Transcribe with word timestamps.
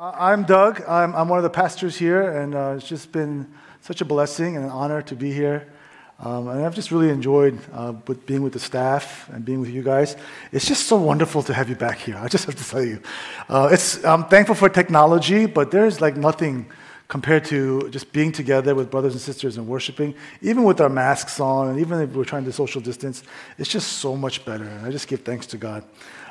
I'm 0.00 0.44
Doug. 0.44 0.80
I'm, 0.86 1.12
I'm 1.16 1.28
one 1.28 1.40
of 1.40 1.42
the 1.42 1.50
pastors 1.50 1.96
here, 1.96 2.30
and 2.30 2.54
uh, 2.54 2.74
it's 2.76 2.86
just 2.86 3.10
been 3.10 3.52
such 3.80 4.00
a 4.00 4.04
blessing 4.04 4.54
and 4.54 4.64
an 4.64 4.70
honor 4.70 5.02
to 5.02 5.16
be 5.16 5.32
here. 5.32 5.72
Um, 6.20 6.46
and 6.46 6.64
I've 6.64 6.74
just 6.76 6.92
really 6.92 7.08
enjoyed 7.08 7.58
uh, 7.72 7.94
with 8.06 8.24
being 8.24 8.42
with 8.42 8.52
the 8.52 8.60
staff 8.60 9.28
and 9.30 9.44
being 9.44 9.60
with 9.60 9.70
you 9.70 9.82
guys. 9.82 10.14
It's 10.52 10.68
just 10.68 10.86
so 10.86 10.96
wonderful 10.96 11.42
to 11.42 11.52
have 11.52 11.68
you 11.68 11.74
back 11.74 11.98
here. 11.98 12.16
I 12.22 12.28
just 12.28 12.44
have 12.44 12.54
to 12.54 12.64
tell 12.64 12.84
you. 12.84 13.02
Uh, 13.48 13.70
it's, 13.72 14.04
I'm 14.04 14.26
thankful 14.26 14.54
for 14.54 14.68
technology, 14.68 15.46
but 15.46 15.72
there's 15.72 16.00
like 16.00 16.16
nothing 16.16 16.66
compared 17.08 17.44
to 17.46 17.90
just 17.90 18.12
being 18.12 18.30
together 18.30 18.76
with 18.76 18.92
brothers 18.92 19.14
and 19.14 19.20
sisters 19.20 19.56
and 19.56 19.66
worshiping, 19.66 20.14
even 20.42 20.62
with 20.62 20.80
our 20.80 20.90
masks 20.90 21.40
on, 21.40 21.70
and 21.70 21.80
even 21.80 22.00
if 22.00 22.10
we're 22.10 22.22
trying 22.22 22.44
to 22.44 22.52
social 22.52 22.80
distance, 22.80 23.24
it's 23.56 23.68
just 23.68 23.94
so 23.94 24.14
much 24.14 24.44
better. 24.44 24.64
And 24.64 24.86
I 24.86 24.92
just 24.92 25.08
give 25.08 25.22
thanks 25.22 25.46
to 25.46 25.56
God. 25.56 25.82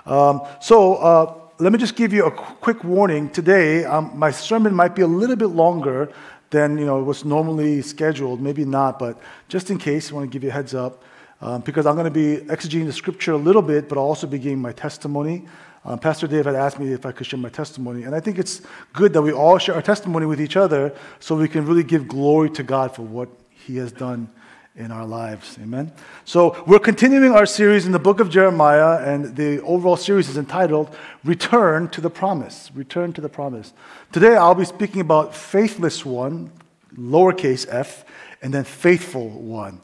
Um, 0.05 0.47
so, 0.61 0.95
uh, 0.95 1.46
let 1.59 1.73
me 1.73 1.79
just 1.79 1.95
give 1.95 2.13
you 2.13 2.25
a 2.25 2.31
quick 2.31 2.83
warning. 2.83 3.29
Today, 3.29 3.83
um, 3.83 4.11
my 4.13 4.29
sermon 4.29 4.75
might 4.75 4.95
be 4.95 5.01
a 5.01 5.07
little 5.07 5.35
bit 5.35 5.47
longer 5.47 6.11
than 6.51 6.77
you 6.77 6.85
know 6.85 7.01
what's 7.01 7.25
normally 7.25 7.81
scheduled. 7.81 8.39
Maybe 8.39 8.63
not, 8.63 8.99
but 8.99 9.19
just 9.47 9.71
in 9.71 9.79
case, 9.79 10.11
I 10.11 10.15
want 10.15 10.29
to 10.29 10.33
give 10.33 10.43
you 10.43 10.49
a 10.49 10.53
heads 10.53 10.75
up 10.75 11.03
um, 11.41 11.61
because 11.61 11.87
I'm 11.87 11.95
going 11.95 12.05
to 12.05 12.11
be 12.11 12.45
exegeting 12.45 12.85
the 12.85 12.93
scripture 12.93 13.31
a 13.31 13.37
little 13.37 13.63
bit, 13.63 13.89
but 13.89 13.97
I'll 13.97 14.03
also 14.03 14.27
be 14.27 14.37
giving 14.37 14.59
my 14.59 14.71
testimony. 14.71 15.47
Um, 15.83 15.97
Pastor 15.97 16.27
Dave 16.27 16.45
had 16.45 16.53
asked 16.53 16.79
me 16.79 16.91
if 16.93 17.07
I 17.07 17.11
could 17.11 17.25
share 17.25 17.39
my 17.39 17.49
testimony, 17.49 18.03
and 18.03 18.13
I 18.13 18.19
think 18.19 18.37
it's 18.37 18.61
good 18.93 19.13
that 19.13 19.21
we 19.23 19.31
all 19.31 19.57
share 19.57 19.73
our 19.73 19.81
testimony 19.81 20.27
with 20.27 20.39
each 20.39 20.57
other 20.57 20.93
so 21.19 21.35
we 21.35 21.47
can 21.47 21.65
really 21.65 21.83
give 21.83 22.07
glory 22.07 22.51
to 22.51 22.61
God 22.61 22.93
for 22.93 23.01
what 23.01 23.29
He 23.49 23.77
has 23.77 23.91
done 23.91 24.29
in 24.77 24.91
our 24.91 25.05
lives. 25.05 25.57
Amen. 25.59 25.91
So 26.23 26.63
we're 26.67 26.79
continuing 26.79 27.31
our 27.31 27.47
series 27.47 27.87
in 27.87 27.91
the 27.91 27.99
book 27.99 28.19
of 28.19 28.29
Jeremiah, 28.29 29.03
and 29.03 29.35
the 29.35 29.59
overall 29.63 29.97
series 29.97 30.29
is 30.29 30.37
entitled 30.37 30.95
Return 31.23 31.89
to 31.89 31.99
the 31.99 32.11
Promise. 32.11 32.69
Return 32.75 33.11
to 33.13 33.21
the 33.21 33.27
Promise. 33.27 33.73
Today 34.11 34.37
I'll 34.37 34.55
be 34.55 34.65
speaking 34.65 35.01
about 35.01 35.35
faithless 35.35 36.05
one, 36.05 36.51
lowercase 36.95 37.65
f, 37.69 38.05
and 38.43 38.53
then 38.53 38.63
faithful 38.63 39.29
one, 39.29 39.81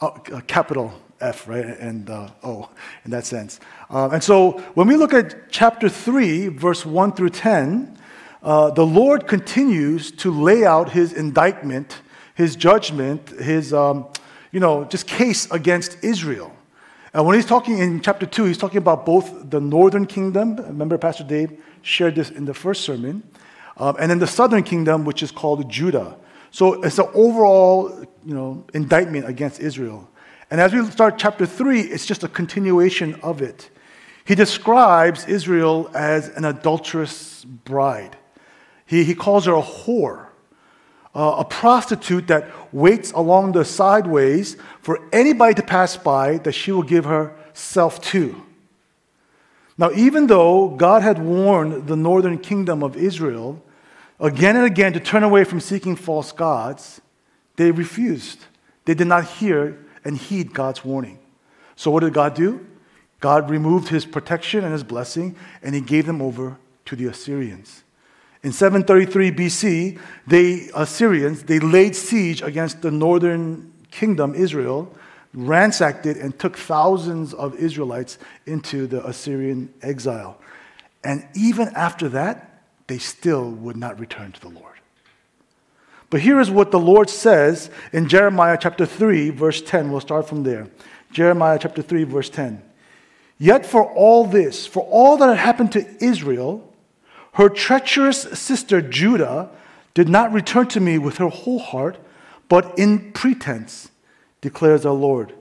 uh, 0.00 0.10
capital 0.46 0.94
F, 1.20 1.48
right? 1.48 1.64
And 1.64 2.08
uh, 2.08 2.28
O 2.44 2.68
in 3.04 3.10
that 3.10 3.26
sense. 3.26 3.58
Uh, 3.90 4.10
and 4.12 4.22
so 4.22 4.58
when 4.74 4.86
we 4.86 4.96
look 4.96 5.12
at 5.12 5.50
chapter 5.50 5.88
3, 5.88 6.48
verse 6.48 6.86
1 6.86 7.12
through 7.12 7.30
10, 7.30 7.98
uh, 8.42 8.70
the 8.70 8.86
Lord 8.86 9.26
continues 9.26 10.12
to 10.12 10.30
lay 10.30 10.64
out 10.64 10.90
his 10.90 11.12
indictment, 11.12 12.00
his 12.36 12.54
judgment, 12.54 13.30
his. 13.40 13.74
Um, 13.74 14.06
you 14.52 14.60
know, 14.60 14.84
just 14.84 15.06
case 15.06 15.50
against 15.50 15.98
Israel. 16.02 16.54
And 17.12 17.24
when 17.24 17.36
he's 17.36 17.46
talking 17.46 17.78
in 17.78 18.00
chapter 18.00 18.26
2, 18.26 18.44
he's 18.44 18.58
talking 18.58 18.78
about 18.78 19.06
both 19.06 19.50
the 19.50 19.60
northern 19.60 20.06
kingdom. 20.06 20.56
Remember, 20.56 20.98
Pastor 20.98 21.24
Dave 21.24 21.62
shared 21.82 22.14
this 22.14 22.30
in 22.30 22.44
the 22.44 22.54
first 22.54 22.84
sermon. 22.84 23.22
Um, 23.78 23.96
and 23.98 24.10
then 24.10 24.18
the 24.18 24.26
southern 24.26 24.62
kingdom, 24.62 25.04
which 25.04 25.22
is 25.22 25.30
called 25.30 25.68
Judah. 25.70 26.16
So 26.50 26.82
it's 26.82 26.98
an 26.98 27.08
overall, 27.14 28.04
you 28.24 28.34
know, 28.34 28.64
indictment 28.74 29.28
against 29.28 29.60
Israel. 29.60 30.08
And 30.50 30.60
as 30.60 30.72
we 30.72 30.84
start 30.90 31.18
chapter 31.18 31.44
3, 31.44 31.80
it's 31.80 32.06
just 32.06 32.22
a 32.22 32.28
continuation 32.28 33.14
of 33.16 33.42
it. 33.42 33.70
He 34.24 34.34
describes 34.34 35.26
Israel 35.26 35.90
as 35.94 36.28
an 36.30 36.44
adulterous 36.44 37.44
bride. 37.44 38.16
He, 38.84 39.04
he 39.04 39.14
calls 39.14 39.46
her 39.46 39.54
a 39.54 39.62
whore 39.62 40.25
uh, 41.16 41.36
a 41.38 41.44
prostitute 41.44 42.26
that 42.26 42.50
waits 42.74 43.10
along 43.12 43.52
the 43.52 43.64
sideways 43.64 44.58
for 44.82 45.00
anybody 45.12 45.54
to 45.54 45.62
pass 45.62 45.96
by 45.96 46.36
that 46.38 46.52
she 46.52 46.70
will 46.70 46.82
give 46.82 47.06
herself 47.06 48.00
to. 48.02 48.42
Now, 49.78 49.90
even 49.92 50.26
though 50.26 50.68
God 50.68 51.02
had 51.02 51.18
warned 51.18 51.86
the 51.86 51.96
northern 51.96 52.38
kingdom 52.38 52.82
of 52.82 52.96
Israel 52.96 53.62
again 54.20 54.56
and 54.56 54.66
again 54.66 54.92
to 54.92 55.00
turn 55.00 55.22
away 55.22 55.44
from 55.44 55.58
seeking 55.58 55.96
false 55.96 56.32
gods, 56.32 57.00
they 57.56 57.70
refused. 57.70 58.44
They 58.84 58.94
did 58.94 59.06
not 59.06 59.24
hear 59.24 59.82
and 60.04 60.18
heed 60.18 60.52
God's 60.52 60.84
warning. 60.84 61.18
So, 61.76 61.90
what 61.90 62.00
did 62.00 62.12
God 62.12 62.34
do? 62.34 62.66
God 63.20 63.48
removed 63.48 63.88
his 63.88 64.04
protection 64.04 64.64
and 64.64 64.72
his 64.72 64.84
blessing, 64.84 65.34
and 65.62 65.74
he 65.74 65.80
gave 65.80 66.04
them 66.04 66.20
over 66.20 66.58
to 66.84 66.94
the 66.96 67.06
Assyrians. 67.06 67.82
In 68.46 68.52
733 68.52 69.32
BC, 69.32 69.98
the 70.28 70.70
Assyrians, 70.72 71.42
they 71.42 71.58
laid 71.58 71.96
siege 71.96 72.42
against 72.42 72.80
the 72.80 72.92
northern 72.92 73.72
kingdom, 73.90 74.36
Israel, 74.36 74.88
ransacked 75.34 76.06
it, 76.06 76.16
and 76.18 76.38
took 76.38 76.56
thousands 76.56 77.34
of 77.34 77.56
Israelites 77.56 78.18
into 78.46 78.86
the 78.86 79.04
Assyrian 79.04 79.74
exile. 79.82 80.38
And 81.02 81.26
even 81.34 81.70
after 81.74 82.08
that, 82.10 82.62
they 82.86 82.98
still 82.98 83.50
would 83.50 83.76
not 83.76 83.98
return 83.98 84.30
to 84.30 84.40
the 84.40 84.50
Lord. 84.50 84.78
But 86.08 86.20
here 86.20 86.38
is 86.38 86.48
what 86.48 86.70
the 86.70 86.78
Lord 86.78 87.10
says 87.10 87.68
in 87.92 88.08
Jeremiah 88.08 88.58
chapter 88.60 88.86
3, 88.86 89.30
verse 89.30 89.60
10. 89.60 89.90
We'll 89.90 90.00
start 90.00 90.28
from 90.28 90.44
there. 90.44 90.68
Jeremiah 91.10 91.58
chapter 91.60 91.82
3, 91.82 92.04
verse 92.04 92.30
10. 92.30 92.62
Yet 93.38 93.66
for 93.66 93.82
all 93.82 94.24
this, 94.24 94.68
for 94.68 94.84
all 94.84 95.16
that 95.16 95.30
had 95.30 95.38
happened 95.38 95.72
to 95.72 95.84
Israel, 96.04 96.72
her 97.36 97.50
treacherous 97.50 98.22
sister 98.22 98.80
Judah 98.80 99.50
did 99.92 100.08
not 100.08 100.32
return 100.32 100.68
to 100.68 100.80
me 100.80 100.96
with 100.96 101.18
her 101.18 101.28
whole 101.28 101.58
heart, 101.58 101.98
but 102.48 102.78
in 102.78 103.12
pretense, 103.12 103.90
declares 104.40 104.86
our 104.86 104.94
Lord. 104.94 105.34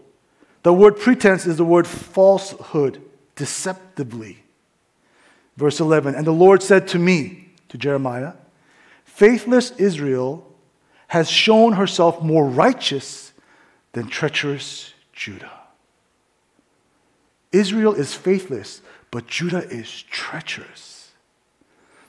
The 0.64 0.74
word 0.74 0.98
pretense 0.98 1.46
is 1.46 1.56
the 1.56 1.64
word 1.64 1.88
falsehood, 1.88 3.02
deceptively. 3.36 4.44
Verse 5.56 5.80
11 5.80 6.16
And 6.16 6.28
the 6.28 6.32
Lord 6.32 6.62
said 6.62 6.88
to 6.90 7.00
me, 7.00 7.50
to 7.70 7.78
Jeremiah, 7.78 8.34
Faithless 9.06 9.72
Israel 9.72 10.46
has 11.08 11.30
shown 11.30 11.74
herself 11.74 12.22
more 12.22 12.46
righteous 12.46 13.32
than 13.94 14.08
treacherous 14.08 14.94
Judah. 15.14 15.62
Israel 17.54 17.94
is 17.94 18.14
faithless, 18.14 18.82
but 19.12 19.28
Judah 19.28 19.66
is 19.70 20.04
treacherous. 20.04 20.95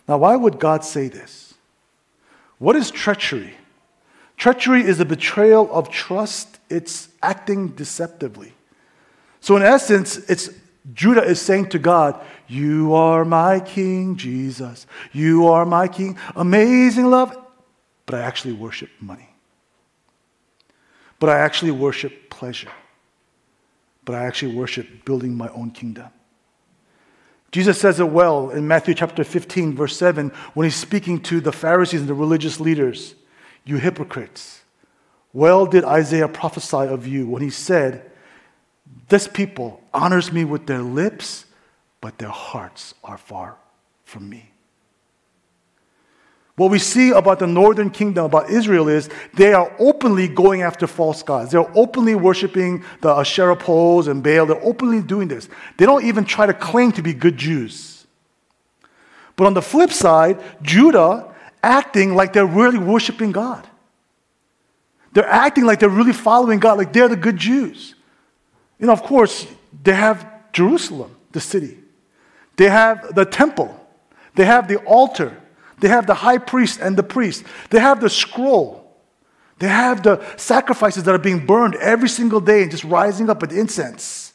Now, 0.09 0.19
why 0.19 0.37
would 0.37 0.59
God 0.59 0.85
say 0.85 1.09
this? 1.09 1.55
What 2.59 2.77
is 2.77 2.91
treachery? 2.91 3.55
Treachery 4.37 4.83
is 4.83 5.01
a 5.01 5.05
betrayal 5.05 5.69
of 5.73 5.91
trust, 5.91 6.59
it's 6.69 7.09
acting 7.23 7.69
deceptively. 7.69 8.53
So, 9.41 9.57
in 9.57 9.63
essence, 9.63 10.19
it's 10.31 10.51
Judah 10.95 11.23
is 11.25 11.41
saying 11.41 11.71
to 11.71 11.79
God, 11.79 12.21
You 12.47 12.95
are 12.95 13.25
my 13.25 13.61
king, 13.61 14.17
Jesus. 14.17 14.87
You 15.13 15.47
are 15.49 15.65
my 15.65 15.89
king. 15.89 16.19
Amazing 16.35 17.07
love. 17.07 17.37
But 18.05 18.17
I 18.17 18.21
actually 18.21 18.55
worship 18.55 18.91
money. 19.01 19.29
But 21.19 21.31
I 21.31 21.39
actually 21.39 21.73
worship 21.73 22.31
pleasure. 22.31 22.71
But 24.05 24.15
I 24.15 24.27
actually 24.27 24.55
worship 24.55 25.05
building 25.05 25.37
my 25.37 25.49
own 25.49 25.71
kingdom. 25.71 26.11
Jesus 27.57 27.81
says 27.81 28.01
it 28.01 28.11
well 28.11 28.51
in 28.51 28.69
Matthew 28.69 28.93
chapter 28.93 29.25
15, 29.25 29.75
verse 29.75 29.97
7, 29.97 30.29
when 30.53 30.65
he's 30.65 30.77
speaking 30.77 31.23
to 31.23 31.41
the 31.41 31.53
Pharisees 31.53 32.01
and 32.01 32.09
the 32.09 32.13
religious 32.13 32.61
leaders. 32.61 33.15
You 33.65 33.79
hypocrites, 33.79 34.61
well 35.33 35.65
did 35.65 35.83
Isaiah 35.83 36.29
prophesy 36.29 36.77
of 36.77 37.07
you 37.07 37.27
when 37.27 37.41
he 37.41 37.49
said, 37.49 38.11
This 39.09 39.27
people 39.27 39.83
honors 39.95 40.31
me 40.31 40.45
with 40.45 40.67
their 40.67 40.83
lips, 40.83 41.47
but 42.03 42.19
their 42.19 42.29
hearts 42.29 42.93
are 43.03 43.17
far 43.17 43.57
from 44.05 44.29
me. 44.29 44.51
What 46.57 46.71
we 46.71 46.79
see 46.79 47.11
about 47.11 47.39
the 47.39 47.47
northern 47.47 47.91
kingdom, 47.91 48.25
about 48.25 48.49
Israel, 48.49 48.89
is 48.89 49.11
they 49.35 49.53
are 49.53 49.75
openly 49.79 50.27
going 50.27 50.63
after 50.63 50.87
false 50.87 51.23
gods. 51.23 51.51
They're 51.51 51.71
openly 51.77 52.15
worshiping 52.15 52.83
the 53.03 53.11
Asherah 53.11 53.57
poles 53.57 54.09
and 54.09 54.23
Baal. 54.23 54.47
They're 54.47 54.65
openly 54.65 55.03
doing 55.03 55.29
this. 55.29 55.51
They 55.77 55.85
don't 55.85 56.05
even 56.05 56.25
try 56.25 56.47
to 56.47 56.55
claim 56.55 56.93
to 56.93 57.03
be 57.03 57.13
good 57.13 57.37
Jews. 57.37 58.07
But 59.37 59.47
on 59.47 59.53
the 59.53 59.61
flip 59.61 59.93
side, 59.93 60.43
Judah 60.63 61.35
acting 61.63 62.15
like 62.15 62.33
they're 62.33 62.47
really 62.47 62.79
worshiping 62.79 63.33
God. 63.33 63.67
They're 65.13 65.29
acting 65.29 65.65
like 65.65 65.79
they're 65.79 65.89
really 65.91 66.15
following 66.15 66.59
God, 66.59 66.79
like 66.79 66.93
they're 66.93 67.09
the 67.09 67.17
good 67.17 67.37
Jews. 67.37 67.95
You 68.79 68.87
know, 68.87 68.93
of 68.95 69.03
course, 69.03 69.47
they 69.83 69.95
have 69.95 70.27
Jerusalem, 70.53 71.15
the 71.33 71.41
city. 71.41 71.77
They 72.57 72.71
have 72.71 73.15
the 73.15 73.27
temple. 73.27 73.79
They 74.35 74.47
have 74.47 74.69
the 74.69 74.77
altar. 74.79 75.37
They 75.79 75.89
have 75.89 76.07
the 76.07 76.15
high 76.15 76.39
priest 76.39 76.81
and 76.81 76.97
the 76.97 77.03
priest. 77.03 77.45
They 77.71 77.81
have 77.81 78.01
the 78.01 78.11
scroll. 78.11 78.83
They 79.59 79.69
have 79.69 80.03
the 80.03 80.25
sacrifices 80.37 81.05
that 81.05 81.15
are 81.15 81.19
being 81.19 81.47
burned 81.47 81.77
every 81.77 82.09
single 82.09 82.41
day 82.41 82.63
and 82.63 82.71
just 82.71 82.85
rising 82.85 83.31
up 83.31 83.41
with 83.41 83.53
incense. 83.53 84.33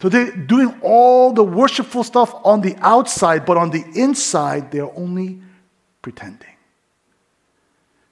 So 0.00 0.08
they're 0.08 0.34
doing 0.34 0.78
all 0.82 1.32
the 1.32 1.42
worshipful 1.42 2.04
stuff 2.04 2.32
on 2.44 2.60
the 2.60 2.76
outside, 2.78 3.44
but 3.44 3.56
on 3.56 3.70
the 3.70 3.84
inside, 3.94 4.70
they're 4.70 4.92
only 4.96 5.40
pretending. 6.02 6.54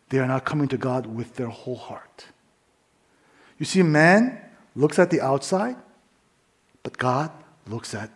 They 0.09 0.19
are 0.19 0.27
not 0.27 0.45
coming 0.45 0.69
to 0.69 0.77
God 0.77 1.07
with 1.07 1.35
their 1.37 1.49
whole 1.49 1.77
heart. 1.77 2.27
You 3.59 3.67
see, 3.67 3.83
man 3.83 4.41
looks 4.75 4.99
at 4.99 5.11
the 5.11 5.21
outside, 5.21 5.77
but 6.83 6.99
God 6.99 7.31
looks 7.67 7.95
at 7.95 8.11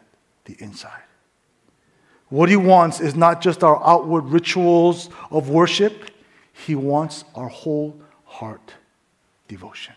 the 0.45 0.57
inside. 0.59 1.03
What 2.31 2.49
he 2.49 2.57
wants 2.57 3.01
is 3.01 3.15
not 3.15 3.41
just 3.41 3.63
our 3.63 3.85
outward 3.87 4.25
rituals 4.27 5.11
of 5.31 5.51
worship, 5.51 6.11
he 6.53 6.75
wants 6.75 7.25
our 7.35 7.49
whole 7.49 8.01
heart 8.25 8.75
devotion. 9.49 9.95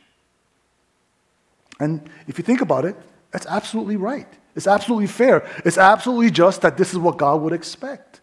And 1.79 2.09
if 2.27 2.37
you 2.37 2.43
think 2.43 2.61
about 2.61 2.85
it, 2.85 2.95
that's 3.31 3.45
absolutely 3.45 3.97
right. 3.97 4.27
It's 4.55 4.67
absolutely 4.67 5.07
fair. 5.07 5.47
It's 5.65 5.77
absolutely 5.77 6.31
just 6.31 6.61
that 6.61 6.77
this 6.77 6.91
is 6.91 6.99
what 6.99 7.17
God 7.17 7.41
would 7.41 7.53
expect. 7.53 8.21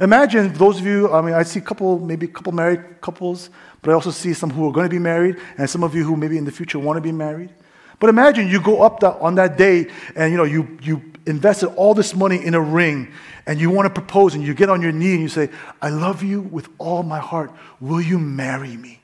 Imagine 0.00 0.52
those 0.54 0.78
of 0.78 0.86
you, 0.86 1.12
I 1.12 1.20
mean, 1.20 1.34
I 1.34 1.42
see 1.42 1.60
a 1.60 1.62
couple, 1.62 1.98
maybe 1.98 2.26
a 2.26 2.28
couple 2.30 2.52
married 2.52 3.00
couples, 3.00 3.50
but 3.82 3.90
I 3.90 3.94
also 3.94 4.10
see 4.10 4.32
some 4.32 4.50
who 4.50 4.66
are 4.66 4.72
going 4.72 4.86
to 4.86 4.90
be 4.90 4.98
married, 4.98 5.36
and 5.58 5.68
some 5.68 5.84
of 5.84 5.94
you 5.94 6.04
who 6.04 6.16
maybe 6.16 6.38
in 6.38 6.44
the 6.44 6.52
future 6.52 6.78
want 6.78 6.96
to 6.96 7.02
be 7.02 7.12
married. 7.12 7.50
But 7.98 8.08
imagine 8.08 8.48
you 8.48 8.62
go 8.62 8.82
up 8.82 9.00
the, 9.00 9.12
on 9.12 9.34
that 9.34 9.58
day 9.58 9.88
and 10.16 10.32
you 10.32 10.38
know 10.38 10.44
you, 10.44 10.78
you 10.82 11.09
invested 11.30 11.68
all 11.68 11.94
this 11.94 12.14
money 12.14 12.44
in 12.44 12.54
a 12.54 12.60
ring 12.60 13.12
and 13.46 13.60
you 13.60 13.70
want 13.70 13.86
to 13.86 14.00
propose 14.00 14.34
and 14.34 14.44
you 14.44 14.52
get 14.52 14.68
on 14.68 14.82
your 14.82 14.92
knee 14.92 15.12
and 15.12 15.22
you 15.22 15.28
say, 15.28 15.48
I 15.80 15.88
love 15.88 16.22
you 16.22 16.42
with 16.42 16.68
all 16.78 17.02
my 17.02 17.18
heart. 17.18 17.52
Will 17.80 18.00
you 18.00 18.18
marry 18.18 18.76
me? 18.76 19.00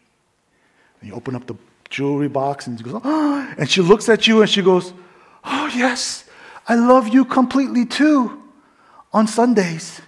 And 1.01 1.09
you 1.09 1.15
open 1.15 1.35
up 1.35 1.47
the 1.47 1.55
jewelry 1.89 2.29
box 2.29 2.67
and 2.67 2.79
she 2.79 2.85
goes, 2.85 3.01
oh, 3.05 3.55
and 3.57 3.71
she 3.71 3.81
looks 3.81 4.09
at 4.09 4.27
you 4.27 4.43
and 4.43 4.51
she 4.51 4.63
goes, 4.63 4.93
Oh, 5.47 5.71
yes, 5.75 6.25
I 6.69 6.75
love 6.75 7.09
you 7.09 7.25
completely 7.25 7.87
too 7.87 8.43
on 9.13 9.29
Sundays. 9.29 10.01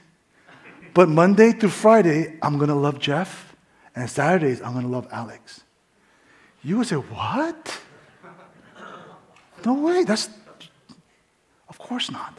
But 0.92 1.08
Monday 1.08 1.52
through 1.52 1.70
Friday, 1.70 2.36
I'm 2.42 2.58
going 2.58 2.70
to 2.70 2.74
love 2.74 2.98
Jeff, 2.98 3.54
and 3.94 4.10
Saturdays, 4.10 4.60
I'm 4.60 4.72
going 4.72 4.84
to 4.84 4.90
love 4.90 5.06
Alex. 5.12 5.60
You 6.64 6.78
would 6.78 6.88
say, 6.88 6.96
What? 6.96 7.80
No 9.64 9.74
way. 9.74 10.04
That's, 10.04 10.28
of 11.68 11.78
course 11.78 12.10
not. 12.10 12.38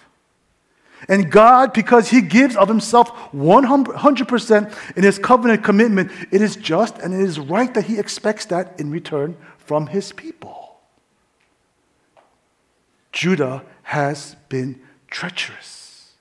And 1.07 1.31
God, 1.31 1.71
because 1.71 2.09
He 2.09 2.21
gives 2.21 2.55
of 2.55 2.67
Himself 2.67 3.09
100% 3.31 4.97
in 4.97 5.03
His 5.03 5.17
covenant 5.17 5.63
commitment, 5.63 6.11
it 6.31 6.41
is 6.41 6.55
just 6.55 6.97
and 6.97 7.13
it 7.13 7.21
is 7.21 7.39
right 7.39 7.73
that 7.73 7.85
He 7.85 7.97
expects 7.97 8.45
that 8.47 8.79
in 8.79 8.91
return 8.91 9.37
from 9.57 9.87
His 9.87 10.11
people. 10.11 10.79
Judah 13.11 13.63
has 13.83 14.35
been 14.49 14.79
treacherous, 15.09 16.11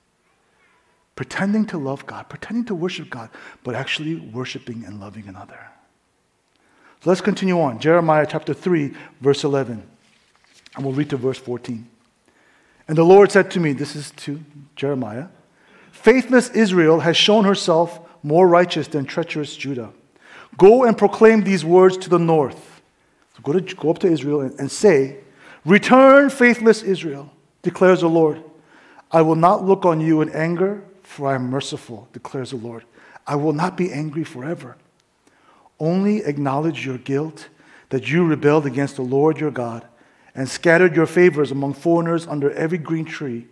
pretending 1.15 1.65
to 1.67 1.77
love 1.77 2.05
God, 2.05 2.29
pretending 2.29 2.65
to 2.65 2.75
worship 2.75 3.09
God, 3.09 3.29
but 3.63 3.75
actually 3.75 4.15
worshiping 4.15 4.85
and 4.85 4.99
loving 4.99 5.27
another. 5.27 5.59
So 7.01 7.09
let's 7.09 7.21
continue 7.21 7.59
on. 7.59 7.79
Jeremiah 7.79 8.25
chapter 8.29 8.53
3, 8.53 8.93
verse 9.21 9.43
11. 9.43 9.83
And 10.75 10.85
we'll 10.85 10.93
read 10.93 11.09
to 11.11 11.17
verse 11.17 11.37
14. 11.37 11.87
And 12.89 12.97
the 12.97 13.05
Lord 13.05 13.31
said 13.31 13.51
to 13.51 13.59
me, 13.59 13.71
This 13.71 13.95
is 13.95 14.09
to 14.11 14.43
Jeremiah 14.75 15.27
Faithless 15.91 16.49
Israel 16.49 17.01
has 17.01 17.15
shown 17.15 17.45
herself 17.45 17.99
more 18.23 18.47
righteous 18.47 18.87
than 18.87 19.05
treacherous 19.05 19.55
Judah. 19.55 19.91
Go 20.57 20.85
and 20.85 20.97
proclaim 20.97 21.43
these 21.43 21.63
words 21.63 21.97
to 21.97 22.09
the 22.09 22.17
north. 22.17 22.81
So 23.35 23.41
go, 23.43 23.53
to, 23.53 23.75
go 23.75 23.91
up 23.91 23.99
to 23.99 24.07
Israel 24.07 24.41
and, 24.41 24.59
and 24.59 24.71
say, 24.71 25.17
Return, 25.65 26.31
faithless 26.31 26.81
Israel, 26.81 27.31
declares 27.61 28.01
the 28.01 28.09
Lord. 28.09 28.43
I 29.11 29.21
will 29.21 29.35
not 29.35 29.63
look 29.63 29.85
on 29.85 30.01
you 30.01 30.21
in 30.21 30.29
anger, 30.29 30.83
for 31.03 31.27
I 31.27 31.35
am 31.35 31.49
merciful, 31.49 32.07
declares 32.11 32.49
the 32.49 32.57
Lord. 32.57 32.85
I 33.27 33.35
will 33.35 33.53
not 33.53 33.77
be 33.77 33.93
angry 33.93 34.23
forever. 34.23 34.77
Only 35.79 36.23
acknowledge 36.23 36.87
your 36.87 36.97
guilt 36.97 37.49
that 37.89 38.09
you 38.09 38.25
rebelled 38.25 38.65
against 38.65 38.95
the 38.95 39.03
Lord 39.03 39.39
your 39.39 39.51
God 39.51 39.85
and 40.39 40.47
scattered 40.47 40.95
your 40.95 41.05
favors 41.05 41.51
among 41.51 41.73
foreigners 41.73 42.25
under 42.25 42.49
every 42.51 42.77
green 42.77 43.03
tree, 43.03 43.45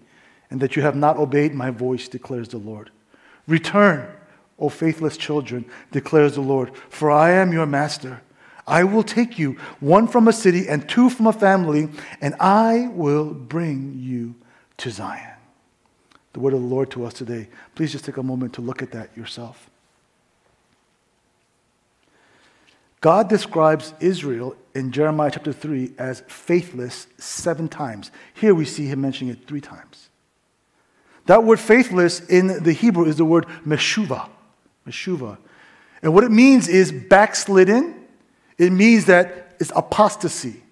and 0.50 0.62
that 0.62 0.78
you 0.78 0.82
have 0.82 0.96
not 0.96 1.18
obeyed 1.18 1.54
my 1.54 1.70
voice, 1.70 2.08
declares 2.08 2.48
the 2.48 2.58
Lord. 2.58 2.92
Return, 3.46 4.08
O 4.58 4.70
faithless 4.70 5.18
children, 5.18 5.66
declares 5.92 6.36
the 6.36 6.42
Lord, 6.42 6.72
for 6.88 7.12
I 7.12 7.32
am 7.32 7.52
your 7.52 7.66
master. 7.66 8.22
I 8.66 8.86
will 8.86 9.04
take 9.04 9.38
you, 9.38 9.58
one 9.82 10.08
from 10.08 10.30
a 10.30 10.32
city 10.32 10.70
and 10.70 10.88
two 10.88 11.10
from 11.10 11.28
a 11.28 11.34
family, 11.34 11.90
and 12.22 12.36
I 12.40 12.88
will 12.94 13.34
bring 13.34 14.00
you 14.00 14.36
to 14.78 14.90
Zion. 14.90 15.36
The 16.32 16.40
word 16.40 16.54
of 16.54 16.62
the 16.62 16.68
Lord 16.68 16.90
to 16.92 17.04
us 17.04 17.14
today. 17.14 17.50
Please 17.76 17.92
just 17.92 18.06
take 18.06 18.16
a 18.16 18.24
moment 18.24 18.54
to 18.54 18.62
look 18.62 18.82
at 18.82 18.92
that 18.92 19.10
yourself. 19.18 19.70
God 23.02 23.28
describes 23.28 23.94
Israel 24.00 24.56
in 24.78 24.92
Jeremiah 24.92 25.32
chapter 25.32 25.52
3 25.52 25.94
as 25.98 26.22
faithless 26.28 27.08
seven 27.18 27.68
times. 27.68 28.12
Here 28.34 28.54
we 28.54 28.66
see 28.66 28.86
him 28.86 29.02
mentioning 29.02 29.34
it 29.34 29.48
three 29.48 29.62
times. 29.62 30.10
That 31.26 31.44
word 31.44 31.60
faithless 31.60 32.22
in 32.22 32.64
the 32.64 32.74
Hebrew 32.74 33.06
is 33.06 33.18
the 33.18 33.26
word 33.26 33.48
meshuva. 33.66 34.30
Meshuva. 34.88 35.38
And 36.02 36.14
what 36.14 36.24
it 36.24 36.32
means 36.32 36.68
is 36.68 36.92
backslidden. 36.92 38.08
It 38.58 38.72
means 38.72 39.06
that 39.06 39.56
it's 39.60 39.72
apostasy. 39.76 40.64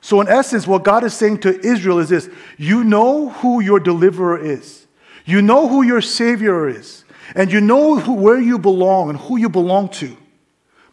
So, 0.00 0.20
in 0.20 0.28
essence, 0.28 0.66
what 0.66 0.82
God 0.82 1.04
is 1.04 1.14
saying 1.14 1.38
to 1.40 1.60
Israel 1.64 2.00
is 2.00 2.08
this 2.08 2.28
you 2.58 2.82
know 2.82 3.28
who 3.28 3.60
your 3.60 3.78
deliverer 3.78 4.36
is, 4.36 4.86
you 5.24 5.42
know 5.42 5.68
who 5.68 5.82
your 5.82 6.00
savior 6.00 6.68
is, 6.68 7.04
and 7.36 7.52
you 7.52 7.60
know 7.60 8.00
who, 8.00 8.14
where 8.14 8.40
you 8.40 8.58
belong 8.58 9.10
and 9.10 9.18
who 9.18 9.36
you 9.36 9.48
belong 9.48 9.88
to 9.90 10.16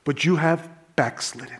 but 0.09 0.25
you 0.25 0.37
have 0.37 0.67
backslidden. 0.95 1.59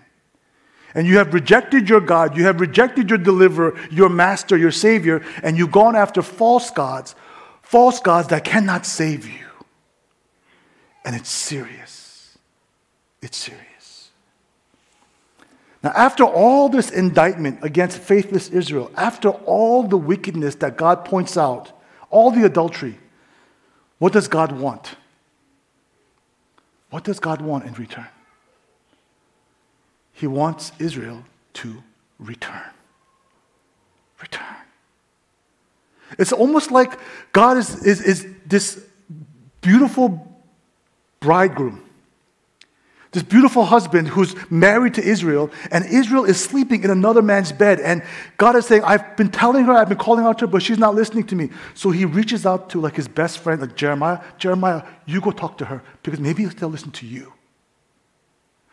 And 0.96 1.06
you 1.08 1.18
have 1.18 1.34
rejected 1.34 1.88
your 1.88 2.02
God, 2.02 2.36
you 2.36 2.46
have 2.46 2.60
rejected 2.60 3.10
your 3.10 3.20
deliverer, 3.20 3.80
your 3.92 4.10
master, 4.10 4.58
your 4.58 4.72
savior, 4.72 5.24
and 5.44 5.58
you've 5.58 5.72
gone 5.72 5.96
after 5.96 6.22
false 6.22 6.72
gods, 6.72 7.16
false 7.62 8.00
gods 8.00 8.30
that 8.30 8.44
cannot 8.44 8.86
save 8.86 9.28
you. 9.28 9.46
And 11.06 11.16
it's 11.16 11.30
serious. 11.30 12.38
It's 13.22 13.38
serious. 13.38 14.10
Now, 15.84 15.92
after 15.96 16.24
all 16.24 16.68
this 16.68 16.92
indictment 16.92 17.60
against 17.64 18.00
faithless 18.00 18.50
Israel, 18.50 18.92
after 18.98 19.30
all 19.30 19.84
the 19.84 19.98
wickedness 19.98 20.56
that 20.56 20.76
God 20.76 21.06
points 21.06 21.38
out, 21.38 21.72
all 22.10 22.32
the 22.32 22.46
adultery, 22.46 23.00
what 23.98 24.12
does 24.12 24.28
God 24.28 24.52
want? 24.52 24.96
What 26.90 27.04
does 27.04 27.20
God 27.20 27.42
want 27.42 27.66
in 27.66 27.74
return? 27.74 28.08
He 30.20 30.28
wants 30.28 30.74
Israel 30.80 31.24
to 31.54 31.82
return. 32.20 32.70
Return. 34.22 34.44
It's 36.18 36.34
almost 36.34 36.72
like 36.72 37.00
God 37.32 37.56
is, 37.56 37.86
is, 37.86 38.02
is 38.02 38.28
this 38.46 38.84
beautiful 39.62 40.28
bridegroom, 41.22 41.86
this 43.14 43.24
beautiful 43.24 43.64
husband 43.64 44.10
who's 44.10 44.36
married 44.52 44.96
to 44.96 45.02
Israel, 45.02 45.52
and 45.72 45.86
Israel 45.86 46.26
is 46.26 46.38
sleeping 46.38 46.84
in 46.84 46.90
another 46.90 47.22
man's 47.22 47.54
bed. 47.54 47.80
And 47.80 48.04
God 48.36 48.58
is 48.58 48.66
saying, 48.66 48.84
I've 48.84 49.16
been 49.16 49.32
telling 49.32 49.64
her, 49.64 49.72
I've 49.72 49.88
been 49.88 49.98
calling 49.98 50.26
out 50.26 50.40
to 50.40 50.48
her, 50.48 50.52
but 50.52 50.62
she's 50.62 50.80
not 50.80 50.96
listening 50.96 51.28
to 51.28 51.36
me. 51.38 51.50
So 51.76 51.92
he 51.92 52.04
reaches 52.04 52.46
out 52.46 52.70
to 52.72 52.82
like 52.82 52.98
his 52.98 53.08
best 53.08 53.40
friend, 53.40 53.62
like 53.62 53.78
Jeremiah. 53.78 54.20
Jeremiah, 54.38 54.84
you 55.06 55.22
go 55.22 55.32
talk 55.32 55.58
to 55.60 55.66
her 55.66 55.82
because 56.04 56.20
maybe 56.20 56.44
still 56.50 56.68
listen 56.68 56.92
to 56.92 57.08
you. 57.08 57.32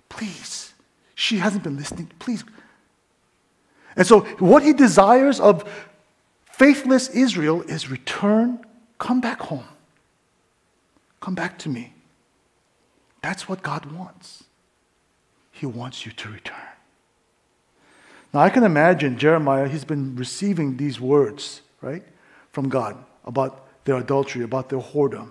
Please. 0.08 0.65
She 1.16 1.38
hasn't 1.38 1.64
been 1.64 1.76
listening. 1.76 2.12
Please. 2.20 2.44
And 3.96 4.06
so, 4.06 4.20
what 4.38 4.62
he 4.62 4.74
desires 4.74 5.40
of 5.40 5.68
faithless 6.44 7.08
Israel 7.08 7.62
is 7.62 7.90
return, 7.90 8.64
come 8.98 9.22
back 9.22 9.40
home. 9.40 9.64
Come 11.20 11.34
back 11.34 11.58
to 11.60 11.70
me. 11.70 11.94
That's 13.22 13.48
what 13.48 13.62
God 13.62 13.90
wants. 13.90 14.44
He 15.50 15.64
wants 15.64 16.04
you 16.04 16.12
to 16.12 16.28
return. 16.28 16.56
Now, 18.34 18.40
I 18.40 18.50
can 18.50 18.62
imagine 18.62 19.16
Jeremiah, 19.16 19.66
he's 19.66 19.86
been 19.86 20.14
receiving 20.16 20.76
these 20.76 21.00
words, 21.00 21.62
right, 21.80 22.02
from 22.52 22.68
God 22.68 23.02
about 23.24 23.66
their 23.86 23.96
adultery, 23.96 24.44
about 24.44 24.68
their 24.68 24.80
whoredom, 24.80 25.30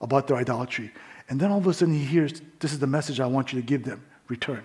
about 0.00 0.26
their 0.26 0.38
idolatry. 0.38 0.90
And 1.28 1.40
then 1.40 1.52
all 1.52 1.58
of 1.58 1.66
a 1.68 1.72
sudden 1.72 1.94
he 1.94 2.04
hears, 2.04 2.42
This 2.58 2.72
is 2.72 2.80
the 2.80 2.88
message 2.88 3.20
I 3.20 3.26
want 3.26 3.52
you 3.52 3.60
to 3.60 3.66
give 3.66 3.84
them 3.84 4.04
return. 4.26 4.64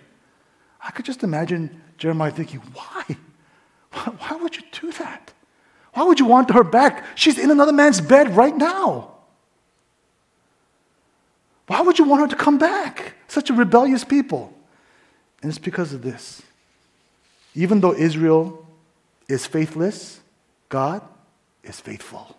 I 0.84 0.92
could 0.92 1.06
just 1.06 1.24
imagine 1.24 1.82
Jeremiah 1.98 2.32
thinking, 2.32 2.62
why? 2.74 3.18
Why 3.92 4.36
would 4.36 4.56
you 4.56 4.64
do 4.72 4.92
that? 4.94 5.34
Why 5.94 6.04
would 6.04 6.20
you 6.20 6.26
want 6.26 6.52
her 6.52 6.64
back? 6.64 7.06
She's 7.16 7.38
in 7.38 7.52
another 7.52 7.74
man's 7.74 8.00
bed 8.00 8.36
right 8.36 8.56
now. 8.56 9.12
Why 11.68 11.82
would 11.82 12.00
you 12.00 12.06
want 12.06 12.22
her 12.22 12.28
to 12.28 12.36
come 12.36 12.58
back? 12.58 13.14
Such 13.28 13.50
a 13.50 13.54
rebellious 13.54 14.04
people. 14.04 14.54
And 15.42 15.50
it's 15.50 15.60
because 15.60 15.94
of 15.94 16.02
this. 16.02 16.42
Even 17.56 17.80
though 17.80 17.94
Israel 17.94 18.66
is 19.28 19.46
faithless, 19.46 20.20
God 20.70 21.02
is 21.64 21.80
faithful. 21.80 22.38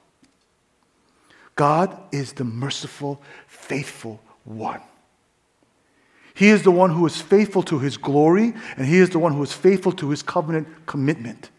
God 1.57 1.97
is 2.13 2.33
the 2.33 2.45
merciful, 2.45 3.21
faithful 3.47 4.21
one. 4.45 4.81
He 6.41 6.49
is 6.49 6.63
the 6.63 6.71
one 6.71 6.89
who 6.89 7.05
is 7.05 7.21
faithful 7.21 7.63
to 7.65 7.79
his 7.79 7.99
glory, 7.99 8.55
and 8.79 8.87
he 8.87 8.97
is 8.97 9.11
the 9.11 9.19
one 9.19 9.35
who 9.35 9.43
is 9.43 9.53
faithful 9.53 9.93
to 9.93 10.09
his 10.09 10.23
covenant 10.23 10.69
commitment. 10.87 11.51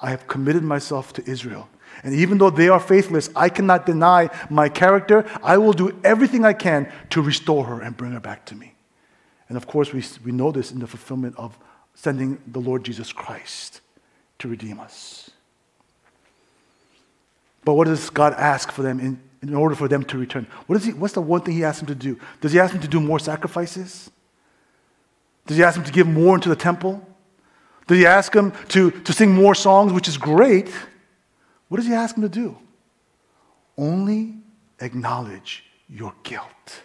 I 0.00 0.08
have 0.08 0.26
committed 0.26 0.62
myself 0.62 1.12
to 1.12 1.30
Israel, 1.30 1.68
And 2.02 2.14
even 2.14 2.38
though 2.38 2.48
they 2.48 2.70
are 2.70 2.80
faithless, 2.80 3.28
I 3.36 3.50
cannot 3.50 3.84
deny 3.84 4.30
my 4.48 4.70
character. 4.70 5.26
I 5.42 5.58
will 5.58 5.74
do 5.74 5.94
everything 6.02 6.46
I 6.46 6.54
can 6.54 6.90
to 7.10 7.20
restore 7.20 7.66
her 7.66 7.82
and 7.82 7.98
bring 7.98 8.12
her 8.12 8.20
back 8.20 8.46
to 8.46 8.54
me. 8.54 8.72
And 9.50 9.58
of 9.58 9.66
course, 9.66 9.92
we, 9.92 10.02
we 10.24 10.32
know 10.32 10.52
this 10.52 10.72
in 10.72 10.78
the 10.78 10.86
fulfillment 10.86 11.34
of 11.36 11.58
sending 11.94 12.38
the 12.46 12.60
Lord 12.60 12.84
Jesus 12.84 13.12
Christ 13.12 13.82
to 14.38 14.48
redeem 14.48 14.80
us. 14.80 15.30
But 17.62 17.74
what 17.74 17.88
does 17.88 18.08
God 18.08 18.32
ask 18.32 18.72
for 18.72 18.80
them 18.80 19.00
in, 19.00 19.20
in 19.42 19.54
order 19.54 19.74
for 19.74 19.88
them 19.88 20.04
to 20.04 20.18
return? 20.18 20.46
What 20.66 20.76
is 20.76 20.84
he, 20.84 20.92
what's 20.92 21.14
the 21.14 21.20
one 21.20 21.42
thing 21.42 21.54
He 21.54 21.64
asks 21.64 21.80
them 21.80 21.86
to 21.88 21.94
do? 21.94 22.18
Does 22.40 22.52
He 22.52 22.60
ask 22.60 22.72
them 22.72 22.82
to 22.82 22.88
do 22.88 23.00
more 23.00 23.18
sacrifices? 23.18 24.10
Does 25.46 25.56
He 25.56 25.62
ask 25.62 25.76
them 25.76 25.84
to 25.84 25.92
give 25.92 26.06
more 26.06 26.34
into 26.34 26.48
the 26.48 26.56
temple? 26.56 27.06
Does 27.86 27.98
He 27.98 28.06
ask 28.06 28.32
them 28.32 28.52
to, 28.68 28.90
to 28.90 29.12
sing 29.12 29.34
more 29.34 29.54
songs, 29.54 29.92
which 29.92 30.08
is 30.08 30.18
great? 30.18 30.70
What 31.68 31.78
does 31.78 31.86
He 31.86 31.94
ask 31.94 32.14
them 32.14 32.22
to 32.22 32.28
do? 32.28 32.58
Only 33.76 34.34
acknowledge 34.80 35.64
your 35.88 36.14
guilt. 36.22 36.82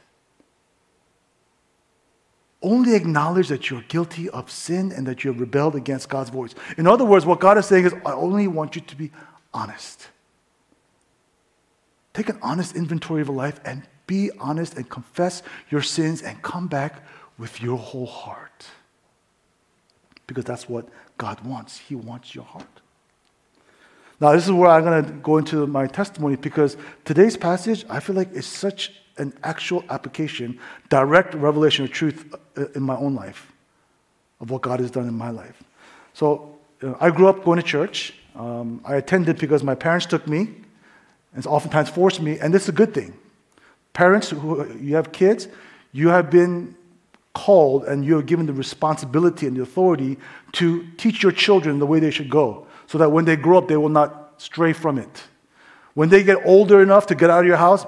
Only 2.61 2.95
acknowledge 2.95 3.49
that 3.49 3.69
you're 3.69 3.81
guilty 3.81 4.29
of 4.29 4.49
sin 4.49 4.93
and 4.93 5.05
that 5.07 5.23
you 5.23 5.31
have 5.31 5.41
rebelled 5.41 5.75
against 5.75 6.07
God's 6.07 6.29
voice. 6.29 6.55
In 6.77 6.87
other 6.87 7.03
words, 7.03 7.25
what 7.25 7.41
God 7.41 7.57
is 7.57 7.65
saying 7.65 7.85
is, 7.85 7.93
I 8.05 8.13
only 8.13 8.47
want 8.47 8.75
you 8.75 8.81
to 8.81 8.95
be 8.95 9.11
honest. 9.53 10.07
Take 12.13 12.29
an 12.29 12.37
honest 12.41 12.75
inventory 12.75 13.21
of 13.21 13.27
your 13.27 13.35
life 13.35 13.59
and 13.65 13.83
be 14.05 14.31
honest 14.39 14.75
and 14.75 14.89
confess 14.89 15.41
your 15.69 15.81
sins 15.81 16.21
and 16.21 16.41
come 16.41 16.67
back 16.67 17.03
with 17.37 17.61
your 17.61 17.77
whole 17.77 18.05
heart. 18.05 18.67
Because 20.27 20.45
that's 20.45 20.69
what 20.69 20.87
God 21.17 21.41
wants. 21.41 21.77
He 21.77 21.95
wants 21.95 22.35
your 22.35 22.45
heart. 22.45 22.67
Now, 24.21 24.31
this 24.33 24.45
is 24.45 24.51
where 24.51 24.69
I'm 24.69 24.83
going 24.83 25.03
to 25.03 25.11
go 25.11 25.37
into 25.37 25.67
my 25.67 25.87
testimony 25.87 26.35
because 26.35 26.77
today's 27.03 27.35
passage, 27.35 27.83
I 27.89 27.99
feel 27.99 28.15
like, 28.15 28.31
is 28.31 28.45
such 28.45 28.93
an 29.17 29.33
actual 29.43 29.83
application, 29.89 30.59
direct 30.89 31.33
revelation 31.33 31.85
of 31.85 31.91
truth 31.91 32.33
uh, 32.57 32.67
in 32.75 32.83
my 32.83 32.95
own 32.95 33.15
life, 33.15 33.51
of 34.39 34.49
what 34.49 34.61
God 34.61 34.79
has 34.79 34.91
done 34.91 35.07
in 35.07 35.13
my 35.13 35.29
life. 35.29 35.61
So, 36.13 36.57
uh, 36.81 36.93
I 36.99 37.09
grew 37.09 37.27
up 37.27 37.43
going 37.43 37.59
to 37.59 37.65
church. 37.65 38.13
Um, 38.35 38.81
I 38.85 38.95
attended 38.95 39.39
because 39.39 39.63
my 39.63 39.75
parents 39.75 40.05
took 40.05 40.27
me 40.27 40.49
and 41.33 41.45
oftentimes 41.47 41.89
forced 41.89 42.21
me, 42.21 42.39
and 42.39 42.53
this 42.53 42.63
is 42.63 42.69
a 42.69 42.73
good 42.73 42.93
thing. 42.93 43.13
Parents 43.93 44.29
who 44.29 44.71
you 44.77 44.95
have 44.95 45.11
kids, 45.11 45.47
you 45.91 46.09
have 46.09 46.29
been 46.29 46.75
called 47.33 47.83
and 47.85 48.05
you're 48.05 48.21
given 48.21 48.45
the 48.45 48.53
responsibility 48.53 49.47
and 49.47 49.57
the 49.57 49.61
authority 49.61 50.17
to 50.53 50.85
teach 50.97 51.23
your 51.23 51.31
children 51.31 51.79
the 51.79 51.85
way 51.85 51.99
they 51.99 52.11
should 52.11 52.29
go 52.29 52.67
so 52.87 52.97
that 52.97 53.09
when 53.09 53.25
they 53.25 53.35
grow 53.35 53.57
up, 53.57 53.67
they 53.67 53.77
will 53.77 53.89
not 53.89 54.33
stray 54.37 54.73
from 54.73 54.97
it. 54.97 55.23
When 55.93 56.09
they 56.09 56.23
get 56.23 56.45
older 56.45 56.81
enough 56.81 57.07
to 57.07 57.15
get 57.15 57.29
out 57.29 57.41
of 57.41 57.45
your 57.45 57.57
house, 57.57 57.85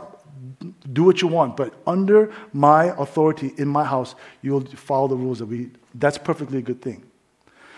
do 0.93 1.03
what 1.03 1.21
you 1.21 1.27
want. 1.27 1.57
But 1.57 1.73
under 1.85 2.31
my 2.53 2.85
authority 2.97 3.53
in 3.57 3.67
my 3.67 3.83
house, 3.83 4.15
you'll 4.41 4.65
follow 4.65 5.07
the 5.07 5.15
rules 5.15 5.39
that 5.39 5.45
we, 5.45 5.71
that's 5.93 6.17
perfectly 6.17 6.59
a 6.59 6.61
good 6.61 6.81
thing. 6.81 7.03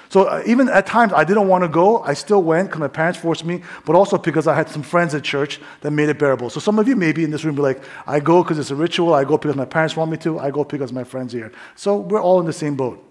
So 0.10 0.24
uh, 0.24 0.44
even 0.46 0.70
at 0.70 0.86
times 0.86 1.14
I 1.14 1.24
didn't 1.24 1.48
want 1.48 1.64
to 1.64 1.68
go, 1.68 2.00
I 2.00 2.14
still 2.14 2.42
went 2.42 2.70
because 2.70 2.80
my 2.80 2.88
parents 2.88 3.20
forced 3.20 3.44
me, 3.44 3.62
but 3.86 3.96
also 3.96 4.18
because 4.18 4.48
I 4.48 4.56
had 4.56 4.70
some 4.70 4.84
friends 4.84 5.14
at 5.14 5.24
church 5.24 5.60
that 5.82 5.92
made 5.92 6.10
it 6.10 6.18
bearable. 6.18 6.50
So 6.50 6.60
some 6.60 6.80
of 6.80 6.88
you 6.88 6.96
maybe 6.96 7.24
in 7.24 7.32
this 7.32 7.44
room 7.44 7.56
be 7.56 7.62
like, 7.62 7.84
I 8.06 8.20
go 8.20 8.44
because 8.44 8.60
it's 8.60 8.72
a 8.72 8.76
ritual, 8.76 9.14
I 9.14 9.24
go 9.24 9.38
because 9.38 9.56
my 9.56 9.66
parents 9.66 9.96
want 9.96 10.12
me 10.12 10.18
to, 10.18 10.40
I 10.40 10.52
go 10.52 10.64
because 10.64 10.94
my 10.94 11.04
friends 11.04 11.34
here. 11.34 11.52
So 11.76 11.98
we're 11.98 12.22
all 12.22 12.40
in 12.40 12.46
the 12.46 12.54
same 12.54 12.76
boat. 12.76 13.04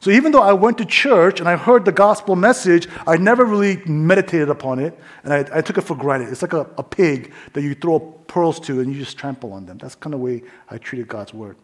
So 0.00 0.10
even 0.10 0.30
though 0.30 0.42
I 0.42 0.52
went 0.52 0.78
to 0.78 0.84
church 0.84 1.40
and 1.40 1.48
I 1.48 1.56
heard 1.56 1.84
the 1.84 1.92
gospel 1.92 2.36
message, 2.36 2.86
I 3.06 3.16
never 3.16 3.44
really 3.44 3.78
meditated 3.86 4.50
upon 4.50 4.78
it, 4.78 4.98
and 5.24 5.32
I, 5.32 5.58
I 5.58 5.60
took 5.62 5.78
it 5.78 5.82
for 5.82 5.96
granted. 5.96 6.28
It's 6.28 6.42
like 6.42 6.52
a, 6.52 6.68
a 6.76 6.82
pig 6.82 7.32
that 7.54 7.62
you 7.62 7.74
throw 7.74 8.00
pearls 8.00 8.60
to 8.60 8.80
and 8.80 8.92
you 8.92 8.98
just 8.98 9.16
trample 9.16 9.52
on 9.52 9.66
them. 9.66 9.78
That's 9.78 9.94
kind 9.94 10.12
of 10.14 10.20
the 10.20 10.24
way 10.24 10.42
I 10.68 10.78
treated 10.78 11.08
God's 11.08 11.32
word. 11.32 11.56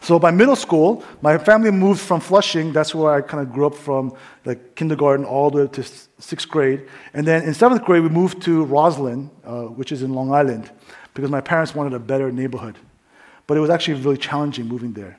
So 0.00 0.18
by 0.18 0.30
middle 0.30 0.56
school, 0.56 1.04
my 1.22 1.38
family 1.38 1.70
moved 1.70 2.00
from 2.00 2.20
Flushing. 2.20 2.72
That's 2.72 2.94
where 2.94 3.12
I 3.12 3.20
kind 3.20 3.46
of 3.46 3.52
grew 3.52 3.66
up 3.66 3.74
from, 3.74 4.14
like 4.44 4.74
kindergarten 4.74 5.24
all 5.24 5.50
the 5.50 5.58
way 5.58 5.66
to 5.68 5.84
sixth 6.18 6.48
grade. 6.48 6.86
And 7.14 7.26
then 7.26 7.42
in 7.42 7.54
seventh 7.54 7.84
grade, 7.84 8.02
we 8.02 8.08
moved 8.08 8.42
to 8.42 8.64
Roslyn, 8.64 9.30
uh, 9.44 9.62
which 9.62 9.92
is 9.92 10.02
in 10.02 10.14
Long 10.14 10.32
Island, 10.32 10.70
because 11.14 11.30
my 11.30 11.40
parents 11.40 11.74
wanted 11.74 11.92
a 11.94 11.98
better 11.98 12.30
neighborhood. 12.30 12.78
But 13.46 13.56
it 13.56 13.60
was 13.60 13.70
actually 13.70 14.00
really 14.02 14.18
challenging 14.18 14.66
moving 14.66 14.92
there. 14.92 15.18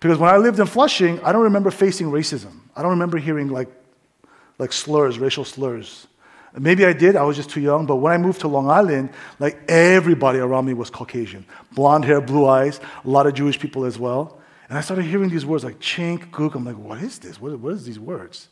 Because 0.00 0.18
when 0.18 0.30
I 0.30 0.36
lived 0.36 0.58
in 0.58 0.66
Flushing, 0.66 1.20
I 1.20 1.32
don't 1.32 1.42
remember 1.42 1.70
facing 1.70 2.10
racism. 2.10 2.60
I 2.74 2.82
don't 2.82 2.90
remember 2.90 3.18
hearing 3.18 3.48
like, 3.48 3.68
like 4.58 4.72
slurs, 4.72 5.18
racial 5.18 5.44
slurs. 5.44 6.06
Maybe 6.58 6.84
I 6.84 6.92
did, 6.92 7.16
I 7.16 7.22
was 7.22 7.36
just 7.36 7.48
too 7.48 7.60
young, 7.60 7.86
but 7.86 7.96
when 7.96 8.12
I 8.12 8.18
moved 8.18 8.40
to 8.42 8.48
Long 8.48 8.68
Island, 8.68 9.10
like 9.38 9.58
everybody 9.68 10.38
around 10.38 10.66
me 10.66 10.74
was 10.74 10.90
Caucasian. 10.90 11.46
Blonde 11.72 12.04
hair, 12.04 12.20
blue 12.20 12.46
eyes, 12.46 12.78
a 13.04 13.08
lot 13.08 13.26
of 13.26 13.32
Jewish 13.32 13.58
people 13.58 13.84
as 13.84 13.98
well. 13.98 14.38
And 14.68 14.76
I 14.76 14.82
started 14.82 15.04
hearing 15.04 15.30
these 15.30 15.46
words 15.46 15.64
like 15.64 15.78
chink, 15.80 16.30
gook. 16.30 16.54
I'm 16.54 16.64
like, 16.64 16.76
what 16.76 17.02
is 17.02 17.18
this? 17.18 17.40
What, 17.40 17.58
what 17.58 17.74
is 17.74 17.84
these 17.84 17.98
words? 17.98 18.48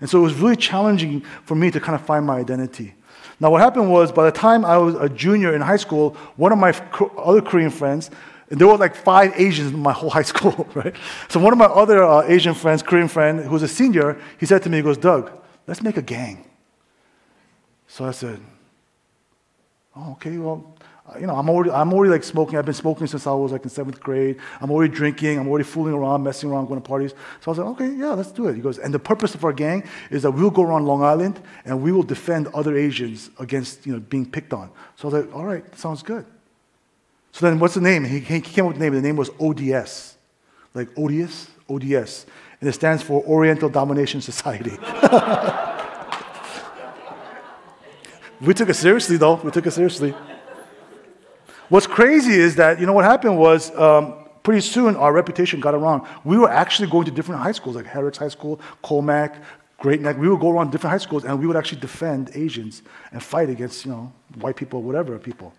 And 0.00 0.10
so 0.10 0.18
it 0.18 0.22
was 0.22 0.34
really 0.34 0.56
challenging 0.56 1.22
for 1.44 1.54
me 1.54 1.70
to 1.70 1.80
kind 1.80 1.94
of 1.94 2.04
find 2.04 2.26
my 2.26 2.38
identity. 2.38 2.94
Now, 3.40 3.50
what 3.50 3.60
happened 3.60 3.90
was 3.90 4.12
by 4.12 4.24
the 4.24 4.32
time 4.32 4.64
I 4.64 4.76
was 4.78 4.94
a 4.96 5.08
junior 5.08 5.54
in 5.54 5.60
high 5.60 5.76
school, 5.76 6.16
one 6.36 6.52
of 6.52 6.58
my 6.58 6.70
other 7.16 7.40
Korean 7.40 7.70
friends, 7.70 8.10
and 8.50 8.60
there 8.60 8.68
were 8.68 8.76
like 8.76 8.94
five 8.94 9.32
Asians 9.36 9.72
in 9.72 9.80
my 9.80 9.92
whole 9.92 10.10
high 10.18 10.22
school, 10.22 10.68
right? 10.74 10.94
So 11.28 11.40
one 11.40 11.52
of 11.52 11.58
my 11.58 11.66
other 11.66 12.02
uh, 12.02 12.22
Asian 12.22 12.54
friends, 12.54 12.82
Korean 12.82 13.08
friend, 13.08 13.40
who 13.44 13.50
was 13.50 13.62
a 13.62 13.68
senior, 13.68 14.20
he 14.38 14.46
said 14.46 14.62
to 14.64 14.70
me, 14.70 14.78
he 14.78 14.82
goes, 14.82 14.98
Doug, 14.98 15.30
let's 15.66 15.82
make 15.82 15.96
a 15.96 16.02
gang. 16.02 16.44
So 17.94 18.04
I 18.04 18.10
said, 18.10 18.40
oh, 19.94 20.10
okay, 20.14 20.36
well, 20.36 20.74
uh, 21.06 21.16
you 21.16 21.28
know, 21.28 21.36
I'm 21.36 21.48
already, 21.48 21.70
I'm 21.70 21.92
already 21.92 22.10
like 22.10 22.24
smoking. 22.24 22.58
I've 22.58 22.64
been 22.64 22.74
smoking 22.74 23.06
since 23.06 23.24
I 23.24 23.30
was 23.30 23.52
like 23.52 23.62
in 23.62 23.70
seventh 23.70 24.00
grade. 24.00 24.40
I'm 24.60 24.72
already 24.72 24.92
drinking. 24.92 25.38
I'm 25.38 25.46
already 25.46 25.62
fooling 25.62 25.94
around, 25.94 26.24
messing 26.24 26.50
around, 26.50 26.66
going 26.66 26.82
to 26.82 26.88
parties. 26.88 27.12
So 27.40 27.46
I 27.46 27.50
was 27.50 27.58
like, 27.58 27.68
okay, 27.68 27.94
yeah, 27.94 28.10
let's 28.10 28.32
do 28.32 28.48
it. 28.48 28.56
He 28.56 28.60
goes, 28.60 28.78
and 28.78 28.92
the 28.92 28.98
purpose 28.98 29.36
of 29.36 29.44
our 29.44 29.52
gang 29.52 29.84
is 30.10 30.22
that 30.22 30.32
we'll 30.32 30.50
go 30.50 30.62
around 30.62 30.86
Long 30.86 31.04
Island 31.04 31.40
and 31.64 31.82
we 31.82 31.92
will 31.92 32.02
defend 32.02 32.48
other 32.48 32.76
Asians 32.76 33.30
against, 33.38 33.86
you 33.86 33.92
know, 33.92 34.00
being 34.00 34.28
picked 34.28 34.52
on. 34.52 34.72
So 34.96 35.08
I 35.08 35.12
was 35.12 35.26
like, 35.26 35.32
all 35.36 35.44
right, 35.44 35.78
sounds 35.78 36.02
good. 36.02 36.26
So 37.30 37.46
then 37.46 37.60
what's 37.60 37.74
the 37.74 37.80
name? 37.80 38.02
He, 38.02 38.18
he 38.18 38.40
came 38.40 38.64
up 38.64 38.70
with 38.70 38.78
the 38.78 38.84
name. 38.86 38.94
The 38.94 39.02
name 39.02 39.14
was 39.14 39.30
ODS, 39.38 40.16
like 40.74 40.88
odious, 40.96 41.48
ODS. 41.70 42.26
And 42.60 42.68
it 42.68 42.72
stands 42.72 43.04
for 43.04 43.22
Oriental 43.22 43.68
Domination 43.68 44.20
Society. 44.20 44.76
We 48.40 48.54
took 48.54 48.68
it 48.68 48.74
seriously, 48.74 49.16
though. 49.16 49.36
We 49.36 49.50
took 49.50 49.66
it 49.66 49.70
seriously. 49.72 50.14
What's 51.68 51.86
crazy 51.86 52.34
is 52.34 52.56
that, 52.56 52.78
you 52.78 52.86
know, 52.86 52.92
what 52.92 53.04
happened 53.04 53.38
was 53.38 53.74
um, 53.76 54.26
pretty 54.42 54.60
soon 54.60 54.96
our 54.96 55.12
reputation 55.12 55.60
got 55.60 55.74
around. 55.74 56.06
We 56.24 56.36
were 56.38 56.50
actually 56.50 56.88
going 56.88 57.06
to 57.06 57.10
different 57.10 57.40
high 57.40 57.52
schools, 57.52 57.76
like 57.76 57.86
Herricks 57.86 58.18
High 58.18 58.28
School, 58.28 58.60
Commack, 58.82 59.42
Great 59.78 60.00
Neck. 60.00 60.18
We 60.18 60.28
would 60.28 60.40
go 60.40 60.50
around 60.50 60.70
different 60.70 60.92
high 60.92 60.98
schools 60.98 61.24
and 61.24 61.38
we 61.38 61.46
would 61.46 61.56
actually 61.56 61.80
defend 61.80 62.30
Asians 62.34 62.82
and 63.12 63.22
fight 63.22 63.48
against, 63.48 63.84
you 63.84 63.92
know, 63.92 64.12
white 64.40 64.56
people, 64.56 64.82
whatever 64.82 65.18
people. 65.18 65.52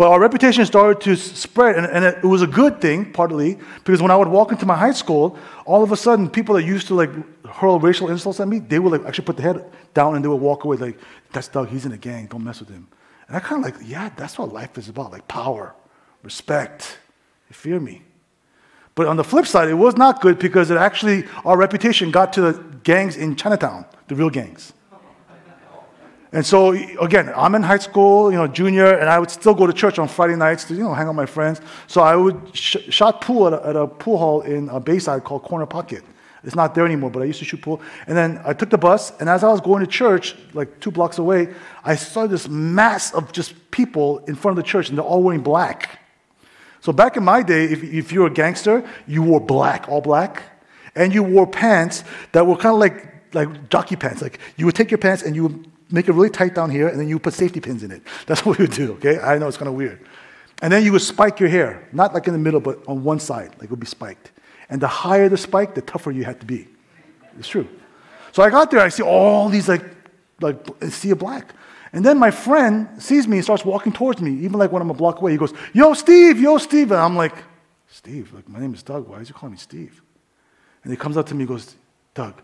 But 0.00 0.12
our 0.12 0.18
reputation 0.18 0.64
started 0.64 1.02
to 1.02 1.14
spread, 1.14 1.76
and, 1.76 1.84
and, 1.84 2.06
it 2.06 2.24
was 2.24 2.40
a 2.40 2.46
good 2.46 2.80
thing, 2.80 3.12
partly, 3.12 3.58
because 3.84 4.00
when 4.00 4.10
I 4.10 4.16
would 4.16 4.28
walk 4.28 4.50
into 4.50 4.64
my 4.64 4.74
high 4.74 4.92
school, 4.92 5.36
all 5.66 5.82
of 5.82 5.92
a 5.92 5.96
sudden, 5.98 6.30
people 6.30 6.54
that 6.54 6.62
used 6.62 6.86
to 6.86 6.94
like 6.94 7.10
hurl 7.46 7.78
racial 7.78 8.08
insults 8.08 8.40
at 8.40 8.48
me, 8.48 8.60
they 8.60 8.78
would 8.78 8.92
like 8.92 9.06
actually 9.06 9.26
put 9.26 9.36
their 9.36 9.52
head 9.52 9.70
down 9.92 10.14
and 10.14 10.24
they 10.24 10.28
would 10.28 10.40
walk 10.40 10.64
away 10.64 10.78
like, 10.78 10.98
that's 11.32 11.48
Doug, 11.48 11.68
he's 11.68 11.84
in 11.84 11.92
a 11.92 11.98
gang, 11.98 12.24
don't 12.28 12.42
mess 12.42 12.60
with 12.60 12.70
him. 12.70 12.88
And 13.28 13.36
I 13.36 13.40
kind 13.40 13.62
of 13.62 13.74
like, 13.74 13.86
yeah, 13.86 14.08
that's 14.16 14.38
what 14.38 14.54
life 14.54 14.78
is 14.78 14.88
about, 14.88 15.12
like 15.12 15.28
power, 15.28 15.74
respect, 16.22 16.96
they 17.50 17.52
fear 17.52 17.78
me. 17.78 18.00
But 18.94 19.06
on 19.06 19.18
the 19.18 19.24
flip 19.24 19.46
side, 19.46 19.68
it 19.68 19.74
was 19.74 19.98
not 19.98 20.22
good 20.22 20.38
because 20.38 20.70
it 20.70 20.78
actually, 20.78 21.26
our 21.44 21.58
reputation 21.58 22.10
got 22.10 22.32
to 22.32 22.40
the 22.40 22.52
gangs 22.84 23.18
in 23.18 23.36
Chinatown, 23.36 23.84
the 24.08 24.14
real 24.14 24.30
gangs. 24.30 24.72
And 26.32 26.46
so, 26.46 26.72
again, 27.00 27.32
I'm 27.34 27.56
in 27.56 27.62
high 27.62 27.78
school, 27.78 28.30
you 28.30 28.36
know, 28.36 28.46
junior, 28.46 28.94
and 28.94 29.08
I 29.08 29.18
would 29.18 29.30
still 29.30 29.54
go 29.54 29.66
to 29.66 29.72
church 29.72 29.98
on 29.98 30.06
Friday 30.06 30.36
nights 30.36 30.64
to, 30.64 30.74
you 30.74 30.84
know, 30.84 30.94
hang 30.94 31.06
out 31.06 31.10
with 31.10 31.16
my 31.16 31.26
friends. 31.26 31.60
So 31.88 32.02
I 32.02 32.14
would 32.14 32.56
sh- 32.56 32.76
shot 32.88 33.20
pool 33.20 33.48
at 33.48 33.52
a, 33.52 33.66
at 33.66 33.76
a, 33.76 33.86
pool 33.88 34.16
hall 34.16 34.42
in 34.42 34.68
a 34.68 34.78
Bayside 34.78 35.24
called 35.24 35.42
Corner 35.42 35.66
Pocket. 35.66 36.04
It's 36.44 36.54
not 36.54 36.74
there 36.74 36.86
anymore, 36.86 37.10
but 37.10 37.22
I 37.22 37.24
used 37.24 37.40
to 37.40 37.44
shoot 37.44 37.60
pool. 37.60 37.82
And 38.06 38.16
then 38.16 38.40
I 38.44 38.52
took 38.52 38.70
the 38.70 38.78
bus, 38.78 39.12
and 39.18 39.28
as 39.28 39.42
I 39.42 39.48
was 39.48 39.60
going 39.60 39.84
to 39.84 39.90
church, 39.90 40.36
like 40.54 40.78
two 40.78 40.92
blocks 40.92 41.18
away, 41.18 41.52
I 41.84 41.96
saw 41.96 42.28
this 42.28 42.48
mass 42.48 43.12
of 43.12 43.32
just 43.32 43.70
people 43.72 44.18
in 44.20 44.36
front 44.36 44.56
of 44.56 44.64
the 44.64 44.68
church, 44.68 44.88
and 44.88 44.96
they're 44.96 45.04
all 45.04 45.22
wearing 45.22 45.42
black. 45.42 45.98
So 46.80 46.92
back 46.92 47.16
in 47.16 47.24
my 47.24 47.42
day, 47.42 47.64
if, 47.64 47.82
if 47.82 48.12
you 48.12 48.20
were 48.20 48.28
a 48.28 48.32
gangster, 48.32 48.88
you 49.06 49.22
wore 49.22 49.40
black, 49.40 49.88
all 49.88 50.00
black, 50.00 50.44
and 50.94 51.12
you 51.12 51.24
wore 51.24 51.46
pants 51.46 52.04
that 52.32 52.46
were 52.46 52.56
kind 52.56 52.74
of 52.74 52.78
like 52.78 53.08
like 53.32 53.70
jockey 53.70 53.96
pants. 53.96 54.22
Like 54.22 54.38
you 54.56 54.66
would 54.66 54.74
take 54.74 54.90
your 54.90 54.98
pants 54.98 55.22
and 55.22 55.36
you 55.36 55.44
would 55.44 55.69
make 55.90 56.08
it 56.08 56.12
really 56.12 56.30
tight 56.30 56.54
down 56.54 56.70
here, 56.70 56.88
and 56.88 56.98
then 56.98 57.08
you 57.08 57.18
put 57.18 57.34
safety 57.34 57.60
pins 57.60 57.82
in 57.82 57.90
it. 57.90 58.02
That's 58.26 58.44
what 58.44 58.58
we 58.58 58.64
would 58.64 58.74
do, 58.74 58.92
okay? 58.94 59.18
I 59.18 59.38
know 59.38 59.48
it's 59.48 59.56
kind 59.56 59.68
of 59.68 59.74
weird. 59.74 60.00
And 60.62 60.72
then 60.72 60.84
you 60.84 60.92
would 60.92 61.02
spike 61.02 61.40
your 61.40 61.48
hair, 61.48 61.88
not 61.92 62.12
like 62.12 62.26
in 62.26 62.32
the 62.32 62.38
middle, 62.38 62.60
but 62.60 62.82
on 62.86 63.02
one 63.02 63.18
side, 63.18 63.50
like 63.54 63.64
it 63.64 63.70
would 63.70 63.80
be 63.80 63.86
spiked. 63.86 64.32
And 64.68 64.80
the 64.80 64.88
higher 64.88 65.28
the 65.28 65.36
spike, 65.36 65.74
the 65.74 65.82
tougher 65.82 66.10
you 66.10 66.24
had 66.24 66.38
to 66.40 66.46
be. 66.46 66.68
It's 67.38 67.48
true. 67.48 67.66
So 68.32 68.42
I 68.42 68.50
got 68.50 68.70
there, 68.70 68.80
I 68.80 68.90
see 68.90 69.02
all 69.02 69.48
these 69.48 69.68
like 69.68 69.84
like 70.40 70.58
sea 70.90 71.10
of 71.10 71.18
black. 71.18 71.54
And 71.92 72.04
then 72.04 72.18
my 72.18 72.30
friend 72.30 72.88
sees 73.02 73.26
me 73.26 73.38
and 73.38 73.44
starts 73.44 73.64
walking 73.64 73.92
towards 73.92 74.20
me, 74.20 74.30
even 74.44 74.58
like 74.58 74.70
when 74.70 74.80
I'm 74.80 74.90
a 74.90 74.94
block 74.94 75.20
away. 75.20 75.32
He 75.32 75.38
goes, 75.38 75.52
Yo, 75.72 75.92
Steve, 75.94 76.40
yo, 76.40 76.58
Steve. 76.58 76.92
And 76.92 77.00
I'm 77.00 77.16
like, 77.16 77.34
Steve, 77.88 78.32
like, 78.32 78.48
my 78.48 78.60
name 78.60 78.72
is 78.74 78.82
Doug. 78.82 79.08
Why 79.08 79.18
is 79.18 79.28
he 79.28 79.34
calling 79.34 79.52
me 79.52 79.58
Steve? 79.58 80.00
And 80.84 80.92
he 80.92 80.96
comes 80.96 81.16
up 81.16 81.26
to 81.26 81.34
me 81.34 81.40
and 81.40 81.48
goes, 81.48 81.74
Doug, 82.14 82.40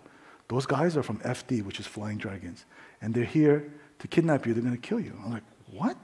those 0.48 0.66
guys 0.66 0.96
are 0.96 1.02
from 1.02 1.18
FD, 1.20 1.62
which 1.62 1.78
is 1.78 1.86
Flying 1.86 2.18
Dragons. 2.18 2.64
And 3.00 3.14
they're 3.14 3.24
here 3.24 3.72
to 3.98 4.08
kidnap 4.08 4.46
you. 4.46 4.54
They're 4.54 4.62
going 4.62 4.74
to 4.74 4.80
kill 4.80 5.00
you. 5.00 5.12
I'm 5.24 5.32
like, 5.32 5.42
what? 5.70 5.96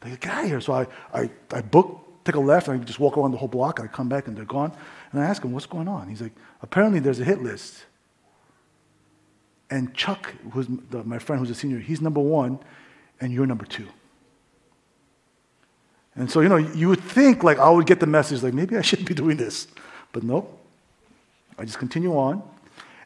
They 0.00 0.10
get 0.10 0.26
out 0.26 0.44
of 0.44 0.50
here. 0.50 0.60
So 0.60 0.72
I, 0.72 0.86
I, 1.12 1.30
I 1.52 1.60
book, 1.60 2.24
take 2.24 2.34
a 2.34 2.40
left, 2.40 2.68
and 2.68 2.80
I 2.80 2.84
just 2.84 2.98
walk 2.98 3.16
around 3.16 3.32
the 3.32 3.38
whole 3.38 3.48
block, 3.48 3.78
and 3.78 3.88
I 3.88 3.92
come 3.92 4.08
back, 4.08 4.26
and 4.26 4.36
they're 4.36 4.44
gone. 4.44 4.72
And 5.12 5.20
I 5.20 5.26
ask 5.26 5.44
him, 5.44 5.52
what's 5.52 5.66
going 5.66 5.88
on? 5.88 6.08
He's 6.08 6.22
like, 6.22 6.32
apparently 6.62 7.00
there's 7.00 7.20
a 7.20 7.24
hit 7.24 7.42
list. 7.42 7.84
And 9.70 9.94
Chuck, 9.94 10.34
who's 10.52 10.66
the, 10.90 11.04
my 11.04 11.18
friend 11.18 11.38
who's 11.40 11.50
a 11.50 11.54
senior, 11.54 11.78
he's 11.78 12.00
number 12.00 12.20
one, 12.20 12.58
and 13.20 13.32
you're 13.32 13.46
number 13.46 13.64
two. 13.64 13.86
And 16.16 16.30
so, 16.30 16.40
you 16.40 16.48
know, 16.48 16.56
you 16.56 16.88
would 16.88 17.00
think 17.00 17.44
like 17.44 17.58
I 17.58 17.70
would 17.70 17.86
get 17.86 18.00
the 18.00 18.06
message, 18.06 18.42
like 18.42 18.52
maybe 18.52 18.76
I 18.76 18.82
shouldn't 18.82 19.08
be 19.08 19.14
doing 19.14 19.36
this. 19.36 19.68
But 20.12 20.22
nope. 20.22 20.58
I 21.58 21.64
just 21.64 21.78
continue 21.78 22.16
on. 22.16 22.42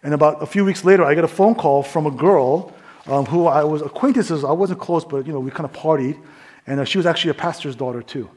And 0.03 0.15
about 0.15 0.43
a 0.43 0.47
few 0.47 0.65
weeks 0.65 0.85
later, 0.85 1.05
I 1.05 1.15
get 1.15 1.25
a 1.25 1.29
phone 1.29 1.55
call 1.55 1.83
from 1.83 2.07
a 2.07 2.11
girl 2.11 2.74
um, 3.07 3.27
who 3.27 3.47
I 3.47 3.65
was 3.65 3.83
acquaintances. 3.83 4.45
I 4.45 4.53
wasn't 4.53 4.81
close, 4.81 5.05
but, 5.05 5.27
you 5.27 5.33
know, 5.33 5.41
we 5.41 5.51
kind 5.51 5.65
of 5.65 5.73
partied. 5.73 6.19
And 6.67 6.81
uh, 6.81 6.85
she 6.85 6.99
was 6.99 7.07
actually 7.07 7.33
a 7.33 7.35
pastor's 7.35 7.77
daughter, 7.77 8.03
too. 8.03 8.31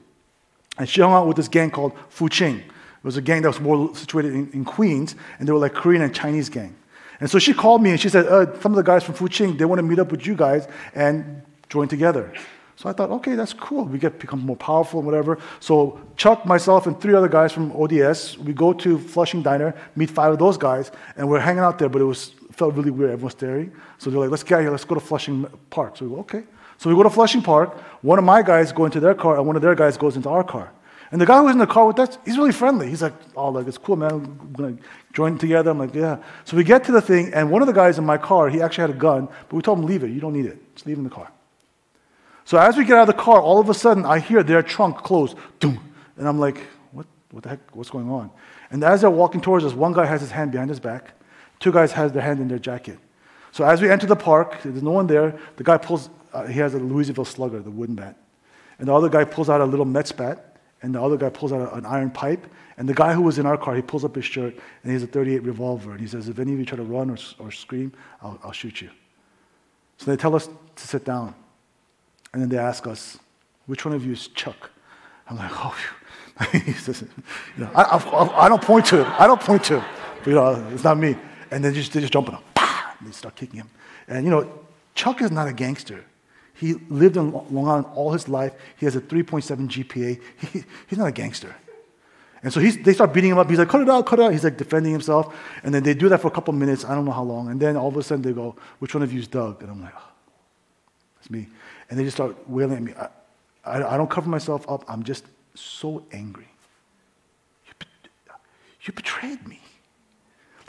And 0.78 0.88
she 0.88 1.02
hung 1.02 1.14
out 1.14 1.28
with 1.28 1.38
this 1.38 1.48
gang 1.48 1.72
called 1.72 1.94
Fuqing. 2.10 2.60
It 2.60 3.04
was 3.04 3.18
a 3.18 3.22
gang 3.22 3.42
that 3.44 3.48
was 3.48 3.60
more 3.60 3.96
situated 3.96 4.34
in, 4.34 4.52
in 4.52 4.66
Queens, 4.66 5.16
and 5.40 5.48
they 5.48 5.52
were 5.52 5.60
like 5.60 5.74
Korean 5.74 6.02
and 6.02 6.14
Chinese 6.14 6.50
gang. 6.50 6.76
And 7.20 7.30
so 7.30 7.40
she 7.40 7.54
called 7.54 7.82
me 7.82 7.92
and 7.92 8.00
she 8.00 8.10
said, 8.10 8.28
uh, 8.28 8.60
some 8.60 8.74
of 8.74 8.76
the 8.76 8.84
guys 8.84 9.04
from 9.04 9.16
Fuqing, 9.16 9.58
they 9.58 9.66
want 9.66 9.80
to 9.80 9.84
meet 9.84 9.98
up 9.98 10.12
with 10.12 10.28
you 10.28 10.36
guys 10.36 10.68
and 10.94 11.42
join 11.70 11.88
together. 11.88 12.32
So 12.76 12.88
I 12.88 12.94
thought, 12.94 13.10
okay, 13.10 13.34
that's 13.34 13.54
cool. 13.54 13.86
We 13.86 13.98
get 13.98 14.20
become 14.20 14.40
more 14.40 14.56
powerful 14.56 15.00
and 15.00 15.08
whatever. 15.08 15.40
So 15.60 16.00
Chuck, 16.16 16.46
myself, 16.46 16.86
and 16.86 17.00
three 17.02 17.16
other 17.16 17.28
guys 17.28 17.52
from 17.52 17.72
ODS, 17.72 18.38
we 18.38 18.54
go 18.54 18.72
to 18.74 19.00
Flushing 19.00 19.42
Diner, 19.42 19.74
meet 19.96 20.12
five 20.12 20.34
of 20.34 20.38
those 20.38 20.58
guys, 20.58 20.92
and 21.16 21.28
we're 21.28 21.40
hanging 21.40 21.64
out 21.64 21.80
there, 21.80 21.90
but 21.90 22.02
it 22.02 22.06
was 22.06 22.36
felt 22.58 22.76
really 22.76 22.92
weird. 22.92 23.12
Everyone's 23.12 23.34
staring. 23.34 23.72
So 24.00 24.10
they're 24.10 24.20
like, 24.20 24.32
let's 24.32 24.44
get 24.44 24.62
here, 24.62 24.72
let's 24.72 24.84
go 24.84 24.96
to 24.96 25.02
Flushing 25.02 25.46
Park. 25.70 25.98
So 25.98 26.06
we 26.06 26.16
go, 26.16 26.20
okay. 26.22 26.44
So 26.78 26.90
we 26.90 26.96
go 26.96 27.04
to 27.04 27.10
Flushing 27.10 27.42
Park. 27.42 27.78
One 28.02 28.20
of 28.20 28.26
my 28.26 28.42
guys 28.42 28.72
go 28.72 28.86
into 28.86 29.00
their 29.00 29.16
car, 29.16 29.38
and 29.38 29.46
one 29.46 29.56
of 29.56 29.62
their 29.62 29.76
guys 29.76 29.98
goes 29.98 30.16
into 30.16 30.30
our 30.30 30.44
car. 30.44 30.72
And 31.12 31.22
the 31.22 31.26
guy 31.26 31.42
who's 31.42 31.54
in 31.54 31.58
the 31.58 31.68
car 31.68 31.86
with 31.88 32.00
us, 32.00 32.18
he's 32.26 32.38
really 32.38 32.52
friendly. 32.52 32.90
He's 32.90 33.02
like, 33.02 33.14
oh, 33.36 33.50
like, 33.50 33.68
it's 33.68 33.78
cool, 33.78 33.96
man. 33.96 34.38
We're 34.38 34.64
going 34.66 34.78
to 34.78 34.84
join 35.14 35.38
together. 35.38 35.72
I'm 35.72 35.80
like, 35.80 35.96
yeah. 35.96 36.18
So 36.44 36.58
we 36.58 36.64
get 36.64 36.84
to 36.86 36.92
the 36.92 37.02
thing, 37.02 37.34
and 37.34 37.50
one 37.50 37.62
of 37.62 37.68
the 37.68 37.74
guys 37.74 37.98
in 37.98 38.06
my 38.06 38.18
car, 38.18 38.50
he 38.50 38.62
actually 38.62 38.82
had 38.82 38.90
a 38.90 39.00
gun, 39.00 39.28
but 39.28 39.54
we 39.54 39.62
told 39.62 39.80
him, 39.80 39.86
leave 39.86 40.04
it. 40.04 40.12
You 40.12 40.20
don't 40.20 40.34
need 40.34 40.46
it. 40.46 40.76
Just 40.76 40.86
leave 40.86 40.98
in 40.98 41.04
the 41.04 41.10
car. 41.10 41.32
So 42.44 42.58
as 42.58 42.76
we 42.78 42.86
get 42.86 42.98
out 42.98 43.10
of 43.10 43.16
the 43.16 43.22
car, 43.22 43.40
all 43.40 43.60
of 43.60 43.70
a 43.70 43.74
sudden, 43.74 44.06
I 44.06 44.20
hear 44.20 44.44
their 44.44 44.64
trunk 44.64 44.98
close. 44.98 45.36
Doom. 45.60 45.80
And 46.18 46.28
I'm 46.28 46.40
like, 46.40 46.58
what, 46.92 47.06
what 47.32 47.44
the 47.44 47.50
heck? 47.50 47.76
What's 47.76 47.90
going 47.90 48.10
on? 48.10 48.30
And 48.70 48.84
as 48.84 49.02
they're 49.02 49.10
walking 49.10 49.42
towards 49.42 49.64
us, 49.66 49.74
one 49.74 49.94
guy 49.94 50.06
has 50.06 50.22
his 50.22 50.32
hand 50.32 50.52
behind 50.52 50.70
his 50.70 50.80
back. 50.80 51.14
Two 51.60 51.72
guys 51.72 51.92
has 51.94 52.12
their 52.12 52.22
hand 52.22 52.40
in 52.40 52.48
their 52.48 52.60
jacket. 52.60 53.00
So 53.52 53.64
as 53.64 53.82
we 53.82 53.90
enter 53.90 54.06
the 54.06 54.16
park, 54.16 54.60
there's 54.64 54.84
no 54.84 54.92
one 54.92 55.08
there. 55.08 55.38
The 55.56 55.64
guy 55.64 55.78
pulls, 55.78 56.10
uh, 56.34 56.46
he 56.46 56.60
has 56.60 56.74
a 56.74 56.80
Louisville 56.80 57.26
slugger, 57.26 57.60
the 57.60 57.72
wooden 57.72 57.96
bat. 57.96 58.18
And 58.80 58.88
the 58.88 58.94
other 58.94 59.10
guy 59.10 59.24
pulls 59.24 59.50
out 59.50 59.62
a 59.62 59.66
little 59.66 59.86
Mets 59.86 60.12
bat 60.12 60.48
and 60.82 60.94
the 60.94 61.02
other 61.02 61.18
guy 61.18 61.30
pulls 61.30 61.52
out 61.52 61.74
an 61.74 61.86
iron 61.86 62.12
pipe. 62.12 62.46
And 62.78 62.88
the 62.88 62.94
guy 62.94 63.14
who 63.14 63.24
was 63.24 63.40
in 63.40 63.46
our 63.48 63.58
car, 63.58 63.76
he 63.76 63.82
pulls 63.82 64.06
up 64.06 64.16
his 64.16 64.26
shirt, 64.26 64.54
and 64.54 64.92
he 64.92 64.94
has 64.94 65.02
a 65.02 65.08
38 65.08 65.42
revolver. 65.44 65.92
And 65.92 66.00
he 66.00 66.08
says, 66.08 66.30
if 66.30 66.38
any 66.38 66.54
of 66.54 66.60
you 66.60 66.66
try 66.66 66.78
to 66.78 66.84
run 66.84 67.10
or, 67.10 67.18
or 67.40 67.52
scream, 67.52 67.92
I'll, 68.22 68.40
I'll 68.44 68.52
shoot 68.52 68.82
you. 68.82 68.90
So 69.98 70.12
they 70.12 70.18
tell 70.18 70.36
us 70.36 70.48
to 70.48 70.88
sit 70.88 71.04
down. 71.04 71.34
And 72.34 72.42
then 72.42 72.50
they 72.50 72.58
ask 72.58 72.86
us, 72.86 73.18
which 73.66 73.84
one 73.84 73.96
of 73.96 74.06
you 74.06 74.12
is 74.14 74.28
Chuck? 74.28 74.70
I'm 75.28 75.38
like, 75.38 75.52
oh, 75.56 75.76
you 76.54 76.74
know, 77.58 77.72
I, 77.74 77.82
I, 77.82 78.46
I, 78.46 78.50
don't 78.50 78.62
point 78.62 78.86
to 78.88 79.04
him. 79.04 79.12
I 79.18 79.26
don't 79.26 79.42
point 79.42 79.64
to 79.66 79.80
him. 79.80 79.90
But, 80.20 80.28
you 80.28 80.36
know, 80.36 80.68
it's 80.72 80.84
not 80.84 81.00
me. 81.00 81.16
And 81.52 81.64
then 81.64 81.74
just, 81.74 81.94
they 81.94 82.02
just 82.02 82.14
jump 82.14 82.30
on 82.30 82.36
him. 82.36 82.44
And 83.00 83.08
they 83.08 83.12
start 83.12 83.36
kicking 83.36 83.60
him. 83.60 83.70
And, 84.08 84.26
you 84.26 84.32
know, 84.32 84.50
Chuck 84.96 85.22
is 85.22 85.32
not 85.32 85.48
a 85.48 85.54
gangster. 85.54 86.04
He 86.54 86.74
lived 86.90 87.18
in 87.18 87.32
Long 87.32 87.68
Island 87.68 87.86
all 87.94 88.12
his 88.12 88.28
life. 88.28 88.54
He 88.78 88.86
has 88.86 88.96
a 88.96 89.02
3.7 89.02 89.68
GPA. 89.68 90.20
He, 90.52 90.64
he's 90.88 90.98
not 90.98 91.08
a 91.08 91.12
gangster. 91.12 91.56
And 92.44 92.54
so 92.54 92.60
they 92.60 92.94
start 92.94 93.14
beating 93.14 93.32
him 93.32 93.38
up. 93.38 93.50
He's 93.50 93.60
like, 93.60 93.70
cut 93.70 93.82
it 93.82 93.90
out, 93.90 94.06
cut 94.06 94.20
it 94.20 94.24
out. 94.24 94.32
He's 94.32 94.44
like 94.44 94.58
defending 94.58 94.92
himself. 94.92 95.36
And 95.64 95.74
then 95.74 95.84
they 95.84 95.94
do 95.94 96.10
that 96.10 96.22
for 96.22 96.28
a 96.28 96.32
couple 96.32 96.54
minutes. 96.54 96.86
I 96.86 96.96
don't 96.96 97.06
know 97.06 97.12
how 97.12 97.24
long. 97.24 97.50
And 97.50 97.60
then 97.60 97.76
all 97.76 97.90
of 97.90 97.98
a 97.98 98.04
sudden 98.04 98.22
they 98.22 98.32
go, 98.32 98.56
which 98.80 98.94
one 98.94 99.04
of 99.04 99.12
you 99.12 99.20
is 99.20 99.28
Doug? 99.28 99.62
And 99.62 99.72
I'm 99.72 99.82
like, 99.82 99.94
oh, 99.96 100.12
it's 101.20 101.30
me. 101.30 101.48
And 101.90 102.00
they 102.00 102.04
just 102.04 102.18
start 102.18 102.36
wailing 102.48 102.78
at 102.78 102.84
me. 102.84 102.94
I, 102.94 103.10
I, 103.66 103.94
I 103.94 103.98
don't 103.98 104.10
cover 104.10 104.30
myself 104.30 104.70
up. 104.70 104.84
I'm 104.88 105.04
just 105.04 105.26
so 105.56 106.06
angry. 106.12 106.48
You, 107.66 107.74
you 108.84 108.94
betrayed 108.94 109.48
me. 109.48 109.60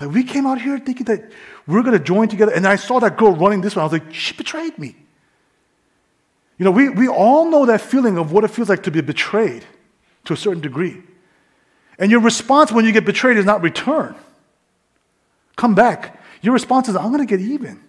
Like 0.01 0.11
we 0.11 0.23
came 0.25 0.47
out 0.47 0.61
here 0.61 0.79
thinking 0.79 1.07
that 1.07 1.31
we 1.67 1.75
we're 1.75 1.83
going 1.83 1.99
to 1.99 2.05
join 2.05 2.29
together. 2.29 2.53
And 2.53 2.67
I 2.67 2.77
saw 2.77 3.01
that 3.01 3.17
girl 3.17 3.35
running 3.35 3.61
this 3.61 3.75
way. 3.75 3.81
I 3.81 3.85
was 3.85 3.93
like, 3.93 4.15
she 4.15 4.35
betrayed 4.35 4.79
me. 4.79 4.95
You 6.59 6.65
know, 6.65 6.71
we, 6.71 6.89
we 6.89 7.09
all 7.09 7.51
know 7.51 7.67
that 7.67 7.81
feeling 7.81 8.19
of 8.19 8.33
what 8.33 8.45
it 8.45 8.49
feels 8.49 8.69
like 8.69 8.83
to 8.85 8.91
be 8.91 9.01
betrayed 9.01 9.65
to 10.25 10.33
a 10.33 10.37
certain 10.37 10.61
degree. 10.61 11.03
And 11.99 12.11
your 12.11 12.21
response 12.21 12.71
when 12.71 12.85
you 12.85 12.93
get 12.93 13.05
betrayed 13.05 13.37
is 13.37 13.45
not 13.45 13.63
return. 13.63 14.15
Come 15.57 15.75
back. 15.75 16.21
Your 16.43 16.53
response 16.53 16.89
is, 16.89 16.97
I'm 16.97 17.09
going 17.13 17.27
to 17.27 17.27
get 17.27 17.41
even. 17.41 17.83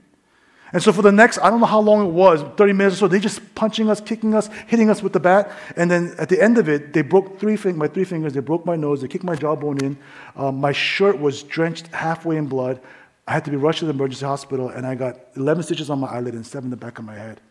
And 0.71 0.84
so 0.84 0.93
for 0.93 1.01
the 1.01 1.12
next, 1.12 1.39
I 1.39 1.49
don't 1.49 1.60
know 1.60 1.65
how 1.65 1.79
long 1.79 2.05
it 2.05 2.12
was, 2.12 2.43
30 2.55 2.73
minutes 2.73 2.97
or 2.97 2.99
so, 2.99 3.08
they 3.08 3.19
just 3.19 3.55
punching 3.55 3.89
us, 3.89 3.99
kicking 3.99 4.36
us, 4.36 4.49
hitting 4.67 4.89
us 4.89 5.01
with 5.01 5.13
the 5.13 5.19
bat. 5.19 5.51
And 5.75 5.89
then 5.89 6.13
at 6.19 6.29
the 6.29 6.41
end 6.41 6.58
of 6.60 6.69
it, 6.69 6.93
they 6.93 7.01
broke 7.01 7.39
three 7.39 7.55
fing- 7.55 7.77
my 7.77 7.88
three 7.88 8.03
fingers, 8.03 8.34
they 8.34 8.39
broke 8.39 8.65
my 8.65 8.75
nose, 8.75 9.01
they 9.01 9.08
kicked 9.08 9.23
my 9.23 9.36
jawbone 9.36 9.84
in. 9.84 9.97
Um, 10.36 10.60
my 10.62 10.71
shirt 10.71 11.19
was 11.19 11.41
drenched 11.41 11.88
halfway 11.88 12.38
in 12.38 12.45
blood. 12.45 12.79
I 13.27 13.34
had 13.34 13.45
to 13.45 13.51
be 13.51 13.58
rushed 13.58 13.79
to 13.79 13.86
the 13.86 13.91
emergency 13.91 14.25
hospital, 14.25 14.69
and 14.69 14.86
I 14.86 14.95
got 14.95 15.19
11 15.36 15.63
stitches 15.63 15.89
on 15.89 15.99
my 15.99 16.08
eyelid 16.08 16.34
and 16.36 16.45
seven 16.45 16.65
in 16.65 16.71
the 16.71 16.77
back 16.77 16.99
of 16.99 17.05
my 17.05 17.15
head. 17.15 17.41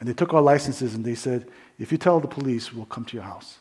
And 0.00 0.08
they 0.08 0.14
took 0.14 0.32
our 0.34 0.40
licenses 0.42 0.94
and 0.94 1.04
they 1.04 1.14
said, 1.14 1.46
if 1.78 1.92
you 1.92 1.98
tell 1.98 2.20
the 2.20 2.28
police, 2.28 2.72
we'll 2.72 2.86
come 2.86 3.04
to 3.06 3.16
your 3.16 3.24
house. 3.24 3.58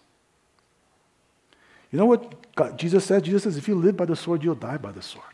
You 1.91 1.99
know 1.99 2.05
what 2.05 2.55
God, 2.55 2.77
Jesus 2.77 3.05
said? 3.05 3.23
Jesus 3.23 3.43
says, 3.43 3.57
if 3.57 3.67
you 3.67 3.75
live 3.75 3.97
by 3.97 4.05
the 4.05 4.15
sword, 4.15 4.43
you'll 4.43 4.55
die 4.55 4.77
by 4.77 4.91
the 4.91 5.01
sword. 5.01 5.25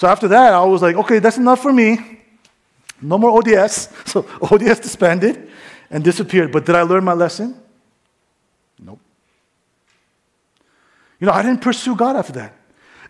So 0.00 0.08
after 0.08 0.28
that, 0.28 0.54
I 0.54 0.64
was 0.64 0.80
like, 0.80 0.96
okay, 0.96 1.18
that's 1.18 1.36
enough 1.36 1.60
for 1.60 1.74
me. 1.74 1.98
No 3.02 3.18
more 3.18 3.32
ODS. 3.38 3.90
So 4.06 4.24
ODS 4.40 4.80
disbanded 4.80 5.50
and 5.90 6.02
disappeared. 6.02 6.52
But 6.52 6.64
did 6.64 6.74
I 6.74 6.80
learn 6.80 7.04
my 7.04 7.12
lesson? 7.12 7.60
Nope. 8.78 8.98
You 11.18 11.26
know, 11.26 11.34
I 11.34 11.42
didn't 11.42 11.60
pursue 11.60 11.94
God 11.94 12.16
after 12.16 12.32
that. 12.32 12.56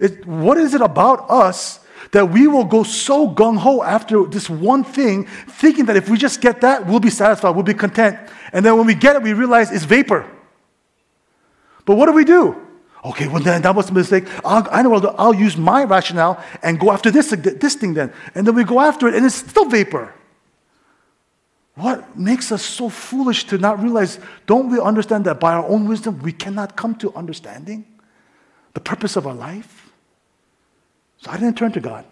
It, 0.01 0.27
what 0.27 0.59
is 0.59 0.75
it 0.75 0.81
about 0.81 1.31
us 1.31 1.79
that 2.11 2.29
we 2.29 2.49
will 2.49 2.65
go 2.65 2.83
so 2.83 3.31
gung 3.31 3.57
ho 3.57 3.85
after 3.85 4.25
this 4.25 4.51
one 4.51 4.83
thing, 4.83 5.29
thinking 5.47 5.87
that 5.87 5.97
if 5.97 6.09
we 6.09 6.19
just 6.19 6.41
get 6.41 6.61
that, 6.63 6.89
we'll 6.89 6.99
be 6.99 7.09
satisfied, 7.11 7.51
we'll 7.51 7.63
be 7.63 7.73
content. 7.73 8.19
And 8.53 8.67
then 8.67 8.77
when 8.77 8.89
we 8.89 8.97
get 8.97 9.15
it, 9.15 9.23
we 9.23 9.33
realize 9.33 9.71
it's 9.71 9.85
vapor. 9.85 10.29
But 11.85 11.95
what 11.95 12.07
do 12.07 12.13
we 12.15 12.25
do? 12.25 12.67
Okay, 13.03 13.29
well, 13.29 13.43
then 13.43 13.63
that 13.63 13.75
was 13.75 13.89
a 13.89 13.95
mistake. 13.95 14.27
I'll, 14.45 14.67
I 14.71 14.83
know 14.83 14.95
I'll, 14.95 15.15
I'll 15.19 15.35
use 15.35 15.57
my 15.57 15.85
rationale 15.85 16.43
and 16.63 16.79
go 16.79 16.93
after 16.93 17.11
this, 17.11 17.31
this 17.31 17.75
thing 17.75 17.95
then. 17.95 18.13
And 18.35 18.47
then 18.47 18.55
we 18.55 18.65
go 18.65 18.79
after 18.81 19.09
it, 19.09 19.15
and 19.15 19.25
it's 19.25 19.37
still 19.37 19.65
vapor. 19.65 20.13
What 21.77 22.19
makes 22.19 22.53
us 22.53 22.63
so 22.63 22.91
foolish 22.91 23.45
to 23.45 23.57
not 23.57 23.83
realize? 23.83 24.19
Don't 24.45 24.69
we 24.69 24.79
understand 24.79 25.25
that 25.25 25.41
by 25.41 25.55
our 25.55 25.67
own 25.67 25.89
wisdom, 25.89 26.19
we 26.19 26.33
cannot 26.33 26.77
come 26.77 26.95
to 26.97 27.15
understanding 27.15 27.87
the 28.75 28.81
purpose 28.81 29.17
of 29.17 29.27
our 29.27 29.35
life? 29.35 29.91
So 31.19 31.31
I 31.31 31.39
didn't 31.39 31.57
turn 31.57 31.73
to 31.73 31.81
God. 31.81 32.05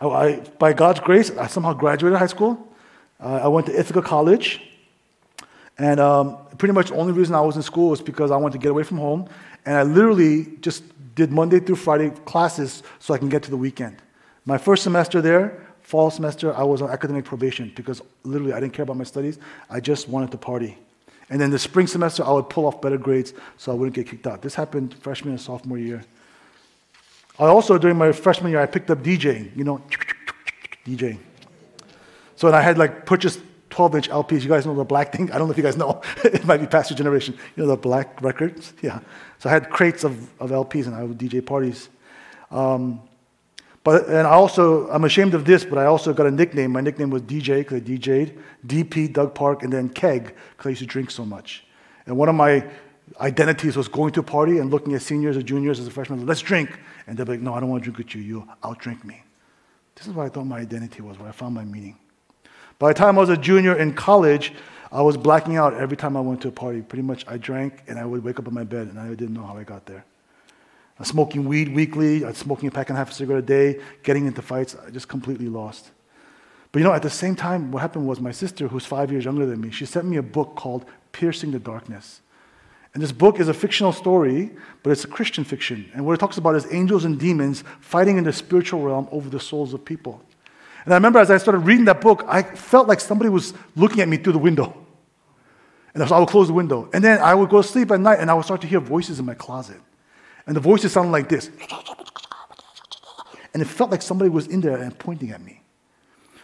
I, 0.00 0.06
I, 0.06 0.36
by 0.58 0.72
God's 0.72 1.00
grace, 1.00 1.32
I 1.36 1.48
somehow 1.48 1.72
graduated 1.72 2.18
high 2.18 2.26
school. 2.26 2.68
Uh, 3.18 3.40
I 3.42 3.48
went 3.48 3.66
to 3.66 3.78
Ithaca 3.78 4.02
College. 4.02 4.60
And 5.78 6.00
um, 6.00 6.38
pretty 6.58 6.72
much 6.72 6.88
the 6.88 6.96
only 6.96 7.12
reason 7.12 7.34
I 7.34 7.40
was 7.40 7.56
in 7.56 7.62
school 7.62 7.90
was 7.90 8.00
because 8.00 8.30
I 8.30 8.36
wanted 8.36 8.52
to 8.52 8.58
get 8.58 8.70
away 8.70 8.82
from 8.82 8.98
home. 8.98 9.28
And 9.64 9.76
I 9.76 9.82
literally 9.82 10.56
just 10.60 10.84
did 11.14 11.30
Monday 11.30 11.60
through 11.60 11.76
Friday 11.76 12.10
classes 12.24 12.82
so 12.98 13.14
I 13.14 13.18
can 13.18 13.28
get 13.28 13.42
to 13.44 13.50
the 13.50 13.56
weekend. 13.56 13.96
My 14.44 14.58
first 14.58 14.82
semester 14.82 15.20
there, 15.20 15.66
fall 15.80 16.10
semester, 16.10 16.54
I 16.54 16.62
was 16.62 16.82
on 16.82 16.90
academic 16.90 17.24
probation 17.24 17.72
because 17.74 18.02
literally 18.24 18.52
I 18.52 18.60
didn't 18.60 18.72
care 18.72 18.82
about 18.82 18.96
my 18.96 19.04
studies. 19.04 19.38
I 19.70 19.80
just 19.80 20.08
wanted 20.08 20.30
to 20.32 20.38
party. 20.38 20.78
And 21.30 21.40
then 21.40 21.50
the 21.50 21.58
spring 21.58 21.86
semester, 21.86 22.24
I 22.24 22.32
would 22.32 22.48
pull 22.50 22.66
off 22.66 22.80
better 22.80 22.98
grades 22.98 23.32
so 23.56 23.72
I 23.72 23.74
wouldn't 23.74 23.94
get 23.94 24.06
kicked 24.06 24.26
out. 24.26 24.42
This 24.42 24.54
happened 24.54 24.94
freshman 25.00 25.32
and 25.32 25.40
sophomore 25.40 25.78
year. 25.78 26.04
I 27.38 27.46
also, 27.46 27.78
during 27.78 27.96
my 27.96 28.12
freshman 28.12 28.50
year, 28.50 28.60
I 28.60 28.66
picked 28.66 28.90
up 28.90 28.98
DJing, 28.98 29.56
you 29.56 29.64
know, 29.64 29.80
DJing. 30.86 31.18
So 32.36 32.52
I 32.52 32.60
had 32.60 32.76
like 32.76 33.06
purchased 33.06 33.40
12 33.72 33.94
inch 33.94 34.10
LPs. 34.10 34.42
You 34.42 34.48
guys 34.48 34.66
know 34.66 34.74
the 34.74 34.84
black 34.84 35.12
thing? 35.12 35.32
I 35.32 35.38
don't 35.38 35.48
know 35.48 35.52
if 35.52 35.56
you 35.56 35.64
guys 35.64 35.76
know. 35.78 36.02
it 36.24 36.44
might 36.44 36.58
be 36.58 36.66
past 36.66 36.90
your 36.90 36.96
generation. 36.96 37.34
You 37.56 37.62
know 37.62 37.70
the 37.70 37.76
black 37.76 38.20
records? 38.20 38.74
Yeah. 38.82 39.00
So 39.38 39.48
I 39.48 39.52
had 39.52 39.70
crates 39.70 40.04
of, 40.04 40.12
of 40.40 40.50
LPs 40.50 40.86
and 40.86 40.94
I 40.94 41.02
would 41.02 41.18
DJ 41.18 41.44
parties. 41.44 41.88
Um, 42.50 43.00
But, 43.84 44.06
and 44.06 44.26
I 44.28 44.32
also, 44.32 44.88
I'm 44.90 45.04
ashamed 45.04 45.34
of 45.34 45.44
this, 45.44 45.64
but 45.64 45.76
I 45.78 45.86
also 45.86 46.12
got 46.12 46.26
a 46.26 46.30
nickname. 46.30 46.70
My 46.70 46.80
nickname 46.80 47.10
was 47.10 47.22
DJ 47.22 47.58
because 47.58 47.78
I 47.78 47.84
DJ'd, 47.84 48.38
DP, 48.64 49.12
Doug 49.12 49.34
Park, 49.34 49.64
and 49.64 49.72
then 49.72 49.88
Keg 49.88 50.34
because 50.50 50.66
I 50.66 50.68
used 50.70 50.82
to 50.82 50.86
drink 50.86 51.10
so 51.10 51.24
much. 51.24 51.64
And 52.06 52.16
one 52.16 52.28
of 52.28 52.36
my 52.36 52.64
identities 53.20 53.76
was 53.76 53.88
going 53.88 54.12
to 54.12 54.20
a 54.20 54.22
party 54.22 54.58
and 54.58 54.70
looking 54.70 54.94
at 54.94 55.02
seniors 55.02 55.36
or 55.36 55.42
juniors 55.42 55.80
as 55.80 55.86
a 55.86 55.90
freshman, 55.90 56.26
let's 56.26 56.40
drink. 56.40 56.78
And 57.06 57.16
they'd 57.16 57.24
be 57.24 57.32
like, 57.32 57.40
no, 57.40 57.54
I 57.54 57.60
don't 57.60 57.70
want 57.70 57.82
to 57.82 57.90
drink 57.90 57.98
with 57.98 58.14
you. 58.14 58.22
You 58.22 58.48
outdrink 58.62 59.02
me. 59.02 59.24
This 59.96 60.06
is 60.06 60.12
what 60.12 60.26
I 60.26 60.28
thought 60.28 60.44
my 60.44 60.60
identity 60.60 61.02
was, 61.02 61.18
where 61.18 61.28
I 61.28 61.32
found 61.32 61.54
my 61.54 61.64
meaning. 61.64 61.96
By 62.82 62.88
the 62.88 62.98
time 62.98 63.16
I 63.16 63.20
was 63.20 63.28
a 63.28 63.36
junior 63.36 63.76
in 63.76 63.94
college, 63.94 64.52
I 64.90 65.02
was 65.02 65.16
blacking 65.16 65.56
out 65.56 65.72
every 65.74 65.96
time 65.96 66.16
I 66.16 66.20
went 66.20 66.40
to 66.40 66.48
a 66.48 66.50
party. 66.50 66.82
Pretty 66.82 67.04
much 67.04 67.24
I 67.28 67.36
drank 67.36 67.84
and 67.86 67.96
I 67.96 68.04
would 68.04 68.24
wake 68.24 68.40
up 68.40 68.48
in 68.48 68.52
my 68.52 68.64
bed 68.64 68.88
and 68.88 68.98
I 68.98 69.06
didn't 69.10 69.34
know 69.34 69.46
how 69.46 69.56
I 69.56 69.62
got 69.62 69.86
there. 69.86 70.04
I 70.98 71.02
was 71.02 71.06
smoking 71.06 71.44
weed 71.44 71.72
weekly, 71.72 72.24
I 72.24 72.30
was 72.30 72.38
smoking 72.38 72.66
a 72.66 72.72
pack 72.72 72.88
and 72.88 72.96
a 72.96 72.98
half 72.98 73.10
of 73.10 73.14
cigarette 73.14 73.44
a 73.44 73.46
day, 73.46 73.80
getting 74.02 74.26
into 74.26 74.42
fights, 74.42 74.74
I 74.84 74.90
just 74.90 75.06
completely 75.06 75.46
lost. 75.46 75.92
But 76.72 76.80
you 76.80 76.84
know, 76.84 76.92
at 76.92 77.02
the 77.02 77.10
same 77.10 77.36
time, 77.36 77.70
what 77.70 77.82
happened 77.82 78.08
was 78.08 78.18
my 78.18 78.32
sister, 78.32 78.66
who's 78.66 78.84
five 78.84 79.12
years 79.12 79.26
younger 79.26 79.46
than 79.46 79.60
me, 79.60 79.70
she 79.70 79.86
sent 79.86 80.08
me 80.08 80.16
a 80.16 80.22
book 80.24 80.56
called 80.56 80.84
Piercing 81.12 81.52
the 81.52 81.60
Darkness. 81.60 82.20
And 82.94 83.00
this 83.00 83.12
book 83.12 83.38
is 83.38 83.46
a 83.46 83.54
fictional 83.54 83.92
story, 83.92 84.50
but 84.82 84.90
it's 84.90 85.04
a 85.04 85.08
Christian 85.08 85.44
fiction. 85.44 85.88
And 85.94 86.04
what 86.04 86.14
it 86.14 86.18
talks 86.18 86.36
about 86.36 86.56
is 86.56 86.66
angels 86.72 87.04
and 87.04 87.16
demons 87.16 87.62
fighting 87.78 88.18
in 88.18 88.24
the 88.24 88.32
spiritual 88.32 88.82
realm 88.82 89.06
over 89.12 89.30
the 89.30 89.38
souls 89.38 89.72
of 89.72 89.84
people. 89.84 90.20
And 90.84 90.92
I 90.92 90.96
remember 90.96 91.18
as 91.18 91.30
I 91.30 91.38
started 91.38 91.60
reading 91.60 91.84
that 91.86 92.00
book, 92.00 92.24
I 92.26 92.42
felt 92.42 92.88
like 92.88 93.00
somebody 93.00 93.30
was 93.30 93.54
looking 93.76 94.00
at 94.00 94.08
me 94.08 94.16
through 94.16 94.32
the 94.32 94.38
window. 94.38 94.76
And 95.94 96.08
so 96.08 96.14
I 96.14 96.18
would 96.18 96.28
close 96.28 96.48
the 96.48 96.54
window. 96.54 96.88
And 96.92 97.04
then 97.04 97.20
I 97.20 97.34
would 97.34 97.50
go 97.50 97.62
to 97.62 97.68
sleep 97.68 97.90
at 97.90 98.00
night 98.00 98.18
and 98.18 98.30
I 98.30 98.34
would 98.34 98.44
start 98.44 98.60
to 98.62 98.66
hear 98.66 98.80
voices 98.80 99.18
in 99.18 99.26
my 99.26 99.34
closet. 99.34 99.80
And 100.46 100.56
the 100.56 100.60
voices 100.60 100.92
sounded 100.92 101.12
like 101.12 101.28
this. 101.28 101.50
And 103.52 103.62
it 103.62 103.66
felt 103.66 103.90
like 103.90 104.02
somebody 104.02 104.30
was 104.30 104.46
in 104.46 104.60
there 104.60 104.76
and 104.76 104.98
pointing 104.98 105.30
at 105.30 105.40
me. 105.42 105.60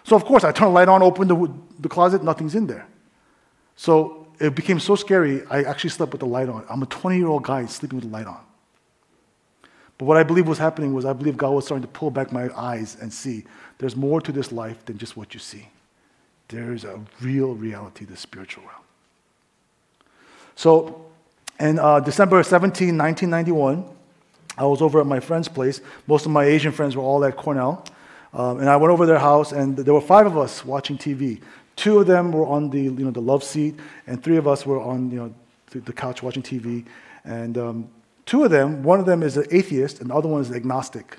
So, 0.05 0.14
of 0.14 0.24
course, 0.24 0.44
I 0.44 0.53
turned 0.53 0.70
the 0.70 0.74
light 0.74 0.88
on, 0.88 1.03
opened 1.03 1.31
the, 1.31 1.53
the 1.81 1.88
closet, 1.88 2.22
nothing's 2.22 2.55
in 2.55 2.66
there. 2.66 2.87
So 3.77 4.29
it 4.40 4.55
became 4.55 4.81
so 4.81 4.94
scary, 4.94 5.44
I 5.51 5.62
actually 5.62 5.90
slept 5.90 6.12
with 6.12 6.20
the 6.20 6.27
light 6.27 6.48
on. 6.48 6.64
I'm 6.68 6.83
a 6.83 6.87
20 6.87 7.16
year 7.16 7.27
old 7.27 7.44
guy 7.44 7.66
sleeping 7.66 7.98
with 7.98 8.11
the 8.11 8.12
light 8.12 8.27
on. 8.27 8.40
But 9.96 10.05
what 10.05 10.16
I 10.16 10.22
believe 10.22 10.46
was 10.46 10.59
happening 10.59 10.94
was 10.94 11.05
I 11.05 11.12
believe 11.12 11.37
God 11.37 11.51
was 11.51 11.64
starting 11.64 11.83
to 11.83 11.92
pull 11.92 12.11
back 12.11 12.31
my 12.33 12.48
eyes 12.57 12.96
and 13.01 13.12
see 13.12 13.44
there's 13.78 13.96
more 13.96 14.20
to 14.20 14.32
this 14.32 14.52
life 14.52 14.84
than 14.84 14.98
just 14.98 15.16
what 15.16 15.34
you 15.34 15.40
see. 15.40 15.68
There's 16.48 16.84
a 16.84 17.00
real 17.20 17.54
reality, 17.54 18.04
the 18.04 18.16
spiritual 18.16 18.64
realm. 18.64 18.82
So, 20.56 21.06
in 21.60 21.78
uh, 21.78 22.00
December 22.00 22.42
17, 22.42 22.96
1991, 22.96 23.84
I 24.56 24.64
was 24.64 24.82
over 24.82 25.00
at 25.00 25.06
my 25.06 25.20
friend's 25.20 25.48
place. 25.48 25.80
Most 26.06 26.26
of 26.26 26.32
my 26.32 26.44
Asian 26.44 26.72
friends 26.72 26.96
were 26.96 27.02
all 27.02 27.24
at 27.24 27.36
Cornell. 27.36 27.84
Um, 28.32 28.58
and 28.60 28.68
I 28.68 28.76
went 28.76 28.92
over 28.92 29.06
their 29.06 29.18
house, 29.18 29.52
and 29.52 29.76
there 29.76 29.94
were 29.94 30.00
five 30.00 30.26
of 30.26 30.36
us 30.36 30.64
watching 30.64 30.98
TV. 30.98 31.40
Two 31.76 32.00
of 32.00 32.06
them 32.06 32.32
were 32.32 32.46
on 32.46 32.70
the, 32.70 32.82
you 32.82 32.90
know, 32.90 33.10
the 33.10 33.20
love 33.20 33.44
seat, 33.44 33.76
and 34.06 34.22
three 34.22 34.36
of 34.36 34.48
us 34.48 34.66
were 34.66 34.80
on 34.80 35.10
you 35.10 35.18
know, 35.18 35.34
the, 35.70 35.80
the 35.80 35.92
couch 35.92 36.22
watching 36.22 36.42
TV. 36.42 36.84
And 37.24 37.56
um, 37.56 37.88
two 38.26 38.44
of 38.44 38.50
them, 38.50 38.82
one 38.82 39.00
of 39.00 39.06
them 39.06 39.22
is 39.22 39.36
an 39.36 39.46
atheist, 39.50 40.00
and 40.00 40.10
the 40.10 40.14
other 40.14 40.28
one 40.28 40.40
is 40.40 40.50
agnostic. 40.50 41.18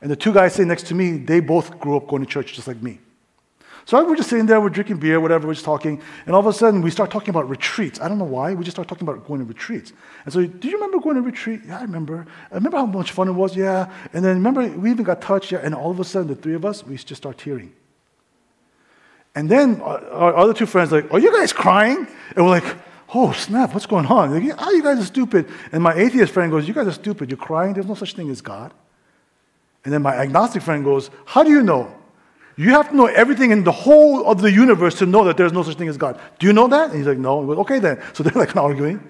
And 0.00 0.10
the 0.10 0.16
two 0.16 0.32
guys 0.32 0.54
sitting 0.54 0.68
next 0.68 0.86
to 0.88 0.94
me, 0.94 1.18
they 1.18 1.40
both 1.40 1.78
grew 1.80 1.96
up 1.96 2.06
going 2.06 2.24
to 2.24 2.30
church 2.30 2.54
just 2.54 2.68
like 2.68 2.82
me. 2.82 3.00
So 3.88 4.04
we're 4.06 4.16
just 4.16 4.28
sitting 4.28 4.44
there, 4.44 4.60
we're 4.60 4.68
drinking 4.68 4.98
beer, 4.98 5.18
whatever, 5.18 5.46
we're 5.46 5.54
just 5.54 5.64
talking, 5.64 6.02
and 6.26 6.34
all 6.34 6.40
of 6.40 6.46
a 6.46 6.52
sudden 6.52 6.82
we 6.82 6.90
start 6.90 7.10
talking 7.10 7.30
about 7.30 7.48
retreats. 7.48 7.98
I 7.98 8.08
don't 8.08 8.18
know 8.18 8.24
why, 8.26 8.52
we 8.52 8.62
just 8.62 8.74
start 8.74 8.86
talking 8.86 9.08
about 9.08 9.26
going 9.26 9.40
to 9.40 9.46
retreats. 9.46 9.94
And 10.26 10.34
so, 10.34 10.44
do 10.44 10.68
you 10.68 10.74
remember 10.74 11.00
going 11.00 11.16
to 11.16 11.22
retreat? 11.22 11.62
Yeah, 11.66 11.78
I 11.78 11.82
remember. 11.84 12.26
I 12.52 12.56
remember 12.56 12.76
how 12.76 12.84
much 12.84 13.12
fun 13.12 13.28
it 13.28 13.32
was, 13.32 13.56
yeah. 13.56 13.90
And 14.12 14.22
then 14.22 14.36
remember, 14.36 14.68
we 14.68 14.90
even 14.90 15.04
got 15.04 15.22
touched, 15.22 15.52
yeah. 15.52 15.60
And 15.62 15.74
all 15.74 15.90
of 15.90 15.98
a 16.00 16.04
sudden, 16.04 16.28
the 16.28 16.34
three 16.34 16.52
of 16.52 16.66
us, 16.66 16.84
we 16.84 16.98
just 16.98 17.16
start 17.16 17.38
tearing. 17.38 17.72
And 19.34 19.48
then 19.48 19.80
uh, 19.80 20.00
our 20.12 20.36
other 20.36 20.52
two 20.52 20.66
friends 20.66 20.92
like, 20.92 21.10
are 21.10 21.18
you 21.18 21.32
guys 21.32 21.54
crying? 21.54 22.06
And 22.36 22.44
we're 22.44 22.50
like, 22.50 22.76
oh, 23.14 23.32
snap, 23.32 23.72
what's 23.72 23.86
going 23.86 24.04
on? 24.04 24.34
Like, 24.34 24.54
oh, 24.58 24.70
you 24.70 24.82
guys 24.82 24.98
are 24.98 25.04
stupid. 25.04 25.48
And 25.72 25.82
my 25.82 25.94
atheist 25.94 26.34
friend 26.34 26.52
goes, 26.52 26.68
you 26.68 26.74
guys 26.74 26.88
are 26.88 26.92
stupid. 26.92 27.30
You're 27.30 27.38
crying. 27.38 27.72
There's 27.72 27.86
no 27.86 27.94
such 27.94 28.14
thing 28.14 28.28
as 28.28 28.42
God. 28.42 28.70
And 29.88 29.94
then 29.94 30.02
my 30.02 30.14
agnostic 30.14 30.60
friend 30.60 30.84
goes, 30.84 31.08
how 31.24 31.42
do 31.42 31.50
you 31.50 31.62
know? 31.62 31.90
You 32.58 32.72
have 32.72 32.90
to 32.90 32.94
know 32.94 33.06
everything 33.06 33.52
in 33.52 33.64
the 33.64 33.72
whole 33.72 34.30
of 34.30 34.42
the 34.42 34.52
universe 34.52 34.98
to 34.98 35.06
know 35.06 35.24
that 35.24 35.38
there's 35.38 35.54
no 35.54 35.62
such 35.62 35.78
thing 35.78 35.88
as 35.88 35.96
God. 35.96 36.20
Do 36.38 36.46
you 36.46 36.52
know 36.52 36.68
that? 36.68 36.90
And 36.90 36.98
he's 36.98 37.06
like, 37.06 37.16
no. 37.16 37.42
Goes, 37.46 37.56
okay, 37.60 37.78
then. 37.78 38.02
So 38.12 38.22
they're 38.24 38.34
like 38.34 38.54
arguing. 38.54 39.02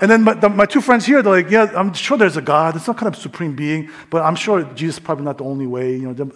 And 0.00 0.08
then 0.08 0.22
my, 0.22 0.34
the, 0.34 0.48
my, 0.50 0.66
two 0.66 0.80
friends 0.80 1.04
here, 1.04 1.20
they're 1.20 1.32
like, 1.32 1.50
yeah, 1.50 1.72
I'm 1.74 1.92
sure 1.94 2.16
there's 2.16 2.36
a 2.36 2.40
God. 2.40 2.76
It's 2.76 2.84
some 2.84 2.94
kind 2.94 3.12
of 3.12 3.20
supreme 3.20 3.56
being, 3.56 3.90
but 4.08 4.22
I'm 4.22 4.36
sure 4.36 4.62
Jesus 4.62 4.98
is 4.98 5.00
probably 5.00 5.24
not 5.24 5.38
the 5.38 5.44
only 5.44 5.66
way. 5.66 5.96
You 5.96 6.12
know. 6.12 6.30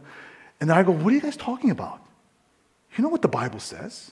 And 0.60 0.68
then 0.68 0.76
I 0.76 0.82
go, 0.82 0.90
what 0.90 1.12
are 1.12 1.14
you 1.14 1.22
guys 1.22 1.36
talking 1.36 1.70
about? 1.70 2.04
You 2.96 3.04
know 3.04 3.10
what 3.10 3.22
the 3.22 3.28
Bible 3.28 3.60
says? 3.60 4.10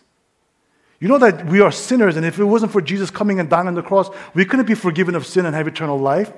You 1.01 1.09
know 1.09 1.19
that 1.19 1.47
we 1.47 1.61
are 1.61 1.73
sinners, 1.73 2.17
and 2.17 2.25
if 2.25 2.39
it 2.39 2.45
wasn't 2.45 2.71
for 2.71 2.81
Jesus 2.81 3.11
coming 3.11 3.41
and 3.41 3.51
dying 3.51 3.67
on 3.67 3.75
the 3.75 3.83
cross, 3.83 4.11
we 4.33 4.45
couldn't 4.45 4.67
be 4.67 4.77
forgiven 4.77 5.17
of 5.17 5.27
sin 5.27 5.45
and 5.45 5.57
have 5.57 5.67
eternal 5.67 5.99
life. 5.99 6.33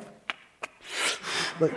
Like, 1.61 1.75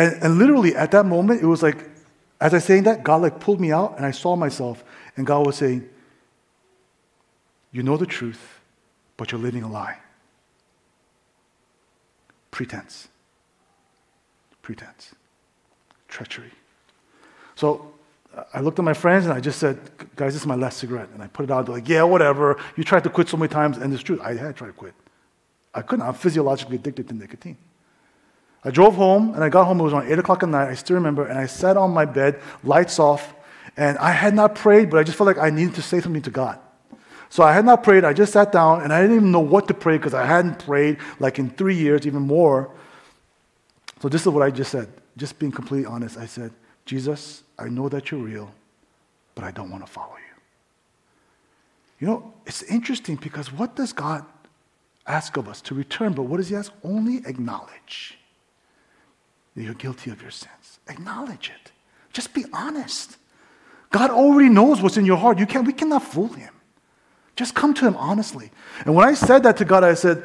and, 0.00 0.22
and 0.22 0.38
literally 0.38 0.74
at 0.74 0.90
that 0.92 1.06
moment, 1.06 1.42
it 1.42 1.46
was 1.46 1.62
like, 1.62 1.88
as 2.40 2.54
I 2.54 2.58
saying 2.58 2.84
that, 2.84 3.02
God 3.02 3.22
like 3.22 3.40
pulled 3.40 3.60
me 3.60 3.72
out, 3.72 3.96
and 3.96 4.06
I 4.06 4.10
saw 4.10 4.36
myself, 4.36 4.84
and 5.16 5.26
God 5.26 5.46
was 5.46 5.56
saying, 5.56 5.88
"You 7.72 7.82
know 7.82 7.96
the 7.96 8.06
truth, 8.06 8.60
but 9.16 9.30
you're 9.30 9.40
living 9.40 9.62
a 9.62 9.70
lie. 9.70 9.98
Pretense, 12.50 13.08
pretense, 14.62 15.14
treachery." 16.08 16.52
So 17.56 17.92
I 18.54 18.60
looked 18.60 18.78
at 18.78 18.84
my 18.84 18.94
friends 18.94 19.26
and 19.26 19.34
I 19.34 19.40
just 19.40 19.58
said, 19.58 19.78
guys, 20.16 20.32
this 20.32 20.42
is 20.42 20.46
my 20.46 20.54
last 20.54 20.78
cigarette. 20.78 21.08
And 21.12 21.22
I 21.22 21.26
put 21.26 21.44
it 21.44 21.50
out. 21.50 21.66
They're 21.66 21.74
like, 21.74 21.88
yeah, 21.88 22.04
whatever. 22.04 22.58
You 22.76 22.84
tried 22.84 23.04
to 23.04 23.10
quit 23.10 23.28
so 23.28 23.36
many 23.36 23.48
times. 23.48 23.76
And 23.76 23.92
it's 23.92 24.02
true. 24.02 24.20
I 24.22 24.34
had 24.34 24.56
tried 24.56 24.68
to 24.68 24.72
quit. 24.72 24.94
I 25.74 25.82
couldn't. 25.82 26.06
I'm 26.06 26.14
physiologically 26.14 26.76
addicted 26.76 27.08
to 27.08 27.14
nicotine. 27.14 27.58
I 28.64 28.70
drove 28.70 28.94
home 28.94 29.34
and 29.34 29.42
I 29.42 29.48
got 29.48 29.64
home. 29.64 29.80
It 29.80 29.84
was 29.84 29.92
around 29.92 30.10
8 30.10 30.18
o'clock 30.18 30.42
at 30.42 30.48
night. 30.48 30.68
I 30.68 30.74
still 30.74 30.96
remember. 30.96 31.26
And 31.26 31.38
I 31.38 31.46
sat 31.46 31.76
on 31.76 31.92
my 31.92 32.04
bed, 32.04 32.40
lights 32.62 32.98
off. 32.98 33.34
And 33.76 33.96
I 33.98 34.10
had 34.10 34.34
not 34.34 34.54
prayed, 34.54 34.90
but 34.90 34.98
I 34.98 35.02
just 35.02 35.16
felt 35.16 35.26
like 35.26 35.38
I 35.38 35.50
needed 35.50 35.74
to 35.76 35.82
say 35.82 36.00
something 36.00 36.22
to 36.22 36.30
God. 36.30 36.58
So 37.30 37.44
I 37.44 37.52
had 37.52 37.64
not 37.64 37.82
prayed. 37.82 38.04
I 38.04 38.12
just 38.12 38.32
sat 38.32 38.52
down 38.52 38.82
and 38.82 38.92
I 38.92 39.00
didn't 39.00 39.16
even 39.16 39.32
know 39.32 39.40
what 39.40 39.68
to 39.68 39.74
pray 39.74 39.96
because 39.96 40.14
I 40.14 40.26
hadn't 40.26 40.58
prayed 40.58 40.98
like 41.20 41.38
in 41.38 41.48
three 41.50 41.76
years, 41.76 42.06
even 42.06 42.22
more. 42.22 42.70
So 44.02 44.08
this 44.08 44.22
is 44.22 44.28
what 44.28 44.42
I 44.42 44.50
just 44.50 44.72
said. 44.72 44.88
Just 45.16 45.38
being 45.38 45.52
completely 45.52 45.86
honest. 45.86 46.18
I 46.18 46.26
said, 46.26 46.52
Jesus, 46.84 47.44
I 47.58 47.68
know 47.68 47.88
that 47.88 48.10
you're 48.10 48.20
real, 48.20 48.52
but 49.34 49.44
I 49.44 49.52
don't 49.52 49.70
want 49.70 49.86
to 49.86 49.90
follow 49.90 50.14
you. 50.16 50.42
You 52.00 52.06
know, 52.08 52.34
it's 52.46 52.62
interesting 52.64 53.16
because 53.16 53.52
what 53.52 53.76
does 53.76 53.92
God 53.92 54.24
ask 55.06 55.36
of 55.36 55.48
us? 55.48 55.60
To 55.62 55.74
return, 55.74 56.14
but 56.14 56.22
what 56.22 56.38
does 56.38 56.48
He 56.48 56.56
ask? 56.56 56.72
Only 56.82 57.18
acknowledge 57.26 58.18
that 59.54 59.62
you're 59.62 59.74
guilty 59.74 60.10
of 60.10 60.22
your 60.22 60.30
sins. 60.30 60.78
Acknowledge 60.88 61.52
it. 61.54 61.72
Just 62.12 62.34
be 62.34 62.44
honest. 62.52 63.16
God 63.90 64.10
already 64.10 64.48
knows 64.48 64.80
what's 64.80 64.96
in 64.96 65.04
your 65.04 65.16
heart. 65.16 65.38
You 65.38 65.46
can't, 65.46 65.66
we 65.66 65.72
cannot 65.72 66.02
fool 66.02 66.28
Him. 66.28 66.52
Just 67.36 67.54
come 67.54 67.74
to 67.74 67.86
Him 67.86 67.96
honestly. 67.96 68.50
And 68.84 68.94
when 68.94 69.06
I 69.06 69.14
said 69.14 69.42
that 69.42 69.56
to 69.58 69.64
God, 69.64 69.84
I 69.84 69.94
said, 69.94 70.22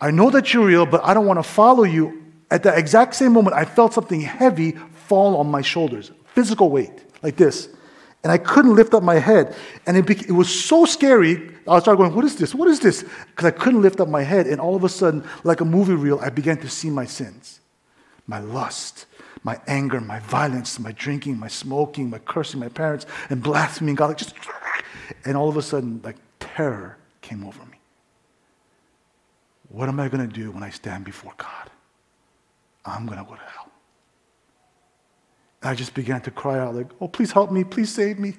I 0.00 0.10
know 0.10 0.30
that 0.30 0.54
you're 0.54 0.66
real, 0.66 0.86
but 0.86 1.04
I 1.04 1.12
don't 1.14 1.26
want 1.26 1.38
to 1.38 1.42
follow 1.42 1.84
you. 1.84 2.24
At 2.50 2.62
the 2.62 2.74
exact 2.74 3.14
same 3.14 3.32
moment, 3.32 3.54
I 3.54 3.64
felt 3.64 3.92
something 3.92 4.20
heavy 4.20 4.72
fall 5.06 5.36
on 5.36 5.50
my 5.50 5.60
shoulders, 5.60 6.12
physical 6.26 6.70
weight, 6.70 7.04
like 7.22 7.36
this. 7.36 7.68
And 8.22 8.32
I 8.32 8.38
couldn't 8.38 8.74
lift 8.74 8.94
up 8.94 9.02
my 9.02 9.16
head. 9.16 9.54
And 9.86 9.96
it, 9.96 10.28
it 10.28 10.32
was 10.32 10.48
so 10.48 10.84
scary. 10.84 11.54
I 11.68 11.78
started 11.80 11.98
going, 11.98 12.14
What 12.14 12.24
is 12.24 12.36
this? 12.36 12.54
What 12.54 12.68
is 12.68 12.80
this? 12.80 13.04
Because 13.26 13.44
I 13.44 13.50
couldn't 13.50 13.82
lift 13.82 14.00
up 14.00 14.08
my 14.08 14.22
head. 14.22 14.46
And 14.46 14.60
all 14.60 14.74
of 14.74 14.82
a 14.82 14.88
sudden, 14.88 15.24
like 15.44 15.60
a 15.60 15.64
movie 15.64 15.94
reel, 15.94 16.18
I 16.20 16.30
began 16.30 16.56
to 16.58 16.68
see 16.68 16.90
my 16.90 17.04
sins 17.04 17.60
my 18.28 18.38
lust, 18.38 19.06
my 19.42 19.60
anger, 19.66 20.00
my 20.00 20.20
violence, 20.20 20.78
my 20.78 20.92
drinking, 20.92 21.38
my 21.38 21.48
smoking, 21.48 22.10
my 22.10 22.18
cursing 22.18 22.60
my 22.60 22.68
parents, 22.68 23.06
and 23.30 23.42
blaspheming 23.42 23.96
God. 23.96 24.08
Like 24.08 24.18
just, 24.18 24.34
and 25.24 25.36
all 25.36 25.48
of 25.48 25.56
a 25.56 25.62
sudden, 25.62 26.00
like 26.04 26.16
terror 26.38 26.98
came 27.20 27.44
over 27.44 27.64
me. 27.64 27.78
What 29.70 29.88
am 29.88 29.98
I 29.98 30.08
going 30.08 30.26
to 30.26 30.32
do 30.32 30.50
when 30.50 30.62
I 30.62 30.70
stand 30.70 31.04
before 31.04 31.32
God? 31.36 31.70
I'm 32.84 33.06
going 33.06 33.18
to 33.18 33.24
go 33.24 33.34
to 33.34 33.40
hell. 33.40 33.68
I 35.62 35.74
just 35.74 35.92
began 35.94 36.20
to 36.22 36.30
cry 36.30 36.58
out, 36.58 36.74
like, 36.74 36.86
oh, 37.00 37.08
please 37.08 37.32
help 37.32 37.50
me, 37.50 37.64
please 37.64 37.92
save 37.92 38.18
me. 38.18 38.36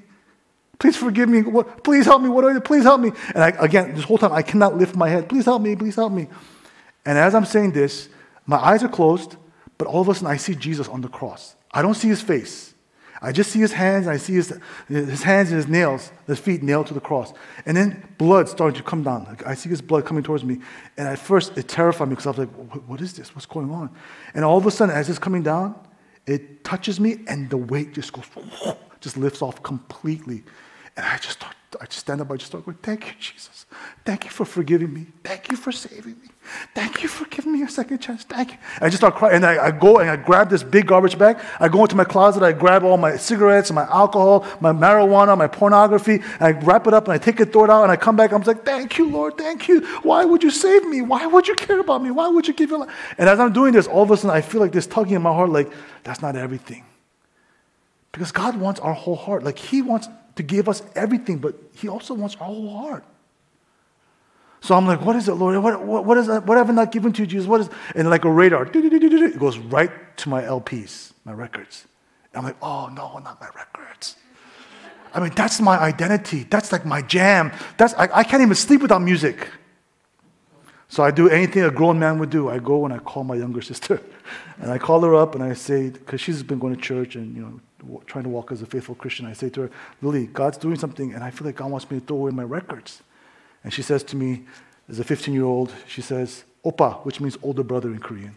Please 0.79 0.95
forgive 0.95 1.27
me. 1.27 1.41
What, 1.41 1.83
please 1.83 2.05
help 2.05 2.21
me. 2.21 2.29
What 2.29 2.43
do 2.43 2.49
I 2.49 2.53
do? 2.53 2.61
Please 2.61 2.83
help 2.83 3.01
me. 3.01 3.11
And 3.35 3.43
I, 3.43 3.49
again, 3.59 3.93
this 3.93 4.05
whole 4.05 4.17
time, 4.17 4.31
I 4.31 4.41
cannot 4.41 4.77
lift 4.77 4.95
my 4.95 5.09
head. 5.09 5.27
Please 5.27 5.43
help 5.43 5.61
me. 5.61 5.75
Please 5.75 5.95
help 5.95 6.13
me. 6.13 6.27
And 7.05 7.17
as 7.17 7.35
I'm 7.35 7.43
saying 7.45 7.73
this, 7.73 8.07
my 8.45 8.57
eyes 8.57 8.81
are 8.81 8.87
closed, 8.89 9.35
but 9.79 9.87
all 9.87 10.01
of 10.01 10.09
a 10.09 10.13
sudden 10.13 10.27
I 10.27 10.37
see 10.37 10.53
Jesus 10.53 10.87
on 10.87 11.01
the 11.01 11.07
cross. 11.07 11.55
I 11.71 11.81
don't 11.81 11.95
see 11.95 12.09
his 12.09 12.21
face. 12.21 12.75
I 13.21 13.31
just 13.31 13.51
see 13.51 13.59
his 13.59 13.73
hands, 13.73 14.07
I 14.07 14.17
see 14.17 14.33
his, 14.33 14.53
his 14.87 15.23
hands 15.23 15.49
and 15.49 15.57
his 15.57 15.67
nails, 15.67 16.11
his 16.25 16.39
feet 16.39 16.63
nailed 16.63 16.87
to 16.87 16.93
the 16.93 17.01
cross. 17.01 17.33
And 17.65 17.75
then 17.75 18.07
blood 18.17 18.47
started 18.47 18.77
to 18.77 18.83
come 18.83 19.03
down. 19.03 19.37
I 19.45 19.55
see 19.55 19.69
his 19.69 19.81
blood 19.81 20.05
coming 20.05 20.23
towards 20.23 20.45
me. 20.45 20.59
And 20.95 21.07
at 21.07 21.19
first, 21.19 21.57
it 21.57 21.67
terrified 21.67 22.07
me 22.07 22.15
because 22.15 22.27
I 22.27 22.29
was 22.29 22.39
like, 22.39 22.49
what 22.87 23.01
is 23.01 23.13
this? 23.13 23.35
What's 23.35 23.45
going 23.45 23.71
on? 23.71 23.89
And 24.33 24.45
all 24.45 24.57
of 24.57 24.65
a 24.65 24.71
sudden, 24.71 24.95
as 24.95 25.09
it's 25.09 25.19
coming 25.19 25.43
down, 25.43 25.75
it 26.25 26.63
touches 26.63 26.99
me 26.99 27.17
and 27.27 27.49
the 27.49 27.57
weight 27.57 27.93
just 27.93 28.13
goes, 28.13 28.25
just 29.01 29.17
lifts 29.17 29.41
off 29.41 29.61
completely. 29.63 30.43
And 30.97 31.05
I 31.05 31.17
just 31.17 31.39
start, 31.39 31.55
I 31.79 31.85
just 31.85 31.99
stand 31.99 32.21
up, 32.21 32.31
I 32.31 32.35
just 32.35 32.47
start 32.47 32.65
going, 32.65 32.77
thank 32.77 33.07
you, 33.07 33.13
Jesus. 33.19 33.59
Thank 34.03 34.23
you 34.25 34.31
for 34.31 34.45
forgiving 34.45 34.91
me. 34.91 35.07
Thank 35.23 35.51
you 35.51 35.57
for 35.57 35.71
saving 35.71 36.19
me. 36.19 36.29
Thank 36.73 37.03
you 37.03 37.09
for 37.09 37.25
giving 37.25 37.51
me 37.51 37.61
a 37.61 37.69
second 37.69 37.99
chance. 37.99 38.23
Thank 38.23 38.53
you. 38.53 38.57
And 38.75 38.85
I 38.85 38.89
just 38.89 38.97
start 38.97 39.15
crying. 39.15 39.35
And 39.35 39.45
I, 39.45 39.67
I, 39.67 39.71
go 39.71 39.99
and 39.99 40.09
I 40.09 40.15
grab 40.15 40.49
this 40.49 40.63
big 40.63 40.87
garbage 40.87 41.17
bag. 41.17 41.37
I 41.59 41.67
go 41.67 41.83
into 41.83 41.95
my 41.95 42.03
closet. 42.03 42.41
I 42.41 42.53
grab 42.53 42.83
all 42.83 42.97
my 42.97 43.17
cigarettes, 43.17 43.71
my 43.71 43.83
alcohol, 43.83 44.47
my 44.59 44.71
marijuana, 44.71 45.37
my 45.37 45.47
pornography. 45.47 46.21
I 46.39 46.51
wrap 46.51 46.87
it 46.87 46.93
up 46.93 47.05
and 47.05 47.13
I 47.13 47.19
take 47.19 47.39
it, 47.39 47.53
throw 47.53 47.65
it 47.65 47.69
out, 47.69 47.83
and 47.83 47.91
I 47.91 47.95
come 47.97 48.15
back. 48.15 48.31
I'm 48.31 48.41
like, 48.41 48.65
thank 48.65 48.97
you, 48.97 49.09
Lord. 49.09 49.37
Thank 49.37 49.67
you. 49.67 49.85
Why 50.01 50.25
would 50.25 50.41
you 50.41 50.49
save 50.49 50.87
me? 50.87 51.01
Why 51.01 51.27
would 51.27 51.47
you 51.47 51.55
care 51.55 51.79
about 51.79 52.01
me? 52.01 52.09
Why 52.09 52.27
would 52.29 52.47
you 52.47 52.53
give 52.53 52.71
your 52.71 52.79
life? 52.79 53.13
And 53.17 53.29
as 53.29 53.39
I'm 53.39 53.53
doing 53.53 53.73
this, 53.73 53.85
all 53.85 54.03
of 54.03 54.11
a 54.11 54.17
sudden 54.17 54.31
I 54.31 54.41
feel 54.41 54.61
like 54.61 54.71
this 54.71 54.87
tugging 54.87 55.13
in 55.13 55.21
my 55.21 55.33
heart, 55.33 55.51
like, 55.51 55.71
that's 56.03 56.21
not 56.21 56.35
everything. 56.35 56.83
Because 58.11 58.31
God 58.31 58.55
wants 58.59 58.79
our 58.79 58.93
whole 58.93 59.15
heart. 59.15 59.43
Like, 59.43 59.59
He 59.59 59.83
wants 59.83 60.07
to 60.39 60.43
give 60.43 60.69
us 60.69 60.81
everything, 60.95 61.37
but 61.37 61.53
He 61.75 61.89
also 61.89 62.13
wants 62.13 62.37
our 62.37 62.47
whole 62.47 62.73
heart. 62.77 63.03
So 64.61 64.73
I'm 64.73 64.87
like, 64.87 65.01
what 65.01 65.17
is 65.17 65.27
it, 65.27 65.33
Lord? 65.33 65.61
What, 65.61 65.83
what, 65.83 66.05
what 66.05 66.17
is 66.17 66.27
that? 66.27 66.45
What 66.45 66.57
have 66.57 66.69
I 66.69 66.73
not 66.73 66.93
given 66.93 67.11
to 67.11 67.23
you, 67.23 67.27
Jesus? 67.27 67.45
What 67.45 67.59
is 67.59 67.69
And 67.93 68.09
like 68.09 68.23
a 68.23 68.31
radar, 68.31 68.65
it 68.73 69.37
goes 69.37 69.57
right 69.57 69.91
to 70.15 70.29
my 70.29 70.41
LPs, 70.43 71.11
my 71.25 71.33
records. 71.33 71.85
I'm 72.33 72.45
like, 72.45 72.55
oh, 72.61 72.87
no, 72.87 73.17
not 73.17 73.41
my 73.41 73.49
records. 73.53 74.15
I 75.13 75.19
mean, 75.19 75.33
that's 75.35 75.59
my 75.59 75.77
identity. 75.77 76.43
That's 76.49 76.71
like 76.71 76.85
my 76.85 77.01
jam. 77.01 77.51
That's, 77.75 77.93
I, 77.95 78.07
I 78.13 78.23
can't 78.23 78.41
even 78.41 78.55
sleep 78.55 78.81
without 78.81 79.01
music. 79.01 79.45
So 80.87 81.03
I 81.03 81.11
do 81.11 81.27
anything 81.27 81.63
a 81.63 81.71
grown 81.71 81.99
man 81.99 82.17
would 82.19 82.29
do. 82.29 82.47
I 82.47 82.59
go 82.59 82.85
and 82.85 82.93
I 82.93 82.99
call 82.99 83.25
my 83.25 83.35
younger 83.35 83.61
sister. 83.71 83.99
And 84.61 84.71
I 84.71 84.77
call 84.77 85.01
her 85.01 85.15
up 85.15 85.35
and 85.35 85.43
I 85.43 85.53
say, 85.53 85.89
because 85.89 86.21
she's 86.21 86.43
been 86.43 86.59
going 86.59 86.75
to 86.77 86.81
church 86.81 87.17
and, 87.17 87.35
you 87.35 87.41
know, 87.41 87.59
trying 88.05 88.23
to 88.23 88.29
walk 88.29 88.51
as 88.51 88.61
a 88.61 88.65
faithful 88.65 88.95
Christian, 88.95 89.25
I 89.25 89.33
say 89.33 89.49
to 89.49 89.61
her, 89.61 89.71
Lily, 90.01 90.27
God's 90.27 90.57
doing 90.57 90.77
something 90.77 91.13
and 91.13 91.23
I 91.23 91.31
feel 91.31 91.45
like 91.45 91.57
God 91.57 91.71
wants 91.71 91.89
me 91.89 91.99
to 91.99 92.05
throw 92.05 92.17
away 92.17 92.31
my 92.31 92.43
records. 92.43 93.01
And 93.63 93.73
she 93.73 93.81
says 93.81 94.03
to 94.05 94.15
me, 94.15 94.45
as 94.87 94.99
a 94.99 95.03
15 95.03 95.33
year 95.33 95.43
old, 95.43 95.73
she 95.87 96.01
says, 96.01 96.43
Opa, 96.65 97.05
which 97.05 97.21
means 97.21 97.37
older 97.43 97.63
brother 97.63 97.89
in 97.89 97.99
Korean. 97.99 98.35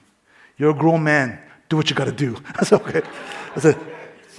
You're 0.56 0.70
a 0.70 0.74
grown 0.74 1.02
man. 1.02 1.38
Do 1.68 1.76
what 1.76 1.90
you 1.90 1.96
got 1.96 2.04
to 2.04 2.12
do. 2.12 2.36
I 2.60 2.64
said, 2.64 2.80
okay. 2.82 3.02
I 3.56 3.60
said, 3.60 3.78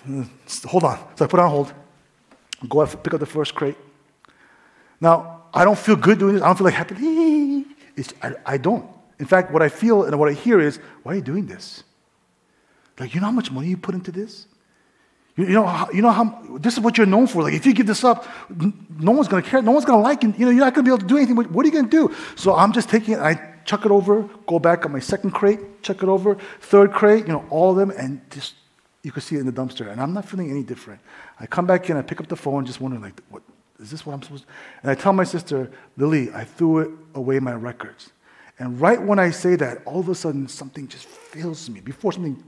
mm, 0.08 0.66
hold 0.66 0.84
on. 0.84 1.00
So 1.16 1.26
I 1.26 1.28
put 1.28 1.40
on 1.40 1.50
hold. 1.50 1.74
Go 2.70 2.82
out, 2.82 3.04
pick 3.04 3.14
up 3.14 3.20
the 3.20 3.26
first 3.26 3.56
crate. 3.56 3.76
Now, 5.02 5.44
I 5.54 5.66
don't 5.66 5.78
feel 5.78 5.96
good 5.96 6.20
doing 6.20 6.36
this. 6.36 6.44
I 6.44 6.48
don't 6.48 6.58
feel 6.58 6.66
like 6.66 6.76
happy. 6.76 6.96
I, 8.22 8.36
I 8.46 8.58
don't. 8.58 8.90
In 9.20 9.26
fact, 9.26 9.52
what 9.52 9.62
I 9.62 9.70
feel 9.70 10.04
and 10.04 10.18
what 10.18 10.30
I 10.30 10.34
hear 10.34 10.60
is, 10.60 10.80
why 11.04 11.14
are 11.14 11.16
you 11.16 11.22
doing 11.22 11.46
this? 11.46 11.84
Like, 13.00 13.14
you 13.14 13.22
know 13.22 13.28
how 13.28 13.32
much 13.32 13.52
money 13.52 13.68
you 13.68 13.78
put 13.78 13.96
into 13.96 14.12
this? 14.12 14.48
You, 15.36 15.46
you, 15.46 15.54
know, 15.54 15.88
you 15.94 16.02
know 16.02 16.12
how 16.12 16.42
this 16.60 16.74
is 16.74 16.80
what 16.80 16.98
you're 16.98 17.08
known 17.08 17.28
for. 17.28 17.44
Like, 17.44 17.54
if 17.54 17.66
you 17.66 17.74
give 17.74 17.88
this 17.88 18.04
up, 18.04 18.28
no 19.00 19.12
one's 19.12 19.28
going 19.28 19.44
to 19.44 19.50
care. 19.50 19.62
No 19.62 19.72
one's 19.72 19.86
going 19.86 20.00
to 20.00 20.04
like 20.04 20.24
it. 20.24 20.38
You 20.38 20.46
know, 20.46 20.52
you're 20.52 20.64
not 20.64 20.74
going 20.74 20.86
to 20.86 20.90
be 20.90 20.94
able 20.94 21.02
to 21.02 21.08
do 21.08 21.18
anything. 21.18 21.36
What 21.36 21.64
are 21.64 21.68
you 21.68 21.74
going 21.74 21.90
to 21.90 22.08
do? 22.08 22.16
So 22.36 22.56
I'm 22.56 22.72
just 22.72 22.90
taking 22.90 23.16
it. 23.16 23.20
I 23.20 23.54
chuck 23.66 23.86
it 23.86 23.92
over, 23.92 24.30
go 24.46 24.60
back 24.60 24.86
on 24.86 24.92
my 24.92 25.00
second 25.00 25.32
crate, 25.32 25.82
chuck 25.82 26.04
it 26.04 26.10
over, 26.10 26.36
third 26.60 26.92
crate. 26.92 27.26
You 27.26 27.34
know, 27.34 27.46
all 27.50 27.72
of 27.72 27.78
them, 27.78 27.92
and 27.92 28.22
just 28.30 28.56
you 29.02 29.12
can 29.12 29.22
see 29.22 29.36
it 29.36 29.40
in 29.40 29.46
the 29.46 29.52
dumpster. 29.52 29.92
And 29.92 30.00
I'm 30.00 30.14
not 30.14 30.26
feeling 30.26 30.52
any 30.52 30.64
different. 30.64 31.02
I 31.40 31.46
come 31.46 31.66
back 31.66 31.90
in, 31.90 31.98
I 31.98 32.02
pick 32.02 32.20
up 32.20 32.28
the 32.28 32.36
phone, 32.36 32.66
just 32.66 32.80
wondering, 32.80 33.02
like, 33.02 33.20
what 33.30 33.42
is 33.80 33.92
this? 33.92 34.06
What 34.06 34.14
I'm 34.14 34.22
supposed? 34.22 34.44
to? 34.44 34.50
And 34.84 34.92
I 34.92 34.96
tell 34.96 35.14
my 35.14 35.24
sister, 35.24 35.72
Lily, 35.98 36.32
I 36.34 36.44
threw 36.44 36.80
it 36.80 36.92
away 37.16 37.40
my 37.40 37.54
records. 37.54 38.12
And 38.60 38.80
right 38.80 39.02
when 39.02 39.20
I 39.20 39.32
say 39.32 39.56
that, 39.56 39.82
all 39.86 40.00
of 40.00 40.10
a 40.10 40.16
sudden 40.16 40.48
something 40.48 40.88
just 40.88 41.06
fills 41.06 41.70
me. 41.70 41.80
Before 41.80 42.12
something 42.12 42.44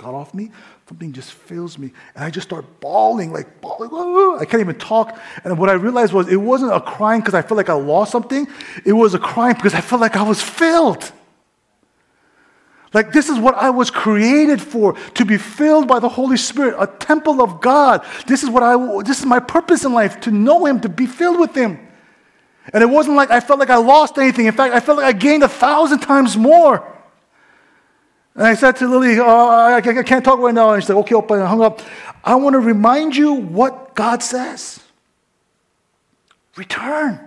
got 0.00 0.14
off 0.14 0.32
me, 0.32 0.50
something 0.88 1.12
just 1.12 1.32
fills 1.32 1.76
me. 1.76 1.92
And 2.14 2.24
I 2.24 2.30
just 2.30 2.48
start 2.48 2.64
bawling, 2.80 3.32
like 3.32 3.60
bawling. 3.60 4.40
I 4.40 4.46
can't 4.46 4.60
even 4.60 4.78
talk. 4.78 5.20
And 5.44 5.58
what 5.58 5.68
I 5.68 5.74
realized 5.74 6.14
was 6.14 6.28
it 6.28 6.36
wasn't 6.36 6.72
a 6.72 6.80
crying 6.80 7.20
because 7.20 7.34
I 7.34 7.42
felt 7.42 7.58
like 7.58 7.68
I 7.68 7.74
lost 7.74 8.10
something. 8.10 8.48
It 8.86 8.94
was 8.94 9.12
a 9.12 9.18
crying 9.18 9.54
because 9.54 9.74
I 9.74 9.82
felt 9.82 10.00
like 10.00 10.16
I 10.16 10.22
was 10.22 10.40
filled. 10.40 11.12
Like, 12.92 13.12
this 13.12 13.28
is 13.28 13.38
what 13.38 13.54
I 13.54 13.70
was 13.70 13.88
created 13.90 14.60
for 14.60 14.94
to 15.14 15.24
be 15.24 15.36
filled 15.36 15.86
by 15.86 16.00
the 16.00 16.08
Holy 16.08 16.36
Spirit, 16.36 16.74
a 16.76 16.88
temple 16.88 17.40
of 17.40 17.60
God. 17.60 18.04
This 18.26 18.42
is 18.42 18.48
what 18.48 18.64
I, 18.64 19.02
this 19.02 19.20
is 19.20 19.26
my 19.26 19.38
purpose 19.38 19.84
in 19.84 19.92
life 19.92 20.20
to 20.22 20.32
know 20.32 20.64
Him, 20.64 20.80
to 20.80 20.88
be 20.88 21.06
filled 21.06 21.38
with 21.38 21.54
Him. 21.54 21.78
And 22.72 22.82
it 22.82 22.88
wasn't 22.88 23.16
like 23.16 23.30
I 23.30 23.38
felt 23.40 23.60
like 23.60 23.70
I 23.70 23.76
lost 23.76 24.18
anything. 24.18 24.46
In 24.46 24.54
fact, 24.54 24.74
I 24.74 24.80
felt 24.80 24.98
like 24.98 25.14
I 25.14 25.16
gained 25.16 25.42
a 25.42 25.48
thousand 25.48 26.00
times 26.00 26.36
more. 26.36 26.99
And 28.34 28.44
I 28.44 28.54
said 28.54 28.76
to 28.76 28.88
Lily, 28.88 29.18
oh, 29.18 29.48
I, 29.48 29.80
can't 29.80 30.24
talk 30.24 30.38
right 30.38 30.54
now. 30.54 30.70
And 30.70 30.82
she 30.82 30.86
said, 30.86 30.96
okay, 30.96 31.14
I 31.14 31.46
hung 31.46 31.62
up. 31.62 31.80
I 32.22 32.34
want 32.36 32.54
to 32.54 32.60
remind 32.60 33.16
you 33.16 33.34
what 33.34 33.94
God 33.94 34.22
says. 34.22 34.80
Return, 36.56 37.18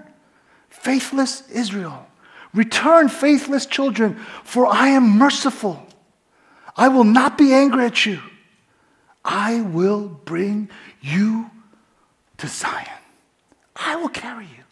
faithless 0.70 1.50
Israel. 1.50 2.08
Return, 2.54 3.10
faithless 3.10 3.66
children, 3.66 4.20
for 4.44 4.68
I 4.68 4.89
am 4.89 5.18
merciful. 5.18 5.86
I 6.76 6.88
will 6.88 7.04
not 7.04 7.38
be 7.38 7.52
angry 7.54 7.86
at 7.86 8.06
you. 8.06 8.20
I 9.26 9.62
will 9.62 10.08
bring 10.08 10.70
you 11.02 11.50
to 12.38 12.48
Zion. 12.48 12.88
I 13.76 13.96
will 13.96 14.10
carry 14.10 14.46
you. 14.46 14.63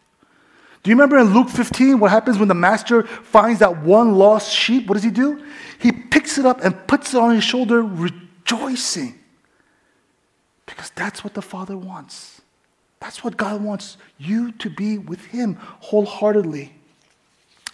Do 0.84 0.90
you 0.90 0.96
remember 0.96 1.18
in 1.20 1.34
Luke 1.34 1.50
15 1.50 2.00
what 2.00 2.12
happens 2.12 2.38
when 2.38 2.48
the 2.48 2.56
master 2.56 3.04
finds 3.04 3.60
that 3.60 3.84
one 3.84 4.16
lost 4.16 4.52
sheep? 4.52 4.88
What 4.88 4.96
does 4.96 5.04
he 5.04 5.12
do? 5.12 5.44
He 5.82 5.92
picks 5.92 6.38
it 6.38 6.46
up 6.46 6.64
and 6.64 6.88
puts 6.88 7.14
it 7.14 7.20
on 7.20 7.34
his 7.34 7.44
shoulder, 7.44 7.82
rejoicing. 7.82 9.18
Because 10.66 10.92
that's 10.92 11.24
what 11.24 11.34
the 11.34 11.42
Father 11.42 11.76
wants. 11.76 12.42
That's 13.00 13.24
what 13.24 13.36
God 13.36 13.64
wants 13.64 13.98
you 14.20 14.52
to 14.54 14.70
be 14.70 15.00
with 15.00 15.26
Him 15.26 15.58
wholeheartedly. 15.80 16.72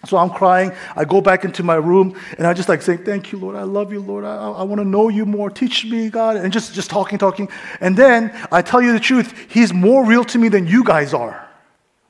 So 0.06 0.16
I'm 0.16 0.30
crying. 0.30 0.72
I 0.96 1.04
go 1.04 1.20
back 1.20 1.44
into 1.44 1.62
my 1.62 1.74
room 1.74 2.18
and 2.38 2.46
I 2.46 2.54
just 2.54 2.68
like 2.68 2.80
saying, 2.80 3.04
Thank 3.04 3.30
you, 3.30 3.38
Lord. 3.38 3.56
I 3.56 3.64
love 3.64 3.92
you, 3.92 4.00
Lord. 4.00 4.24
I, 4.24 4.36
I 4.36 4.62
want 4.62 4.80
to 4.80 4.86
know 4.86 5.10
you 5.10 5.26
more. 5.26 5.50
Teach 5.50 5.84
me, 5.84 6.08
God. 6.08 6.36
And 6.36 6.50
just, 6.52 6.74
just 6.74 6.88
talking, 6.88 7.18
talking. 7.18 7.50
And 7.80 7.96
then 7.96 8.32
I 8.50 8.62
tell 8.62 8.80
you 8.80 8.92
the 8.92 9.00
truth, 9.00 9.34
He's 9.50 9.72
more 9.72 10.04
real 10.04 10.24
to 10.24 10.38
me 10.38 10.48
than 10.48 10.66
you 10.66 10.82
guys 10.82 11.12
are. 11.12 11.46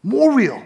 More 0.05 0.33
real. 0.33 0.63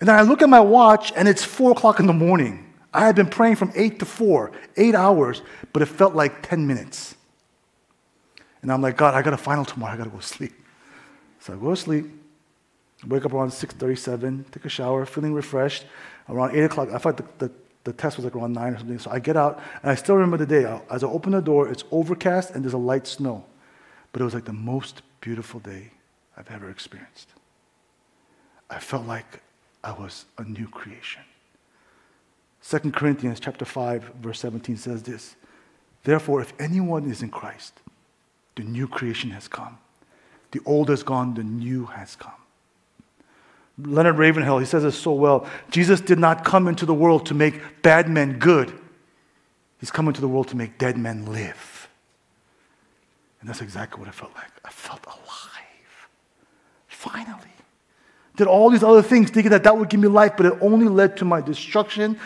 And 0.00 0.08
then 0.08 0.16
I 0.16 0.22
look 0.22 0.40
at 0.40 0.48
my 0.48 0.60
watch 0.60 1.12
and 1.14 1.28
it's 1.28 1.44
four 1.44 1.72
o'clock 1.72 2.00
in 2.00 2.06
the 2.06 2.12
morning. 2.12 2.61
I 2.94 3.06
had 3.06 3.16
been 3.16 3.28
praying 3.28 3.56
from 3.56 3.72
eight 3.74 3.98
to 4.00 4.04
four, 4.04 4.52
eight 4.76 4.94
hours, 4.94 5.42
but 5.72 5.82
it 5.82 5.86
felt 5.86 6.14
like 6.14 6.42
10 6.42 6.66
minutes. 6.66 7.14
And 8.60 8.70
I'm 8.70 8.82
like, 8.82 8.96
God, 8.96 9.14
I 9.14 9.22
got 9.22 9.32
a 9.32 9.38
final 9.38 9.64
tomorrow. 9.64 9.94
I 9.94 9.96
got 9.96 10.04
to 10.04 10.10
go 10.10 10.20
sleep. 10.20 10.52
So 11.40 11.54
I 11.54 11.56
go 11.56 11.70
to 11.70 11.76
sleep. 11.76 12.06
Wake 13.06 13.24
up 13.24 13.32
around 13.32 13.48
6.37, 13.50 14.50
take 14.52 14.64
a 14.64 14.68
shower, 14.68 15.04
feeling 15.04 15.34
refreshed. 15.34 15.86
Around 16.28 16.54
8 16.54 16.60
o'clock, 16.62 16.88
I 16.92 16.98
thought 16.98 17.16
the, 17.16 17.24
the, 17.38 17.52
the, 17.82 17.92
test 17.92 18.16
was 18.16 18.24
like 18.24 18.36
around 18.36 18.52
9 18.52 18.74
or 18.74 18.78
something. 18.78 18.98
So 19.00 19.10
I 19.10 19.18
get 19.18 19.36
out, 19.36 19.60
and 19.82 19.90
I 19.90 19.96
still 19.96 20.14
remember 20.14 20.36
the 20.36 20.46
day. 20.46 20.80
As 20.88 21.02
I 21.02 21.08
open 21.08 21.32
the 21.32 21.40
door, 21.40 21.68
it's 21.68 21.82
overcast 21.90 22.52
and 22.52 22.62
there's 22.62 22.74
a 22.74 22.78
light 22.78 23.08
snow. 23.08 23.44
But 24.12 24.20
it 24.20 24.24
was 24.24 24.34
like 24.34 24.44
the 24.44 24.52
most 24.52 25.02
beautiful 25.20 25.58
day 25.58 25.90
I've 26.36 26.48
ever 26.48 26.70
experienced. 26.70 27.30
I 28.70 28.78
felt 28.78 29.06
like 29.06 29.42
I 29.82 29.92
was 29.92 30.26
a 30.38 30.44
new 30.44 30.68
creation. 30.68 31.22
2 32.68 32.90
Corinthians 32.92 33.40
chapter 33.40 33.64
5, 33.64 34.12
verse 34.20 34.38
17 34.40 34.76
says 34.76 35.02
this. 35.02 35.36
Therefore, 36.04 36.40
if 36.40 36.52
anyone 36.58 37.10
is 37.10 37.22
in 37.22 37.28
Christ, 37.28 37.80
the 38.56 38.62
new 38.62 38.86
creation 38.86 39.30
has 39.30 39.48
come. 39.48 39.78
The 40.52 40.60
old 40.66 40.88
has 40.88 41.02
gone, 41.02 41.34
the 41.34 41.42
new 41.42 41.86
has 41.86 42.16
come. 42.16 42.32
Leonard 43.78 44.18
Ravenhill, 44.18 44.58
he 44.58 44.66
says 44.66 44.84
it 44.84 44.92
so 44.92 45.12
well. 45.12 45.46
Jesus 45.70 46.00
did 46.00 46.18
not 46.18 46.44
come 46.44 46.68
into 46.68 46.84
the 46.86 46.94
world 46.94 47.26
to 47.26 47.34
make 47.34 47.82
bad 47.82 48.08
men 48.08 48.38
good. 48.38 48.72
He's 49.80 49.90
come 49.90 50.06
into 50.06 50.20
the 50.20 50.28
world 50.28 50.48
to 50.48 50.56
make 50.56 50.78
dead 50.78 50.96
men 50.98 51.26
live. 51.26 51.88
And 53.40 53.48
that's 53.48 53.62
exactly 53.62 53.98
what 53.98 54.08
it 54.08 54.14
felt 54.14 54.34
like. 54.34 54.50
I 54.64 54.70
felt 54.70 55.04
alive. 55.06 56.08
Finally. 56.86 57.38
Did 58.36 58.46
all 58.46 58.70
these 58.70 58.84
other 58.84 59.02
things 59.02 59.30
thinking 59.30 59.50
that 59.50 59.64
that 59.64 59.76
would 59.76 59.88
give 59.88 60.00
me 60.00 60.08
life, 60.08 60.34
but 60.36 60.46
it 60.46 60.54
only 60.60 60.86
led 60.86 61.16
to 61.18 61.24
my 61.24 61.40
destruction. 61.40 62.18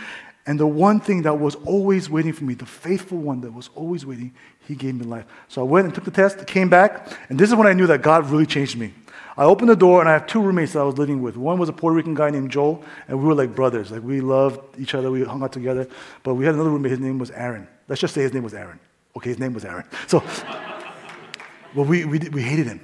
And 0.46 0.60
the 0.60 0.66
one 0.66 1.00
thing 1.00 1.22
that 1.22 1.40
was 1.40 1.56
always 1.56 2.08
waiting 2.08 2.32
for 2.32 2.44
me, 2.44 2.54
the 2.54 2.66
faithful 2.66 3.18
one 3.18 3.40
that 3.40 3.52
was 3.52 3.68
always 3.74 4.06
waiting, 4.06 4.32
he 4.66 4.76
gave 4.76 4.94
me 4.94 5.04
life. 5.04 5.24
So 5.48 5.60
I 5.60 5.64
went 5.64 5.86
and 5.86 5.94
took 5.94 6.04
the 6.04 6.10
test, 6.10 6.46
came 6.46 6.68
back, 6.68 7.12
and 7.28 7.38
this 7.38 7.50
is 7.50 7.56
when 7.56 7.66
I 7.66 7.72
knew 7.72 7.86
that 7.88 8.02
God 8.02 8.30
really 8.30 8.46
changed 8.46 8.76
me. 8.78 8.94
I 9.36 9.44
opened 9.44 9.68
the 9.68 9.76
door 9.76 10.00
and 10.00 10.08
I 10.08 10.12
have 10.12 10.26
two 10.26 10.40
roommates 10.40 10.72
that 10.72 10.80
I 10.80 10.84
was 10.84 10.96
living 10.96 11.20
with. 11.20 11.36
One 11.36 11.58
was 11.58 11.68
a 11.68 11.72
Puerto 11.72 11.94
Rican 11.94 12.14
guy 12.14 12.30
named 12.30 12.50
Joel, 12.50 12.82
and 13.08 13.18
we 13.18 13.24
were 13.26 13.34
like 13.34 13.54
brothers. 13.54 13.90
Like 13.90 14.02
we 14.02 14.20
loved 14.20 14.60
each 14.80 14.94
other, 14.94 15.10
we 15.10 15.24
hung 15.24 15.42
out 15.42 15.52
together. 15.52 15.88
But 16.22 16.34
we 16.34 16.46
had 16.46 16.54
another 16.54 16.70
roommate, 16.70 16.92
his 16.92 17.00
name 17.00 17.18
was 17.18 17.30
Aaron. 17.32 17.66
Let's 17.88 18.00
just 18.00 18.14
say 18.14 18.22
his 18.22 18.32
name 18.32 18.44
was 18.44 18.54
Aaron. 18.54 18.78
Okay, 19.16 19.30
his 19.30 19.38
name 19.38 19.52
was 19.52 19.64
Aaron. 19.64 19.84
So 20.06 20.22
well, 21.74 21.84
we, 21.84 22.04
we, 22.04 22.18
we 22.18 22.42
hated 22.42 22.66
him. 22.66 22.80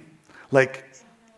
Like, 0.51 0.85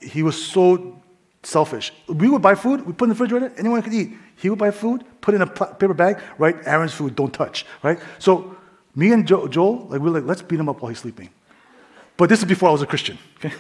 he 0.01 0.23
was 0.23 0.43
so 0.43 1.01
selfish. 1.43 1.93
We 2.09 2.29
would 2.29 2.43
buy 2.43 2.55
food, 2.55 2.85
we 2.85 2.93
put 2.93 3.05
in 3.05 3.11
the 3.11 3.15
refrigerator, 3.15 3.53
anyone 3.57 3.83
could 3.83 3.95
eat. 3.95 4.15
He 4.37 4.51
would 4.51 4.59
buy 4.59 4.71
food, 4.71 5.05
put 5.21 5.35
in 5.35 5.43
a 5.43 5.47
paper 5.47 5.95
bag, 5.95 6.21
right? 6.39 6.57
Aaron's 6.67 6.93
food, 6.93 7.15
don't 7.15 7.33
touch, 7.33 7.65
right? 7.83 7.99
So 8.19 8.57
me 8.95 9.13
and 9.13 9.27
Joel, 9.27 9.87
like, 9.89 10.01
we 10.01 10.09
are 10.09 10.13
like, 10.13 10.25
let's 10.25 10.43
beat 10.43 10.61
him 10.61 10.69
up 10.69 10.81
while 10.81 10.91
he's 10.91 10.99
sleeping. 10.99 11.31
But 12.17 12.29
this 12.29 12.41
is 12.41 12.45
before 12.45 12.69
I 12.69 12.73
was 12.73 12.83
a 12.83 12.87
Christian, 12.87 13.19
okay? 13.37 13.55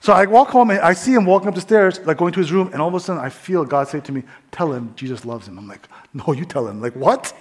So 0.00 0.12
I 0.12 0.26
walk 0.26 0.48
home 0.50 0.70
and 0.70 0.80
I 0.80 0.92
see 0.92 1.14
him 1.14 1.24
walking 1.24 1.48
up 1.48 1.54
the 1.54 1.60
stairs, 1.60 2.00
like 2.00 2.18
going 2.18 2.32
to 2.34 2.40
his 2.40 2.52
room, 2.52 2.70
and 2.72 2.80
all 2.80 2.88
of 2.88 2.94
a 2.94 3.00
sudden 3.00 3.22
I 3.22 3.28
feel 3.28 3.64
God 3.64 3.88
say 3.88 4.00
to 4.00 4.12
me, 4.12 4.22
Tell 4.52 4.72
him 4.72 4.92
Jesus 4.94 5.24
loves 5.24 5.48
him. 5.48 5.58
I'm 5.58 5.66
like, 5.66 5.88
No, 6.14 6.32
you 6.32 6.44
tell 6.44 6.66
him. 6.68 6.80
Like, 6.80 6.94
what? 6.94 7.34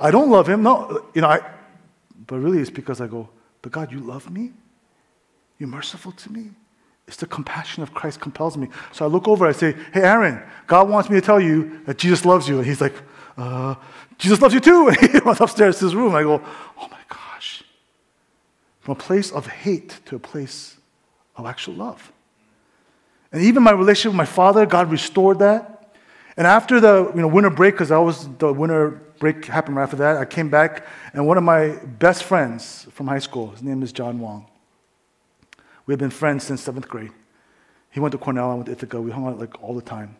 I 0.00 0.10
don't 0.10 0.30
love 0.30 0.48
him. 0.48 0.62
No, 0.62 1.06
you 1.14 1.20
know, 1.20 1.28
I, 1.28 1.40
but 2.26 2.38
really 2.38 2.58
it's 2.58 2.70
because 2.70 3.00
I 3.00 3.06
go, 3.06 3.28
But 3.62 3.72
God, 3.72 3.92
you 3.92 4.00
love 4.00 4.30
me? 4.30 4.52
You're 5.58 5.68
merciful 5.68 6.12
to 6.12 6.32
me? 6.32 6.50
It's 7.10 7.16
the 7.16 7.26
compassion 7.26 7.82
of 7.82 7.92
Christ 7.92 8.20
compels 8.20 8.56
me. 8.56 8.68
So 8.92 9.04
I 9.04 9.08
look 9.08 9.26
over, 9.26 9.44
I 9.44 9.50
say, 9.50 9.74
Hey, 9.92 10.02
Aaron, 10.02 10.40
God 10.68 10.88
wants 10.88 11.10
me 11.10 11.16
to 11.16 11.20
tell 11.20 11.40
you 11.40 11.80
that 11.86 11.98
Jesus 11.98 12.24
loves 12.24 12.48
you. 12.48 12.58
And 12.58 12.66
he's 12.66 12.80
like, 12.80 12.94
uh, 13.36 13.74
Jesus 14.16 14.40
loves 14.40 14.54
you 14.54 14.60
too. 14.60 14.88
And 15.00 15.10
he 15.10 15.18
runs 15.18 15.40
upstairs 15.40 15.80
to 15.80 15.86
his 15.86 15.96
room. 15.96 16.14
I 16.14 16.22
go, 16.22 16.40
Oh 16.78 16.88
my 16.88 17.00
gosh. 17.08 17.64
From 18.78 18.92
a 18.92 18.94
place 18.94 19.32
of 19.32 19.48
hate 19.48 19.98
to 20.06 20.14
a 20.14 20.20
place 20.20 20.76
of 21.34 21.46
actual 21.46 21.74
love. 21.74 22.12
And 23.32 23.42
even 23.42 23.64
my 23.64 23.72
relationship 23.72 24.12
with 24.12 24.18
my 24.18 24.24
father, 24.24 24.64
God 24.64 24.88
restored 24.88 25.40
that. 25.40 25.96
And 26.36 26.46
after 26.46 26.78
the 26.78 27.10
you 27.12 27.22
know, 27.22 27.26
winter 27.26 27.50
break, 27.50 27.74
because 27.74 27.90
I 27.90 27.98
was 27.98 28.28
the 28.38 28.52
winter 28.52 29.00
break 29.18 29.46
happened 29.46 29.74
right 29.74 29.82
after 29.82 29.96
that, 29.96 30.16
I 30.16 30.26
came 30.26 30.48
back, 30.48 30.86
and 31.12 31.26
one 31.26 31.36
of 31.36 31.42
my 31.42 31.70
best 31.98 32.22
friends 32.22 32.86
from 32.92 33.08
high 33.08 33.18
school, 33.18 33.50
his 33.50 33.64
name 33.64 33.82
is 33.82 33.90
John 33.92 34.20
Wong. 34.20 34.46
We 35.90 35.94
had 35.94 35.98
been 35.98 36.10
friends 36.10 36.44
since 36.44 36.62
seventh 36.62 36.86
grade. 36.86 37.10
He 37.90 37.98
went 37.98 38.12
to 38.12 38.18
Cornell, 38.18 38.52
I 38.52 38.54
went 38.54 38.66
to 38.66 38.72
Ithaca. 38.72 39.00
We 39.00 39.10
hung 39.10 39.26
out 39.26 39.40
like 39.40 39.60
all 39.60 39.74
the 39.74 39.82
time. 39.82 40.14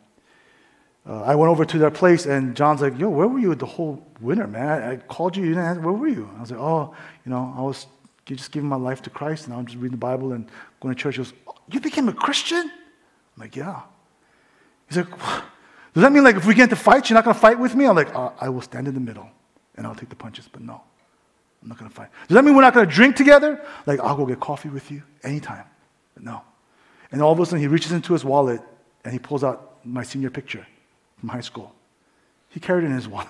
Uh, 1.09 1.23
I 1.23 1.37
went 1.37 1.49
over 1.49 1.65
to 1.65 1.79
their 1.79 1.93
place, 1.93 2.27
and 2.27 2.57
John's 2.57 2.83
like, 2.83 2.99
"Yo, 2.99 3.09
where 3.09 3.29
were 3.29 3.39
you 3.39 3.55
the 3.55 3.67
whole 3.67 4.05
winter, 4.21 4.49
man? 4.49 4.67
I, 4.67 4.91
I 4.91 4.97
called 4.97 5.37
you. 5.37 5.45
You 5.45 5.51
didn't 5.51 5.65
answer. 5.65 5.81
Where 5.81 5.93
were 5.93 6.09
you?" 6.09 6.29
I 6.37 6.41
was 6.41 6.51
like, 6.51 6.59
"Oh, 6.59 6.93
you 7.25 7.31
know, 7.31 7.55
I 7.57 7.61
was 7.61 7.87
just 8.27 8.51
giving 8.51 8.69
my 8.69 8.75
life 8.75 9.01
to 9.03 9.11
Christ, 9.11 9.47
and 9.47 9.55
I'm 9.55 9.65
just 9.65 9.77
reading 9.77 9.93
the 9.93 10.07
Bible 10.09 10.33
and 10.33 10.49
going 10.81 10.93
to 10.93 11.01
church." 11.01 11.15
He 11.15 11.19
goes, 11.19 11.35
oh, 11.47 11.55
"You 11.71 11.79
became 11.79 12.09
a 12.09 12.15
Christian?" 12.15 12.69
I'm 13.37 13.41
like, 13.41 13.55
"Yeah." 13.55 13.83
He's 14.89 14.97
like, 14.97 15.11
"Does 15.95 16.03
that 16.03 16.11
mean 16.11 16.25
like 16.25 16.35
if 16.35 16.47
we 16.47 16.55
get 16.55 16.65
into 16.65 16.75
fights, 16.75 17.11
you're 17.11 17.15
not 17.15 17.23
going 17.25 17.35
to 17.35 17.41
fight 17.41 17.61
with 17.61 17.77
me?" 17.77 17.85
I'm 17.85 17.95
like, 17.95 18.13
uh, 18.13 18.33
"I 18.41 18.49
will 18.49 18.63
stand 18.63 18.89
in 18.89 18.95
the 18.95 19.07
middle, 19.09 19.31
and 19.77 19.87
I'll 19.87 19.95
take 19.95 20.09
the 20.09 20.17
punches." 20.17 20.49
But 20.51 20.63
no. 20.63 20.83
I'm 21.63 21.69
not 21.69 21.79
going 21.79 21.91
to 21.91 21.95
fight. 21.95 22.09
Does 22.29 22.35
that 22.35 22.45
mean 22.45 22.55
we're 22.55 22.63
not 22.63 22.75
going 22.75 22.89
to 22.89 22.95
drink 22.95 23.17
together? 23.17 23.63
Like, 23.87 24.01
I'll 24.01 24.17
go 24.17 24.25
get 24.25 24.41
coffee 24.41 24.71
with 24.71 24.91
you 24.91 25.03
anytime. 25.23 25.65
But 26.15 26.25
no. 26.25 26.43
And 27.13 27.21
all 27.21 27.33
of 27.33 27.41
a 27.41 27.45
sudden, 27.45 27.61
he 27.61 27.67
reaches 27.67 27.93
into 27.93 28.13
his 28.13 28.25
wallet 28.25 28.63
and 29.05 29.13
he 29.13 29.19
pulls 29.19 29.45
out 29.45 29.85
my 29.85 30.03
senior 30.03 30.31
picture 30.31 30.67
from 31.19 31.29
high 31.29 31.41
school. 31.41 31.75
He 32.49 32.61
carried 32.61 32.85
it 32.85 32.89
in 32.89 32.95
his 32.95 33.09
wallet. 33.09 33.29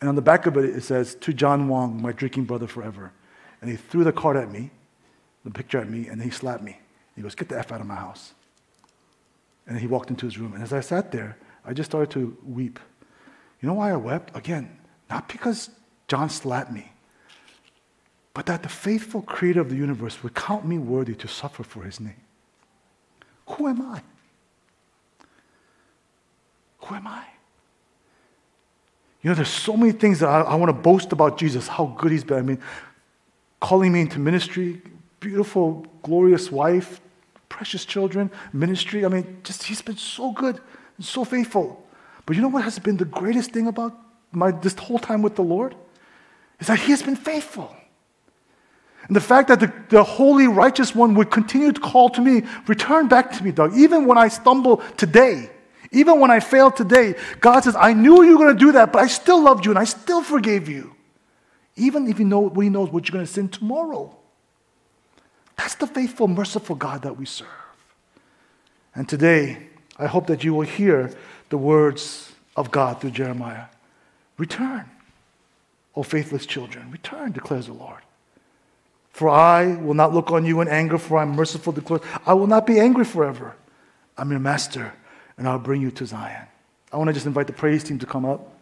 And 0.00 0.08
on 0.08 0.14
the 0.14 0.22
back 0.22 0.46
of 0.46 0.56
it, 0.56 0.64
it 0.64 0.82
says, 0.82 1.14
To 1.16 1.32
John 1.32 1.68
Wong, 1.68 2.00
my 2.00 2.12
drinking 2.12 2.44
brother 2.44 2.66
forever. 2.66 3.12
And 3.60 3.70
he 3.70 3.76
threw 3.76 4.04
the 4.04 4.12
card 4.12 4.36
at 4.36 4.50
me, 4.50 4.70
the 5.44 5.50
picture 5.50 5.78
at 5.78 5.88
me, 5.88 6.08
and 6.08 6.22
he 6.22 6.30
slapped 6.30 6.62
me. 6.62 6.78
He 7.16 7.22
goes, 7.22 7.34
Get 7.34 7.48
the 7.48 7.58
F 7.58 7.72
out 7.72 7.80
of 7.80 7.86
my 7.86 7.94
house. 7.94 8.34
And 9.66 9.78
he 9.78 9.86
walked 9.86 10.10
into 10.10 10.26
his 10.26 10.38
room. 10.38 10.52
And 10.52 10.62
as 10.62 10.72
I 10.72 10.80
sat 10.80 11.10
there, 11.10 11.38
I 11.64 11.72
just 11.72 11.90
started 11.90 12.10
to 12.10 12.36
weep. 12.44 12.78
You 13.60 13.68
know 13.68 13.74
why 13.74 13.92
I 13.92 13.96
wept? 13.96 14.36
Again, 14.36 14.78
not 15.08 15.28
because 15.28 15.70
John 16.08 16.28
slapped 16.28 16.70
me. 16.70 16.92
But 18.34 18.46
that 18.46 18.62
the 18.62 18.68
faithful 18.68 19.22
creator 19.22 19.60
of 19.60 19.70
the 19.70 19.76
universe 19.76 20.22
would 20.22 20.34
count 20.34 20.66
me 20.66 20.76
worthy 20.76 21.14
to 21.14 21.28
suffer 21.28 21.62
for 21.62 21.84
his 21.84 22.00
name. 22.00 22.20
Who 23.46 23.68
am 23.68 23.80
I? 23.82 24.02
Who 26.78 26.94
am 26.94 27.06
I? 27.06 27.24
You 29.22 29.30
know, 29.30 29.34
there's 29.34 29.48
so 29.48 29.76
many 29.76 29.92
things 29.92 30.20
that 30.20 30.28
I, 30.28 30.40
I 30.40 30.54
want 30.56 30.68
to 30.68 30.74
boast 30.74 31.12
about 31.12 31.38
Jesus, 31.38 31.68
how 31.68 31.86
good 31.96 32.12
he's 32.12 32.24
been. 32.24 32.38
I 32.38 32.42
mean, 32.42 32.58
calling 33.60 33.92
me 33.92 34.02
into 34.02 34.18
ministry, 34.18 34.82
beautiful, 35.20 35.86
glorious 36.02 36.52
wife, 36.52 37.00
precious 37.48 37.84
children, 37.84 38.30
ministry. 38.52 39.04
I 39.06 39.08
mean, 39.08 39.38
just 39.44 39.62
he's 39.62 39.80
been 39.80 39.96
so 39.96 40.32
good 40.32 40.60
and 40.96 41.06
so 41.06 41.24
faithful. 41.24 41.86
But 42.26 42.36
you 42.36 42.42
know 42.42 42.48
what 42.48 42.64
has 42.64 42.78
been 42.78 42.96
the 42.96 43.04
greatest 43.04 43.52
thing 43.52 43.66
about 43.66 43.98
my 44.32 44.50
this 44.50 44.74
whole 44.74 44.98
time 44.98 45.22
with 45.22 45.36
the 45.36 45.42
Lord? 45.42 45.74
Is 46.60 46.66
that 46.66 46.78
he 46.78 46.90
has 46.90 47.02
been 47.02 47.16
faithful. 47.16 47.74
And 49.06 49.14
the 49.14 49.20
fact 49.20 49.48
that 49.48 49.60
the, 49.60 49.72
the 49.90 50.02
holy, 50.02 50.46
righteous 50.46 50.94
one 50.94 51.14
would 51.14 51.30
continue 51.30 51.72
to 51.72 51.80
call 51.80 52.08
to 52.10 52.20
me, 52.20 52.42
return 52.66 53.08
back 53.08 53.32
to 53.32 53.44
me, 53.44 53.52
Doug. 53.52 53.76
Even 53.76 54.06
when 54.06 54.16
I 54.16 54.28
stumble 54.28 54.78
today, 54.96 55.50
even 55.92 56.20
when 56.20 56.30
I 56.30 56.40
fail 56.40 56.70
today, 56.70 57.14
God 57.40 57.60
says, 57.60 57.76
I 57.76 57.92
knew 57.92 58.22
you 58.22 58.32
were 58.32 58.44
going 58.44 58.56
to 58.56 58.64
do 58.64 58.72
that, 58.72 58.92
but 58.92 59.02
I 59.02 59.06
still 59.06 59.42
loved 59.42 59.64
you 59.64 59.72
and 59.72 59.78
I 59.78 59.84
still 59.84 60.22
forgave 60.22 60.68
you. 60.68 60.94
Even 61.76 62.08
if 62.08 62.18
you 62.18 62.24
know 62.24 62.48
he 62.48 62.70
knows 62.70 62.90
what 62.90 63.06
you're 63.06 63.12
going 63.12 63.26
to 63.26 63.30
sin 63.30 63.48
tomorrow. 63.48 64.14
That's 65.56 65.74
the 65.74 65.86
faithful, 65.86 66.26
merciful 66.26 66.76
God 66.76 67.02
that 67.02 67.16
we 67.16 67.26
serve. 67.26 67.48
And 68.94 69.08
today, 69.08 69.68
I 69.98 70.06
hope 70.06 70.26
that 70.28 70.44
you 70.44 70.54
will 70.54 70.62
hear 70.62 71.12
the 71.50 71.58
words 71.58 72.32
of 72.56 72.70
God 72.70 73.00
through 73.00 73.10
Jeremiah. 73.10 73.66
Return. 74.38 74.90
O 75.96 76.02
faithless 76.02 76.46
children, 76.46 76.90
return, 76.90 77.32
declares 77.32 77.66
the 77.66 77.72
Lord. 77.72 78.00
For 79.10 79.28
I 79.28 79.76
will 79.76 79.94
not 79.94 80.12
look 80.12 80.32
on 80.32 80.44
you 80.44 80.60
in 80.60 80.68
anger, 80.68 80.98
for 80.98 81.18
I 81.18 81.22
am 81.22 81.36
merciful, 81.36 81.72
declares. 81.72 82.02
I 82.26 82.34
will 82.34 82.48
not 82.48 82.66
be 82.66 82.80
angry 82.80 83.04
forever. 83.04 83.54
I'm 84.18 84.30
your 84.30 84.40
master, 84.40 84.92
and 85.38 85.48
I'll 85.48 85.58
bring 85.58 85.80
you 85.80 85.92
to 85.92 86.06
Zion. 86.06 86.46
I 86.92 86.96
want 86.96 87.08
to 87.08 87.14
just 87.14 87.26
invite 87.26 87.46
the 87.46 87.52
praise 87.52 87.84
team 87.84 87.98
to 88.00 88.06
come 88.06 88.24
up. 88.24 88.52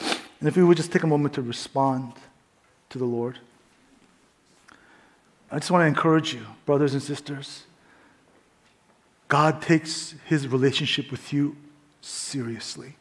And 0.00 0.48
if 0.48 0.56
we 0.56 0.64
would 0.64 0.76
just 0.76 0.92
take 0.92 1.04
a 1.04 1.06
moment 1.06 1.34
to 1.34 1.42
respond 1.42 2.12
to 2.90 2.98
the 2.98 3.04
Lord. 3.04 3.38
I 5.50 5.58
just 5.58 5.70
want 5.70 5.82
to 5.82 5.86
encourage 5.86 6.34
you, 6.34 6.44
brothers 6.64 6.92
and 6.92 7.02
sisters. 7.02 7.64
God 9.28 9.62
takes 9.62 10.14
his 10.24 10.46
relationship 10.48 11.10
with 11.10 11.32
you 11.32 11.56
seriously. 12.00 12.96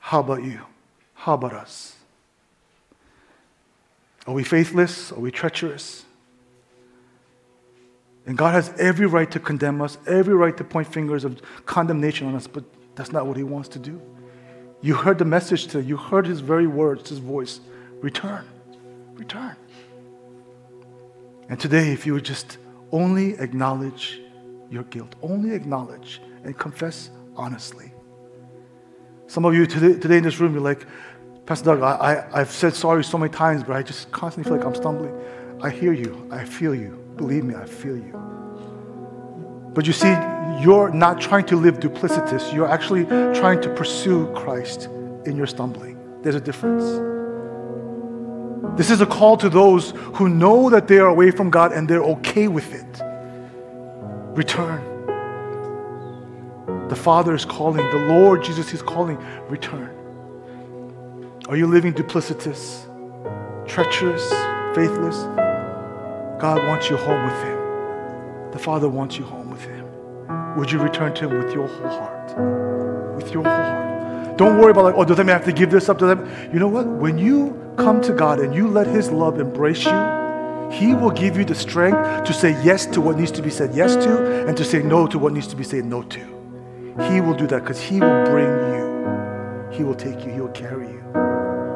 How 0.00 0.20
about 0.20 0.42
you? 0.42 0.62
How 1.18 1.34
about 1.34 1.52
us? 1.52 1.96
Are 4.26 4.32
we 4.32 4.44
faithless? 4.44 5.10
Are 5.10 5.18
we 5.18 5.32
treacherous? 5.32 6.04
And 8.24 8.38
God 8.38 8.54
has 8.54 8.72
every 8.78 9.06
right 9.06 9.28
to 9.32 9.40
condemn 9.40 9.82
us, 9.82 9.98
every 10.06 10.34
right 10.34 10.56
to 10.56 10.62
point 10.62 10.86
fingers 10.86 11.24
of 11.24 11.42
condemnation 11.66 12.28
on 12.28 12.36
us, 12.36 12.46
but 12.46 12.62
that's 12.94 13.10
not 13.10 13.26
what 13.26 13.36
He 13.36 13.42
wants 13.42 13.68
to 13.70 13.80
do. 13.80 14.00
You 14.80 14.94
heard 14.94 15.18
the 15.18 15.24
message 15.24 15.66
today. 15.66 15.88
You 15.88 15.96
heard 15.96 16.24
His 16.24 16.38
very 16.38 16.68
words, 16.68 17.10
His 17.10 17.18
voice. 17.18 17.60
Return. 18.00 18.46
Return. 19.14 19.56
And 21.48 21.58
today, 21.58 21.90
if 21.90 22.06
you 22.06 22.12
would 22.14 22.24
just 22.24 22.58
only 22.92 23.36
acknowledge 23.38 24.20
your 24.70 24.84
guilt, 24.84 25.16
only 25.20 25.52
acknowledge 25.52 26.22
and 26.44 26.56
confess 26.56 27.10
honestly. 27.34 27.90
Some 29.28 29.44
of 29.44 29.54
you 29.54 29.66
today, 29.66 30.00
today 30.00 30.16
in 30.16 30.24
this 30.24 30.40
room, 30.40 30.54
you're 30.54 30.62
like, 30.62 30.86
Pastor 31.44 31.66
Doug, 31.66 31.82
I, 31.82 32.26
I, 32.32 32.38
have 32.38 32.50
said 32.50 32.74
sorry 32.74 33.04
so 33.04 33.18
many 33.18 33.30
times, 33.30 33.62
but 33.62 33.76
I 33.76 33.82
just 33.82 34.10
constantly 34.10 34.48
feel 34.48 34.56
like 34.56 34.66
I'm 34.66 34.74
stumbling. 34.74 35.14
I 35.62 35.68
hear 35.68 35.92
you. 35.92 36.26
I 36.30 36.46
feel 36.46 36.74
you. 36.74 36.98
Believe 37.16 37.44
me, 37.44 37.54
I 37.54 37.66
feel 37.66 37.96
you. 37.96 38.12
But 39.74 39.86
you 39.86 39.92
see, 39.92 40.08
you're 40.62 40.90
not 40.94 41.20
trying 41.20 41.44
to 41.46 41.56
live 41.56 41.78
duplicitous. 41.78 42.54
You're 42.54 42.68
actually 42.68 43.04
trying 43.38 43.60
to 43.60 43.74
pursue 43.74 44.32
Christ 44.34 44.86
in 45.26 45.36
your 45.36 45.46
stumbling. 45.46 45.98
There's 46.22 46.34
a 46.34 46.40
difference. 46.40 46.84
This 48.78 48.90
is 48.90 49.02
a 49.02 49.06
call 49.06 49.36
to 49.36 49.50
those 49.50 49.90
who 50.14 50.30
know 50.30 50.70
that 50.70 50.88
they 50.88 50.98
are 51.00 51.08
away 51.08 51.32
from 51.32 51.50
God 51.50 51.72
and 51.72 51.86
they're 51.86 52.02
okay 52.02 52.48
with 52.48 52.72
it. 52.72 53.02
Return. 54.34 54.97
The 56.88 56.96
Father 56.96 57.34
is 57.34 57.44
calling, 57.44 57.84
the 57.90 58.06
Lord 58.08 58.42
Jesus 58.42 58.72
is 58.72 58.80
calling, 58.80 59.18
return. 59.48 59.94
Are 61.48 61.56
you 61.56 61.66
living 61.66 61.92
duplicitous, 61.92 62.86
treacherous, 63.68 64.26
faithless? 64.74 65.16
God 66.40 66.66
wants 66.66 66.88
you 66.88 66.96
home 66.96 67.24
with 67.24 67.42
Him. 67.42 68.52
The 68.52 68.58
Father 68.58 68.88
wants 68.88 69.18
you 69.18 69.24
home 69.24 69.50
with 69.50 69.62
Him. 69.62 69.86
Would 70.56 70.70
you 70.72 70.78
return 70.78 71.14
to 71.16 71.28
Him 71.28 71.42
with 71.42 71.52
your 71.52 71.66
whole 71.66 71.88
heart? 71.88 73.16
With 73.16 73.32
your 73.32 73.42
whole 73.42 73.52
heart. 73.52 74.38
Don't 74.38 74.58
worry 74.58 74.70
about 74.70 74.84
like, 74.84 74.94
oh, 74.94 75.04
does 75.04 75.18
that 75.18 75.24
mean 75.24 75.34
I 75.34 75.38
have 75.38 75.44
to 75.46 75.52
give 75.52 75.70
this 75.70 75.90
up 75.90 75.98
to 75.98 76.06
them? 76.06 76.30
You 76.52 76.58
know 76.58 76.68
what? 76.68 76.86
When 76.86 77.18
you 77.18 77.74
come 77.76 78.00
to 78.02 78.14
God 78.14 78.40
and 78.40 78.54
you 78.54 78.66
let 78.66 78.86
His 78.86 79.10
love 79.10 79.38
embrace 79.40 79.84
you, 79.84 80.70
He 80.70 80.94
will 80.94 81.10
give 81.10 81.36
you 81.36 81.44
the 81.44 81.54
strength 81.54 82.24
to 82.24 82.32
say 82.32 82.50
yes 82.64 82.86
to 82.86 83.00
what 83.02 83.18
needs 83.18 83.32
to 83.32 83.42
be 83.42 83.50
said 83.50 83.74
yes 83.74 83.94
to 83.96 84.46
and 84.46 84.56
to 84.56 84.64
say 84.64 84.82
no 84.82 85.06
to 85.06 85.18
what 85.18 85.34
needs 85.34 85.48
to 85.48 85.56
be 85.56 85.64
said 85.64 85.84
no 85.84 86.02
to. 86.02 86.37
He 87.06 87.20
will 87.20 87.34
do 87.34 87.46
that 87.46 87.60
because 87.62 87.80
He 87.80 88.00
will 88.00 88.24
bring 88.26 88.48
you. 88.74 89.68
He 89.70 89.84
will 89.84 89.94
take 89.94 90.24
you. 90.24 90.32
He 90.32 90.40
will 90.40 90.48
carry 90.48 90.88
you. 90.88 91.02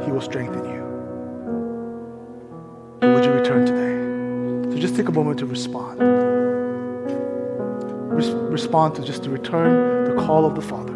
He 0.04 0.10
will 0.10 0.20
strengthen 0.20 0.64
you. 0.64 0.82
would 3.14 3.24
you 3.24 3.32
return 3.32 3.66
today? 3.66 4.72
So 4.72 4.78
just 4.80 4.96
take 4.96 5.08
a 5.08 5.12
moment 5.12 5.38
to 5.40 5.46
respond. 5.46 6.00
Res- 8.10 8.30
respond 8.30 8.94
to 8.96 9.02
just 9.02 9.22
to 9.24 9.30
return 9.30 10.04
the 10.04 10.14
call 10.22 10.44
of 10.44 10.54
the 10.54 10.62
Father. 10.62 10.91